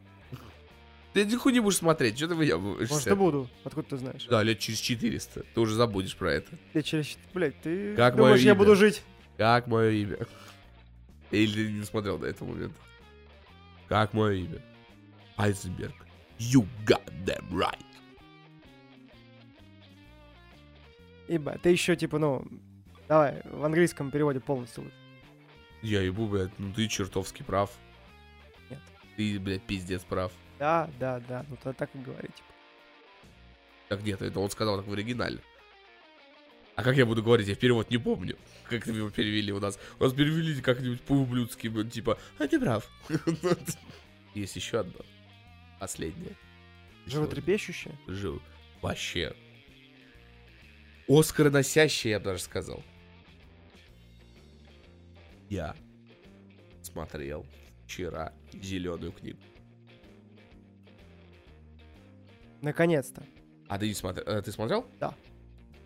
Ты 1.14 1.26
нихуя 1.26 1.54
не 1.54 1.60
будешь 1.60 1.78
смотреть, 1.78 2.18
что 2.18 2.28
ты 2.28 2.36
выебываешься? 2.36 2.93
Может, 2.93 3.08
и 3.08 3.16
буду. 3.16 3.49
Откуда 3.64 3.88
ты 3.89 3.97
знаешь? 3.97 4.26
Да, 4.26 4.41
лет 4.41 4.60
через 4.60 4.80
400. 4.80 5.45
Ты 5.54 5.60
уже 5.60 5.76
забудешь 5.76 6.16
про 6.16 6.34
это. 6.34 6.49
Лет 6.74 6.86
через 6.86 7.06
400. 7.06 7.34
Блядь, 7.34 7.62
ты 7.62 7.95
как 7.95 8.16
думаешь, 8.16 8.41
я 8.41 8.56
буду 8.56 8.76
жить? 8.76 9.04
Как 9.38 9.68
мое 9.68 9.91
имя? 9.91 10.18
Или 11.32 11.54
ты 11.54 11.72
не 11.72 11.84
смотрел 11.84 12.18
до 12.18 12.28
этого 12.28 12.49
момента? 12.49 12.76
Как 13.94 14.12
мое 14.16 14.34
имя? 14.38 14.60
Айзенберг. 15.38 15.94
You 16.39 16.68
got 16.84 17.06
them 17.26 17.48
right. 17.52 17.78
Ибо, 21.28 21.60
ты 21.60 21.70
еще, 21.70 21.96
типа, 21.96 22.18
ну, 22.18 22.44
давай, 23.07 23.44
в 23.45 23.64
английском 23.64 24.10
переводе 24.10 24.40
полностью. 24.40 24.91
Я 25.84 26.02
ебу, 26.02 26.28
блядь, 26.28 26.57
ну 26.57 26.74
ты 26.74 26.88
чертовски 26.88 27.44
прав. 27.44 27.70
Нет. 28.72 28.80
Ты, 29.15 29.40
блядь, 29.40 29.61
пиздец 29.61 30.02
прав. 30.03 30.32
Да, 30.57 30.90
да, 30.99 31.20
да, 31.30 31.45
ну 31.48 31.56
то 31.64 31.72
так 31.72 31.91
и 31.94 31.99
говори, 31.99 32.30
типа. 32.30 32.49
Как 33.90 34.02
нет, 34.02 34.24
это 34.24 34.40
он 34.40 34.49
сказал 34.49 34.78
так 34.78 34.88
в 34.88 34.94
оригинале. 34.94 35.40
А 36.76 36.84
как 36.84 36.98
я 36.98 37.06
буду 37.06 37.22
говорить, 37.22 37.48
я 37.48 37.56
перевод 37.56 37.91
не 37.91 37.98
помню. 37.98 38.38
Как 38.68 38.88
его 38.88 39.10
перевели 39.10 39.52
у 39.52 39.60
нас. 39.60 39.78
У 40.00 40.04
нас 40.04 40.14
перевели 40.14 40.60
как-нибудь 40.60 41.02
по-ублюдски, 41.02 41.72
типа, 41.90 42.18
а 42.40 42.48
ты 42.48 42.60
прав. 42.60 42.90
Есть 44.34 44.56
еще 44.56 44.80
одно. 44.80 45.02
Последнее. 45.80 46.36
Животрепещущее? 47.06 47.95
Жив. 48.08 48.41
Вообще. 48.82 49.36
Оскароносящее, 51.08 52.12
я 52.12 52.20
бы 52.20 52.26
даже 52.26 52.41
сказал. 52.41 52.82
Я 55.50 55.76
смотрел 56.82 57.45
вчера 57.86 58.34
зеленую 58.52 59.12
книгу. 59.12 59.40
Наконец-то. 62.62 63.24
А 63.68 63.78
ты 63.78 63.88
не 63.90 63.94
смотрел? 63.94 64.26
Э, 64.26 64.41
ты 64.41 64.52
смотрел? 64.52 64.88
Да 65.00 65.14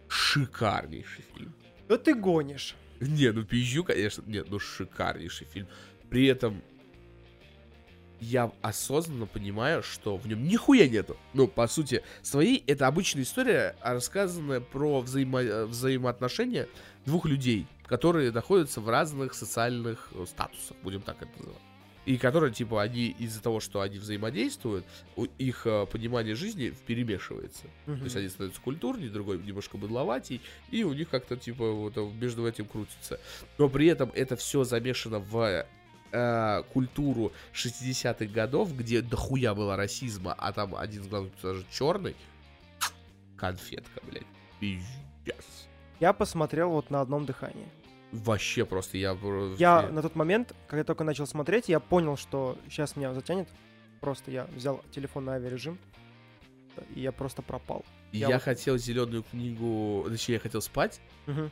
шикарнейший 0.08 1.26
фильм. 1.36 1.54
Да 1.88 1.98
ты 1.98 2.14
гонишь. 2.14 2.76
Не, 3.00 3.32
ну 3.32 3.44
пизжу, 3.44 3.84
конечно. 3.84 4.24
Нет, 4.26 4.48
ну 4.50 4.60
шикарнейший 4.60 5.48
фильм. 5.48 5.68
При 6.10 6.26
этом 6.26 6.62
я 8.20 8.52
осознанно 8.62 9.26
понимаю, 9.26 9.84
что 9.84 10.18
в 10.18 10.28
нем 10.28 10.44
нихуя 10.44 10.88
нету. 10.90 11.18
Ну, 11.34 11.48
по 11.48 11.68
сути, 11.68 12.04
своей 12.22 12.64
это 12.66 12.88
обычная 12.88 13.24
история, 13.24 13.76
рассказанная 13.82 14.60
про 14.60 15.02
взаимо... 15.02 15.66
взаимоотношения 15.66 16.68
двух 17.06 17.26
людей, 17.26 17.68
которые 17.86 18.32
находятся 18.32 18.82
в 18.82 18.90
разных 18.90 19.34
социальных 19.34 20.10
э, 20.14 20.26
статусах, 20.28 20.78
будем 20.84 21.02
так 21.02 21.22
это 21.22 21.32
называть. 21.38 21.67
И 22.08 22.18
которые, 22.18 22.54
типа, 22.54 22.82
они 22.82 23.08
из-за 23.20 23.42
того, 23.44 23.60
что 23.60 23.82
они 23.82 23.98
взаимодействуют, 24.00 24.86
у- 25.18 25.26
их 25.26 25.68
э, 25.68 25.86
понимание 25.92 26.36
жизни 26.36 26.74
перемешивается. 26.88 27.64
То 27.86 27.92
есть 27.92 28.14
Мгм. 28.16 28.18
один 28.20 28.30
становится 28.30 28.62
культурней, 28.62 29.10
другой 29.10 29.38
немножко 29.40 29.78
быдловатей, 29.78 30.42
и 30.72 30.84
у 30.86 30.94
них 30.94 31.10
как-то, 31.10 31.36
типа, 31.36 31.70
вот 31.74 31.98
э, 31.98 32.10
между 32.22 32.48
этим 32.48 32.66
крутится. 32.66 33.20
Но 33.58 33.68
при 33.68 33.88
этом 33.88 34.10
это 34.16 34.38
все 34.38 34.64
замешано 34.64 35.20
в 35.20 35.66
э, 36.14 36.64
культуру 36.72 37.34
60-х 37.54 38.32
годов, 38.34 38.74
где 38.78 39.02
дохуя 39.02 39.54
было 39.54 39.76
расизма, 39.76 40.34
а 40.38 40.54
там 40.54 40.76
один 40.76 41.02
из 41.02 41.08
главных 41.10 41.34
персонажей 41.34 41.66
черный. 41.70 42.16
Конфетка, 43.36 44.02
блядь. 44.10 44.24
Пиздец. 44.62 45.68
Я 46.00 46.14
посмотрел 46.14 46.70
вот 46.70 46.90
на 46.90 47.02
одном 47.02 47.26
дыхании. 47.26 47.68
Вообще 48.12 48.66
просто 48.66 48.98
я... 48.98 49.18
Я 49.58 49.90
на 49.90 50.02
тот 50.02 50.16
момент, 50.16 50.56
когда 50.68 50.84
только 50.84 51.04
начал 51.04 51.28
смотреть, 51.28 51.68
я 51.68 51.80
понял, 51.80 52.16
что 52.16 52.58
сейчас 52.70 52.96
меня 52.96 53.14
затянет. 53.14 53.50
Просто 54.00 54.32
я 54.32 54.46
взял 54.56 54.82
телефон 54.92 55.26
на 55.26 55.34
авиарежим, 55.34 55.78
и 56.96 57.02
я 57.02 57.12
просто 57.12 57.42
пропал. 57.42 57.84
Я, 58.12 58.30
я 58.30 58.36
вот- 58.36 58.44
хотел 58.44 58.78
зеленую 58.78 59.24
книгу, 59.24 60.06
точнее, 60.08 60.36
я 60.36 60.40
хотел 60.40 60.62
спать. 60.62 61.02
Мгм. 61.26 61.52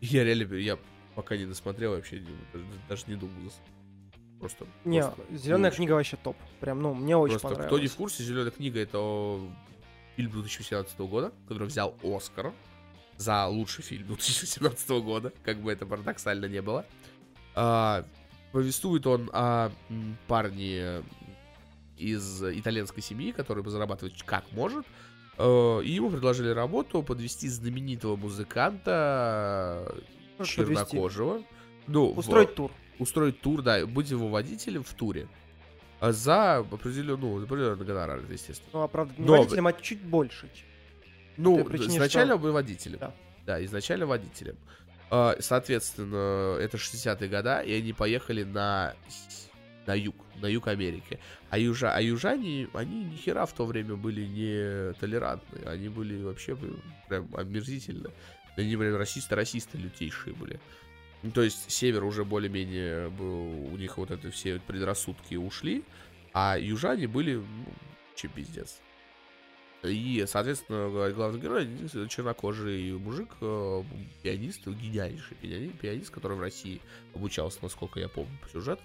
Я 0.00 0.24
реально, 0.24 0.54
я 0.54 0.78
пока 1.14 1.36
не 1.36 1.46
досмотрел 1.46 1.92
вообще, 1.92 2.22
даже, 2.88 3.04
не 3.06 3.14
думал. 3.14 3.34
Просто. 4.38 4.66
Не, 4.84 5.02
просто 5.02 5.22
зеленая 5.36 5.70
книга 5.72 5.92
вообще 5.92 6.16
топ. 6.16 6.36
Прям, 6.60 6.80
ну, 6.80 6.94
мне 6.94 7.16
очень 7.16 7.32
Просто 7.32 7.48
понравилось. 7.48 7.68
кто 7.68 7.78
не 7.80 7.88
в 7.88 7.96
курсе, 7.96 8.22
зеленая 8.22 8.52
книга 8.52 8.78
это 8.80 9.40
фильм 10.14 10.30
2018 10.30 10.98
года, 11.00 11.32
который 11.48 11.66
взял 11.66 11.96
Оскар 12.04 12.52
за 13.18 13.46
лучший 13.46 13.82
фильм 13.84 14.06
2017 14.06 14.88
года, 15.02 15.32
как 15.44 15.58
бы 15.58 15.70
это 15.72 15.84
парадоксально 15.84 16.46
не 16.46 16.62
было. 16.62 16.86
А, 17.54 18.04
повествует 18.52 19.06
он 19.06 19.28
о 19.32 19.70
парне 20.26 21.02
из 21.96 22.42
итальянской 22.42 23.02
семьи, 23.02 23.32
который 23.32 23.64
зарабатывает 23.68 24.22
как 24.22 24.44
может. 24.52 24.86
Э, 25.36 25.80
И 25.84 25.90
ему 25.90 26.10
предложили 26.10 26.48
работу 26.50 27.02
подвести 27.02 27.48
знаменитого 27.48 28.16
музыканта 28.16 29.94
подвести? 30.36 30.56
чернокожего. 30.56 31.42
Ну, 31.86 32.12
в- 32.12 32.18
Устроить 32.18 32.54
тур. 32.54 32.70
устроить 32.98 33.40
тур, 33.40 33.62
да, 33.62 33.84
быть 33.86 34.10
его 34.10 34.28
водителем 34.28 34.82
в 34.84 34.92
туре. 34.94 35.28
А 36.00 36.12
За 36.12 36.58
определенную, 36.58 37.18
ну, 37.40 37.42
определенный 37.44 37.84
гонорар, 37.84 38.20
естественно. 38.30 38.70
Ну, 38.72 38.80
а 38.82 38.88
правда, 38.88 39.14
не 39.18 39.26
Но- 39.26 39.38
водителем, 39.38 39.66
а 39.66 39.72
чуть 39.72 40.00
больше. 40.00 40.48
Ну, 41.38 41.64
причине, 41.64 41.96
изначально 41.96 42.38
что- 42.38 42.52
водителем. 42.52 42.98
Да. 42.98 43.14
Да. 43.46 43.64
изначально 43.64 44.06
водителем. 44.06 44.56
А, 45.10 45.36
Соответственно, 45.40 46.58
это 46.60 46.76
60-е 46.76 47.28
года, 47.28 47.60
и 47.60 47.72
они 47.72 47.92
поехали 47.94 48.44
на, 48.44 48.94
на 49.86 49.94
юг, 49.94 50.14
на 50.36 50.46
юг 50.46 50.68
Америки. 50.68 51.18
А, 51.48 51.58
южа, 51.58 51.94
а 51.94 52.00
южане, 52.02 52.68
они 52.74 53.04
ни 53.04 53.16
хера 53.16 53.46
в 53.46 53.52
то 53.54 53.64
время 53.64 53.96
были 53.96 54.26
не 54.26 54.92
толерантны. 55.00 55.62
Они 55.64 55.88
были 55.88 56.22
вообще 56.22 56.58
прям 57.08 57.28
омерзительны. 57.34 58.10
Они 58.56 58.76
прям 58.76 58.96
расисты-расисты 58.96 59.78
лютейшие 59.78 60.34
были. 60.34 60.60
Ну, 61.22 61.30
то 61.30 61.42
есть 61.42 61.70
север 61.70 62.04
уже 62.04 62.24
более-менее 62.24 63.08
был, 63.08 63.72
у 63.72 63.76
них 63.76 63.96
вот 63.98 64.10
это 64.10 64.30
все 64.30 64.60
предрассудки 64.60 65.34
ушли, 65.36 65.84
а 66.32 66.56
южане 66.58 67.08
были, 67.08 67.36
ну, 67.36 67.44
че 68.14 68.28
пиздец. 68.28 68.78
И, 69.84 70.24
соответственно, 70.26 70.90
главный 71.12 71.40
герой 71.40 71.68
чернокожий 72.08 72.92
мужик, 72.94 73.28
э, 73.40 73.82
пианист, 74.22 74.66
гениальнейший 74.66 75.36
пиани- 75.40 75.68
пианист, 75.80 76.10
который 76.10 76.36
в 76.36 76.40
России 76.40 76.80
обучался, 77.14 77.60
насколько 77.62 78.00
я 78.00 78.08
помню, 78.08 78.36
по 78.42 78.48
сюжету. 78.48 78.82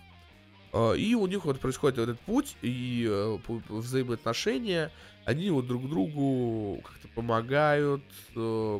Э, 0.71 0.95
И 0.95 1.15
у 1.15 1.25
них 1.25 1.45
вот 1.45 1.59
происходит 1.59 1.97
этот 1.97 2.19
путь 2.19 2.55
и 2.61 3.07
э, 3.09 3.37
взаимоотношения. 3.69 4.91
Они 5.25 5.49
вот 5.49 5.65
друг 5.65 5.89
другу 5.89 6.81
как-то 6.83 7.07
помогают, 7.07 8.03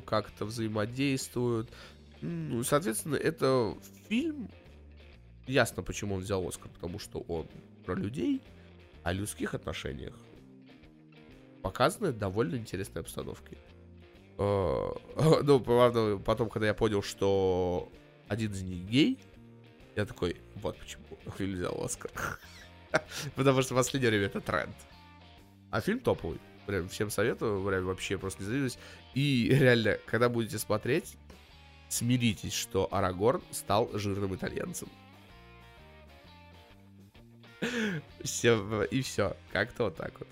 как-то 0.05 0.45
взаимодействуют. 0.45 1.69
Ну, 2.21 2.63
соответственно, 2.63 3.15
это 3.15 3.75
фильм. 4.09 4.49
Ясно, 5.47 5.81
почему 5.83 6.15
он 6.15 6.21
взял 6.21 6.45
Оскар, 6.47 6.69
потому 6.69 6.99
что 6.99 7.19
он 7.27 7.47
про 7.85 7.95
людей, 7.95 8.41
о 9.03 9.13
людских 9.13 9.53
отношениях 9.53 10.13
показаны 11.63 12.11
довольно 12.11 12.57
интересной 12.57 13.01
обстановке. 13.01 13.57
Э, 14.37 14.91
Ну, 15.43 15.59
правда, 15.59 16.17
потом, 16.17 16.49
когда 16.49 16.67
я 16.67 16.73
понял, 16.75 17.01
что 17.01 17.91
один 18.27 18.51
из 18.51 18.61
них 18.61 18.85
гей, 18.85 19.19
я 19.95 20.05
такой, 20.05 20.37
вот 20.55 20.77
почему 20.77 21.03
фильм 21.37 21.55
взял 21.55 21.83
Оскар. 21.83 22.11
Потому 23.35 23.61
что 23.63 23.73
в 23.73 23.77
последнее 23.77 24.11
время 24.11 24.25
это 24.27 24.41
тренд. 24.41 24.75
А 25.71 25.81
фильм 25.81 25.99
топовый. 25.99 26.39
Прям 26.67 26.87
всем 26.87 27.09
советую, 27.09 27.65
прям 27.65 27.85
вообще 27.85 28.17
просто 28.17 28.41
не 28.43 28.47
завидуюсь. 28.47 28.77
И 29.15 29.49
реально, 29.49 29.97
когда 30.05 30.29
будете 30.29 30.57
смотреть, 30.57 31.17
смиритесь, 31.89 32.53
что 32.53 32.87
Арагорн 32.91 33.41
стал 33.51 33.89
жирным 33.93 34.33
итальянцем. 34.35 34.87
Все, 38.23 38.83
и 38.83 39.01
все. 39.01 39.35
Как-то 39.51 39.85
вот 39.85 39.97
так 39.97 40.17
вот. 40.19 40.27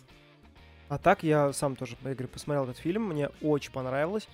А 0.92 0.98
так 0.98 1.24
я 1.24 1.54
сам 1.54 1.78
тоже, 1.78 1.96
я 2.04 2.10
говорю, 2.14 2.28
посмотрел 2.28 2.66
этот 2.66 2.78
фильм, 2.78 3.04
мне 3.04 3.30
очень 3.42 3.72
понравилось. 3.72 4.28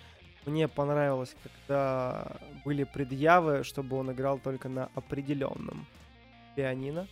Мне 0.47 0.67
понравилось, 0.67 1.35
когда 1.43 2.35
были 2.65 2.83
предъявы, 2.83 3.63
чтобы 3.63 3.95
он 3.95 4.11
играл 4.11 4.39
только 4.39 4.67
на 4.67 4.89
определенном 4.95 5.85
пианино. 6.55 7.07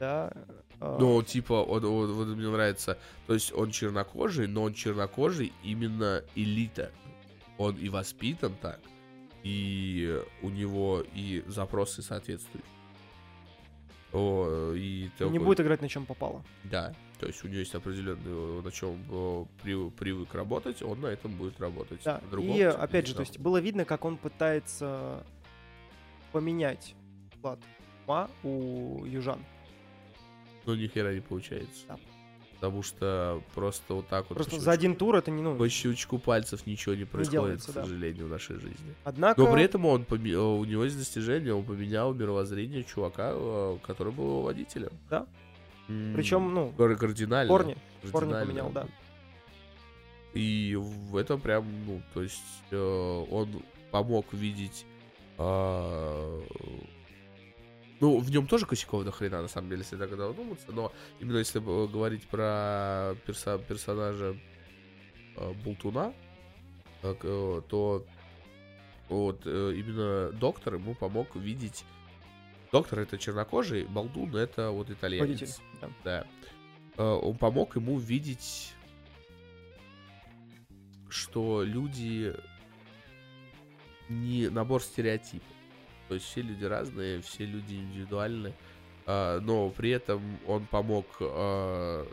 Да. 0.00 0.32
э, 0.80 0.96
Ну, 0.98 1.22
типа, 1.22 1.52
он, 1.62 1.84
он- 1.84 2.12
вот 2.14 2.26
мне 2.36 2.48
нравится, 2.48 2.98
то 3.28 3.34
есть 3.34 3.52
он 3.52 3.70
чернокожий, 3.70 4.48
но 4.48 4.64
он 4.64 4.74
чернокожий 4.74 5.52
именно 5.62 6.24
элита. 6.34 6.90
Он 7.58 7.76
и 7.76 7.88
воспитан 7.90 8.56
так, 8.60 8.80
и 9.44 10.20
у 10.42 10.48
него 10.48 11.04
и 11.14 11.44
запросы 11.46 12.02
соответствуют. 12.02 12.66
О, 14.12 14.72
и 14.74 15.02
не 15.04 15.10
такой- 15.16 15.38
будет 15.38 15.60
играть 15.60 15.80
на 15.80 15.88
чем 15.88 16.06
попало. 16.06 16.42
Да, 16.64 16.92
то 17.20 17.26
есть 17.26 17.44
у 17.44 17.48
него 17.48 17.58
есть 17.58 17.74
определенный, 17.74 18.22
э, 18.24 18.62
на 18.64 18.72
чем 18.72 18.98
э, 19.10 19.44
при- 19.62 19.90
привык 19.90 20.34
работать, 20.34 20.82
он 20.82 21.02
на 21.02 21.08
этом 21.08 21.32
будет 21.32 21.60
работать. 21.60 22.00
Да. 22.02 22.20
На 22.24 22.30
другом 22.30 22.56
И 22.56 22.62
опять 22.62 23.04
не 23.04 23.08
же, 23.10 23.14
то 23.14 23.20
есть 23.20 23.38
было 23.38 23.58
видно, 23.60 23.84
как 23.84 24.06
он 24.06 24.16
пытается 24.16 25.22
поменять 26.32 26.94
склад 27.38 27.58
ума 28.06 28.30
у 28.42 29.04
южан. 29.04 29.38
Но 30.64 30.74
ни 30.74 30.86
хера 30.86 31.12
не 31.14 31.20
получается. 31.20 31.84
Да. 31.88 31.98
Потому 32.54 32.82
что 32.82 33.42
просто 33.54 33.94
вот 33.94 34.08
так 34.08 34.28
вот 34.28 34.36
Просто 34.36 34.56
по 34.56 34.60
за 34.62 34.72
один 34.72 34.94
тур 34.94 35.16
это 35.16 35.30
не 35.30 35.42
ну. 35.42 35.56
По 35.56 35.68
щелчку 35.68 36.18
пальцев 36.18 36.66
ничего 36.66 36.94
не 36.94 37.04
происходит, 37.04 37.32
делается, 37.32 37.72
к 37.72 37.74
да. 37.74 37.82
сожалению, 37.84 38.26
в 38.26 38.30
нашей 38.30 38.56
жизни. 38.56 38.94
Однако. 39.04 39.40
Но 39.40 39.52
при 39.52 39.62
этом 39.62 39.84
он 39.86 40.02
поме- 40.04 40.32
э, 40.32 40.38
у 40.38 40.64
него 40.64 40.84
есть 40.84 40.96
достижение, 40.98 41.54
он 41.54 41.64
поменял 41.64 42.14
мировоззрение 42.14 42.84
чувака, 42.84 43.32
который 43.86 44.12
был 44.12 44.24
его 44.24 44.42
водителем. 44.42 44.90
Да. 45.08 45.26
Причем, 46.14 46.54
ну, 46.54 46.72
кар- 46.72 46.96
кардинально. 46.96 47.48
корни. 47.48 47.76
корни 48.12 48.32
поменял, 48.32 48.70
да. 48.70 48.86
И 50.34 50.76
в 50.76 51.16
это 51.16 51.36
прям, 51.38 51.64
ну, 51.86 52.02
то 52.14 52.22
есть 52.22 52.40
э, 52.70 53.24
он 53.30 53.62
помог 53.90 54.32
видеть. 54.32 54.86
э, 55.38 56.40
ну, 58.00 58.18
в 58.18 58.30
нем 58.30 58.46
тоже 58.46 58.64
косяков 58.66 59.04
до 59.04 59.10
хрена, 59.10 59.42
на 59.42 59.48
самом 59.48 59.68
деле, 59.70 59.82
если 59.82 59.96
так 59.96 60.10
задуматься, 60.10 60.66
но 60.72 60.92
именно 61.20 61.38
если 61.38 61.58
бы 61.58 61.86
говорить 61.88 62.26
про 62.28 63.14
перса- 63.26 63.62
персонажа 63.66 64.36
э, 65.36 65.52
Болтуна, 65.64 66.14
так, 67.02 67.18
э, 67.22 67.62
то 67.68 68.04
вот 69.08 69.40
э, 69.44 69.72
именно 69.76 70.30
доктор 70.32 70.74
ему 70.74 70.94
помог 70.94 71.34
видеть. 71.36 71.84
Доктор 72.72 73.00
это 73.00 73.18
чернокожий, 73.18 73.84
Болтун 73.84 74.36
это 74.36 74.70
вот 74.70 74.90
итальянец. 74.90 75.26
Водитель. 75.28 75.48
Да. 75.80 75.90
Да. 76.04 76.26
Э, 76.96 77.02
Он 77.02 77.36
помог 77.36 77.76
ему 77.76 77.98
видеть, 77.98 78.74
что 81.08 81.62
люди 81.62 82.34
не 84.08 84.48
набор 84.48 84.82
стереотипов. 84.82 85.48
То 86.08 86.14
есть 86.14 86.26
все 86.26 86.42
люди 86.42 86.64
разные, 86.64 87.20
все 87.22 87.44
люди 87.44 87.74
индивидуальны. 87.74 88.52
А, 89.06 89.40
Но 89.40 89.70
при 89.70 89.90
этом 89.90 90.20
он 90.46 90.66
помог, 90.66 91.06
а, 91.20 92.06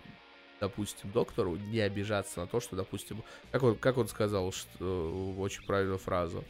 допустим, 0.59 1.11
доктору 1.11 1.55
не 1.55 1.79
обижаться 1.79 2.41
на 2.41 2.47
то, 2.47 2.59
что, 2.59 2.75
допустим, 2.75 3.23
как 3.51 3.63
он, 3.63 3.75
как 3.75 3.97
он 3.97 4.07
сказал, 4.07 4.51
что, 4.51 5.35
очень 5.37 5.65
правильную 5.65 5.97
фразу. 5.97 6.43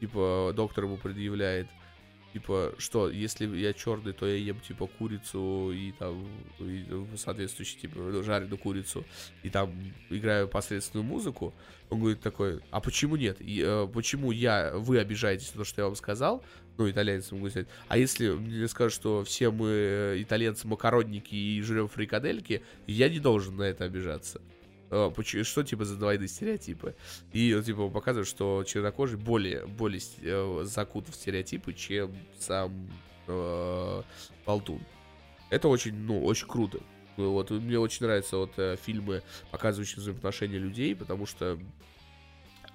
Типа, 0.00 0.52
доктор 0.54 0.84
ему 0.84 0.96
предъявляет, 0.96 1.68
Типа, 2.34 2.74
что, 2.78 3.08
если 3.08 3.46
я 3.56 3.72
черный, 3.72 4.12
то 4.12 4.26
я 4.26 4.34
ем, 4.34 4.58
типа, 4.58 4.88
курицу 4.88 5.70
и 5.70 5.92
там, 5.92 6.26
и, 6.58 6.84
соответствующий, 7.14 7.78
типа, 7.78 8.24
жареную 8.24 8.58
курицу, 8.58 9.04
и 9.44 9.50
там 9.50 9.72
играю 10.10 10.48
посредственную 10.48 11.06
музыку. 11.06 11.54
Он 11.90 12.00
говорит 12.00 12.20
такой, 12.20 12.58
а 12.72 12.80
почему 12.80 13.14
нет? 13.14 13.36
И, 13.40 13.62
э, 13.64 13.86
почему 13.86 14.32
я, 14.32 14.72
вы 14.74 14.98
обижаетесь 14.98 15.54
на 15.54 15.60
то, 15.60 15.64
что 15.64 15.82
я 15.82 15.86
вам 15.86 15.94
сказал? 15.94 16.42
Ну, 16.76 16.90
итальянцы 16.90 17.36
могут 17.36 17.52
сказать. 17.52 17.68
А 17.86 17.96
если 17.98 18.30
мне 18.30 18.66
скажут, 18.66 18.94
что 18.94 19.22
все 19.22 19.52
мы 19.52 19.68
э, 19.68 20.14
итальянцы 20.20 20.66
макаронники 20.66 21.36
и 21.36 21.62
жрем 21.62 21.86
фрикадельки, 21.86 22.64
я 22.88 23.08
не 23.08 23.20
должен 23.20 23.54
на 23.58 23.62
это 23.62 23.84
обижаться. 23.84 24.40
Э, 24.94 25.10
что 25.42 25.64
типа 25.64 25.84
за 25.84 25.96
двойные 25.96 26.28
стереотипы. 26.28 26.94
И 27.32 27.60
типа 27.64 27.88
показывает, 27.88 28.28
что 28.28 28.62
чернокожий 28.62 29.18
более, 29.18 29.66
более 29.66 30.00
э, 30.22 30.62
закут 30.64 31.08
в 31.08 31.14
стереотипы, 31.16 31.72
чем 31.72 32.16
сам 32.38 32.88
э, 33.26 34.02
Болтун. 34.46 34.80
Это 35.50 35.66
очень, 35.66 35.94
ну, 35.96 36.24
очень 36.24 36.46
круто. 36.46 36.78
Вот, 37.16 37.50
мне 37.50 37.78
очень 37.78 38.06
нравятся 38.06 38.36
вот 38.36 38.52
э, 38.56 38.76
фильмы, 38.76 39.22
показывающие 39.50 39.98
взаимоотношения 40.00 40.58
людей, 40.58 40.94
потому 40.94 41.26
что 41.26 41.58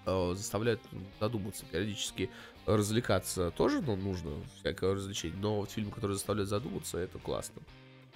э, 0.05 0.33
заставляют 0.35 0.81
задуматься 1.21 1.65
периодически 1.71 2.29
развлекаться 2.65 3.51
тоже 3.51 3.81
ну, 3.81 3.95
нужно, 3.95 4.31
всякое 4.59 4.93
развлечение, 4.93 5.39
но 5.39 5.61
вот 5.61 5.71
фильмы, 5.71 5.91
которые 5.91 6.15
заставляют 6.17 6.49
задуматься, 6.49 6.97
это 6.97 7.17
классно. 7.17 7.61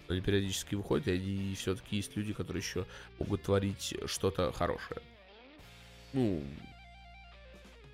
Они 0.07 0.21
периодически 0.21 0.75
выходят, 0.75 1.07
и 1.07 1.11
они 1.11 1.55
все-таки 1.55 1.97
есть 1.97 2.15
люди, 2.15 2.33
которые 2.33 2.61
еще 2.61 2.85
могут 3.19 3.43
творить 3.43 3.95
что-то 4.05 4.51
хорошее. 4.51 5.01
Ну, 6.11 6.43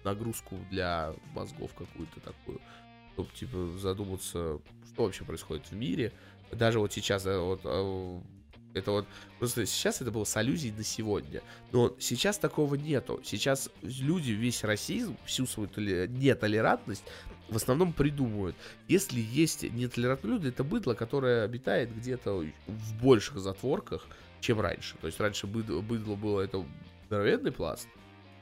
нагрузку 0.04 0.58
для 0.70 1.14
мозгов 1.34 1.72
какую-то 1.74 2.20
такую, 2.20 2.60
чтобы, 3.14 3.30
типа, 3.34 3.78
задуматься, 3.78 4.60
что 4.94 5.04
вообще 5.04 5.24
происходит 5.24 5.68
в 5.68 5.74
мире. 5.74 6.12
Даже 6.52 6.80
вот 6.80 6.92
сейчас, 6.92 7.26
вот, 7.26 7.62
а, 7.64 8.22
это 8.74 8.92
вот, 8.92 9.08
просто 9.40 9.66
сейчас 9.66 10.02
это 10.02 10.12
было 10.12 10.24
с 10.24 10.36
аллюзией 10.38 10.74
на 10.76 10.84
сегодня. 10.84 11.42
Но 11.72 11.96
сейчас 12.00 12.38
такого 12.38 12.76
нету. 12.76 13.22
Сейчас 13.24 13.70
люди, 13.82 14.32
весь 14.32 14.64
расизм, 14.64 15.18
всю 15.26 15.46
свою 15.46 15.70
нетолерантность 15.78 17.04
в 17.50 17.56
основном 17.56 17.94
придумывают. 17.94 18.56
Если 18.88 19.20
есть 19.20 19.64
нетолерантные 19.64 20.34
люди, 20.34 20.48
это 20.50 20.64
быдло, 20.64 20.94
которое 20.94 21.44
обитает 21.44 21.96
где-то 21.96 22.46
в 22.68 23.04
больших 23.04 23.40
затворках, 23.40 24.06
чем 24.40 24.62
раньше. 24.62 24.96
То 24.98 25.08
есть 25.08 25.20
раньше 25.20 25.48
быдло, 25.48 25.82
быдло 25.82 26.16
было 26.16 26.42
это 26.42 26.66
здоровенный 27.08 27.52
пласт, 27.52 27.88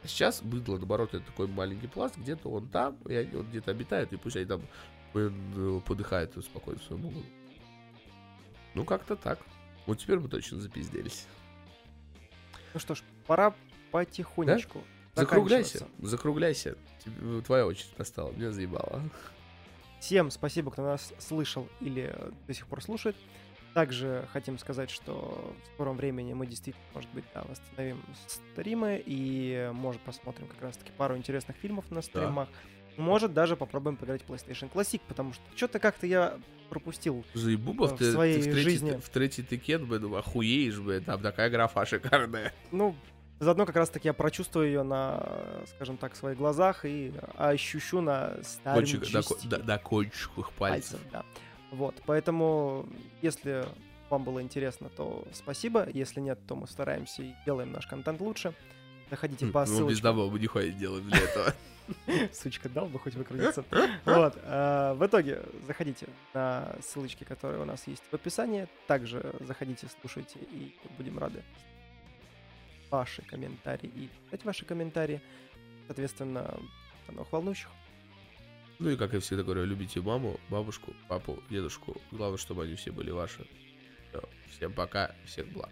а 0.04 0.08
сейчас 0.08 0.42
быдло, 0.42 0.78
наоборот, 0.78 1.14
это 1.14 1.26
такой 1.26 1.48
маленький 1.48 1.88
пласт, 1.88 2.18
где-то 2.18 2.50
он 2.50 2.68
там, 2.68 2.98
и 3.08 3.16
они 3.16 3.32
вот 3.32 3.48
где-то 3.48 3.72
обитают, 3.72 4.12
и 4.14 4.18
пусть 4.18 4.36
они 4.36 4.46
там 4.46 4.62
э, 5.14 5.82
подыхают 5.86 6.34
спокойно 6.44 6.80
в 6.80 6.84
своем 6.84 7.06
углу. 7.06 7.24
Ну, 8.74 8.86
как-то 8.86 9.16
так. 9.16 9.40
Вот 9.86 10.00
теперь 10.00 10.20
мы 10.20 10.28
точно 10.28 10.60
запизделись. 10.60 11.26
Ну 12.74 12.80
что 12.80 12.94
ж, 12.94 13.02
пора 13.26 13.56
потихонечку. 13.92 14.80
Да? 14.80 14.97
Закругляйся, 15.18 15.88
закругляйся. 16.00 16.76
Твоя 17.46 17.66
очередь 17.66 17.98
настала, 17.98 18.32
меня 18.32 18.52
заебало. 18.52 19.02
Всем 20.00 20.30
спасибо, 20.30 20.72
кто 20.72 20.84
нас 20.84 21.14
слышал 21.18 21.68
или 21.82 22.16
до 22.48 22.54
сих 22.54 22.68
пор 22.68 22.82
слушает. 22.84 23.16
Также 23.74 24.28
хотим 24.32 24.58
сказать, 24.58 24.90
что 24.90 25.54
в 25.64 25.74
скором 25.74 25.98
времени 25.98 26.34
мы 26.34 26.48
действительно, 26.48 26.86
может 26.94 27.10
быть, 27.12 27.26
да, 27.34 27.44
восстановим 27.44 28.02
стримы 28.28 29.02
и, 29.06 29.70
может, 29.74 30.02
посмотрим 30.02 30.48
как 30.48 30.62
раз-таки 30.62 30.92
пару 30.98 31.16
интересных 31.16 31.56
фильмов 31.58 31.86
на 31.92 32.02
стримах. 32.02 32.48
Да. 32.48 33.04
Может, 33.04 33.34
даже 33.34 33.56
попробуем 33.56 33.96
поиграть 33.96 34.24
в 34.24 34.32
PlayStation 34.32 34.72
Classic, 34.72 35.00
потому 35.08 35.34
что 35.34 35.44
что-то 35.56 35.78
как-то 35.78 36.08
я 36.08 36.40
пропустил 36.70 37.24
Заебубов, 37.36 37.92
в 37.94 37.98
ты, 37.98 38.12
своей 38.12 38.42
ты 38.42 38.50
в 38.50 38.54
третий, 38.54 38.64
жизни. 38.64 38.98
В 38.98 39.10
третий 39.10 39.44
тикет, 39.44 39.86
бы, 39.86 40.18
охуеешь, 40.18 40.80
бы, 40.80 41.00
там 41.00 41.22
такая 41.22 41.52
графа 41.52 41.86
шикарная. 41.86 42.54
Ну, 42.72 42.96
заодно 43.40 43.66
как 43.66 43.76
раз-таки 43.76 44.08
я 44.08 44.14
прочувствую 44.14 44.68
ее 44.68 44.84
на, 44.84 45.24
скажем 45.76 45.98
так, 45.98 46.16
своих 46.16 46.38
глазах 46.38 46.86
и 46.86 47.14
ощущу 47.36 48.02
на 48.02 48.38
старом 48.44 48.80
Кончик, 48.80 49.12
до, 49.12 49.22
до, 49.48 49.64
до 49.64 49.78
кончиков 49.78 50.52
пальцев. 50.52 51.00
пальцев 51.00 51.12
да. 51.12 51.26
Вот, 51.72 51.96
поэтому, 52.06 52.88
если 53.22 53.66
вам 54.10 54.24
было 54.24 54.42
интересно, 54.42 54.90
то 54.90 55.28
спасибо. 55.34 55.88
Если 55.94 56.22
нет, 56.22 56.40
то 56.48 56.56
мы 56.56 56.68
стараемся 56.68 57.24
и 57.24 57.34
делаем 57.46 57.72
наш 57.72 57.88
контент 57.88 58.22
лучше. 58.22 58.54
Заходите 59.10 59.46
хм, 59.46 59.52
по 59.52 59.66
ссылочке. 59.66 60.02
Ну, 60.04 60.26
без 60.26 60.32
мы 60.32 60.40
нихуя 60.40 60.66
не 60.66 60.72
делаем 60.72 61.10
для 61.10 61.20
этого. 61.20 61.54
Сучка 62.34 62.68
дал 62.70 62.88
бы 62.88 63.00
хоть 63.00 63.16
выкрутиться. 63.16 63.64
Вот. 64.06 64.38
Э, 64.44 64.94
в 64.94 65.06
итоге 65.06 65.44
заходите 65.66 66.08
на 66.34 66.76
ссылочки, 66.82 67.24
которые 67.24 67.62
у 67.62 67.66
нас 67.66 67.88
есть 67.88 68.04
в 68.10 68.14
описании. 68.14 68.68
Также 68.88 69.34
заходите, 69.42 69.88
слушайте, 70.02 70.40
и 70.40 70.76
будем 70.98 71.18
рады 71.18 71.44
ваши 72.90 73.22
комментарии 73.22 73.92
и 73.96 74.10
читать 74.26 74.46
ваши 74.46 74.66
комментарии. 74.66 75.22
Соответственно, 75.88 76.60
до 77.08 77.14
новых 77.14 77.32
волнующих. 77.32 77.70
Ну 78.80 78.90
и 78.90 78.98
как 78.98 79.14
я 79.14 79.20
всегда 79.20 79.44
говорю, 79.44 79.66
любите 79.66 80.02
маму, 80.02 80.40
бабушку, 80.50 80.94
папу, 81.08 81.42
дедушку. 81.50 82.00
Главное, 82.12 82.38
чтобы 82.38 82.64
они 82.64 82.76
все 82.76 82.92
были 82.92 83.10
ваши. 83.10 83.48
Все. 84.10 84.22
Всем 84.52 84.74
пока, 84.74 85.16
всех 85.26 85.48
благ. 85.52 85.72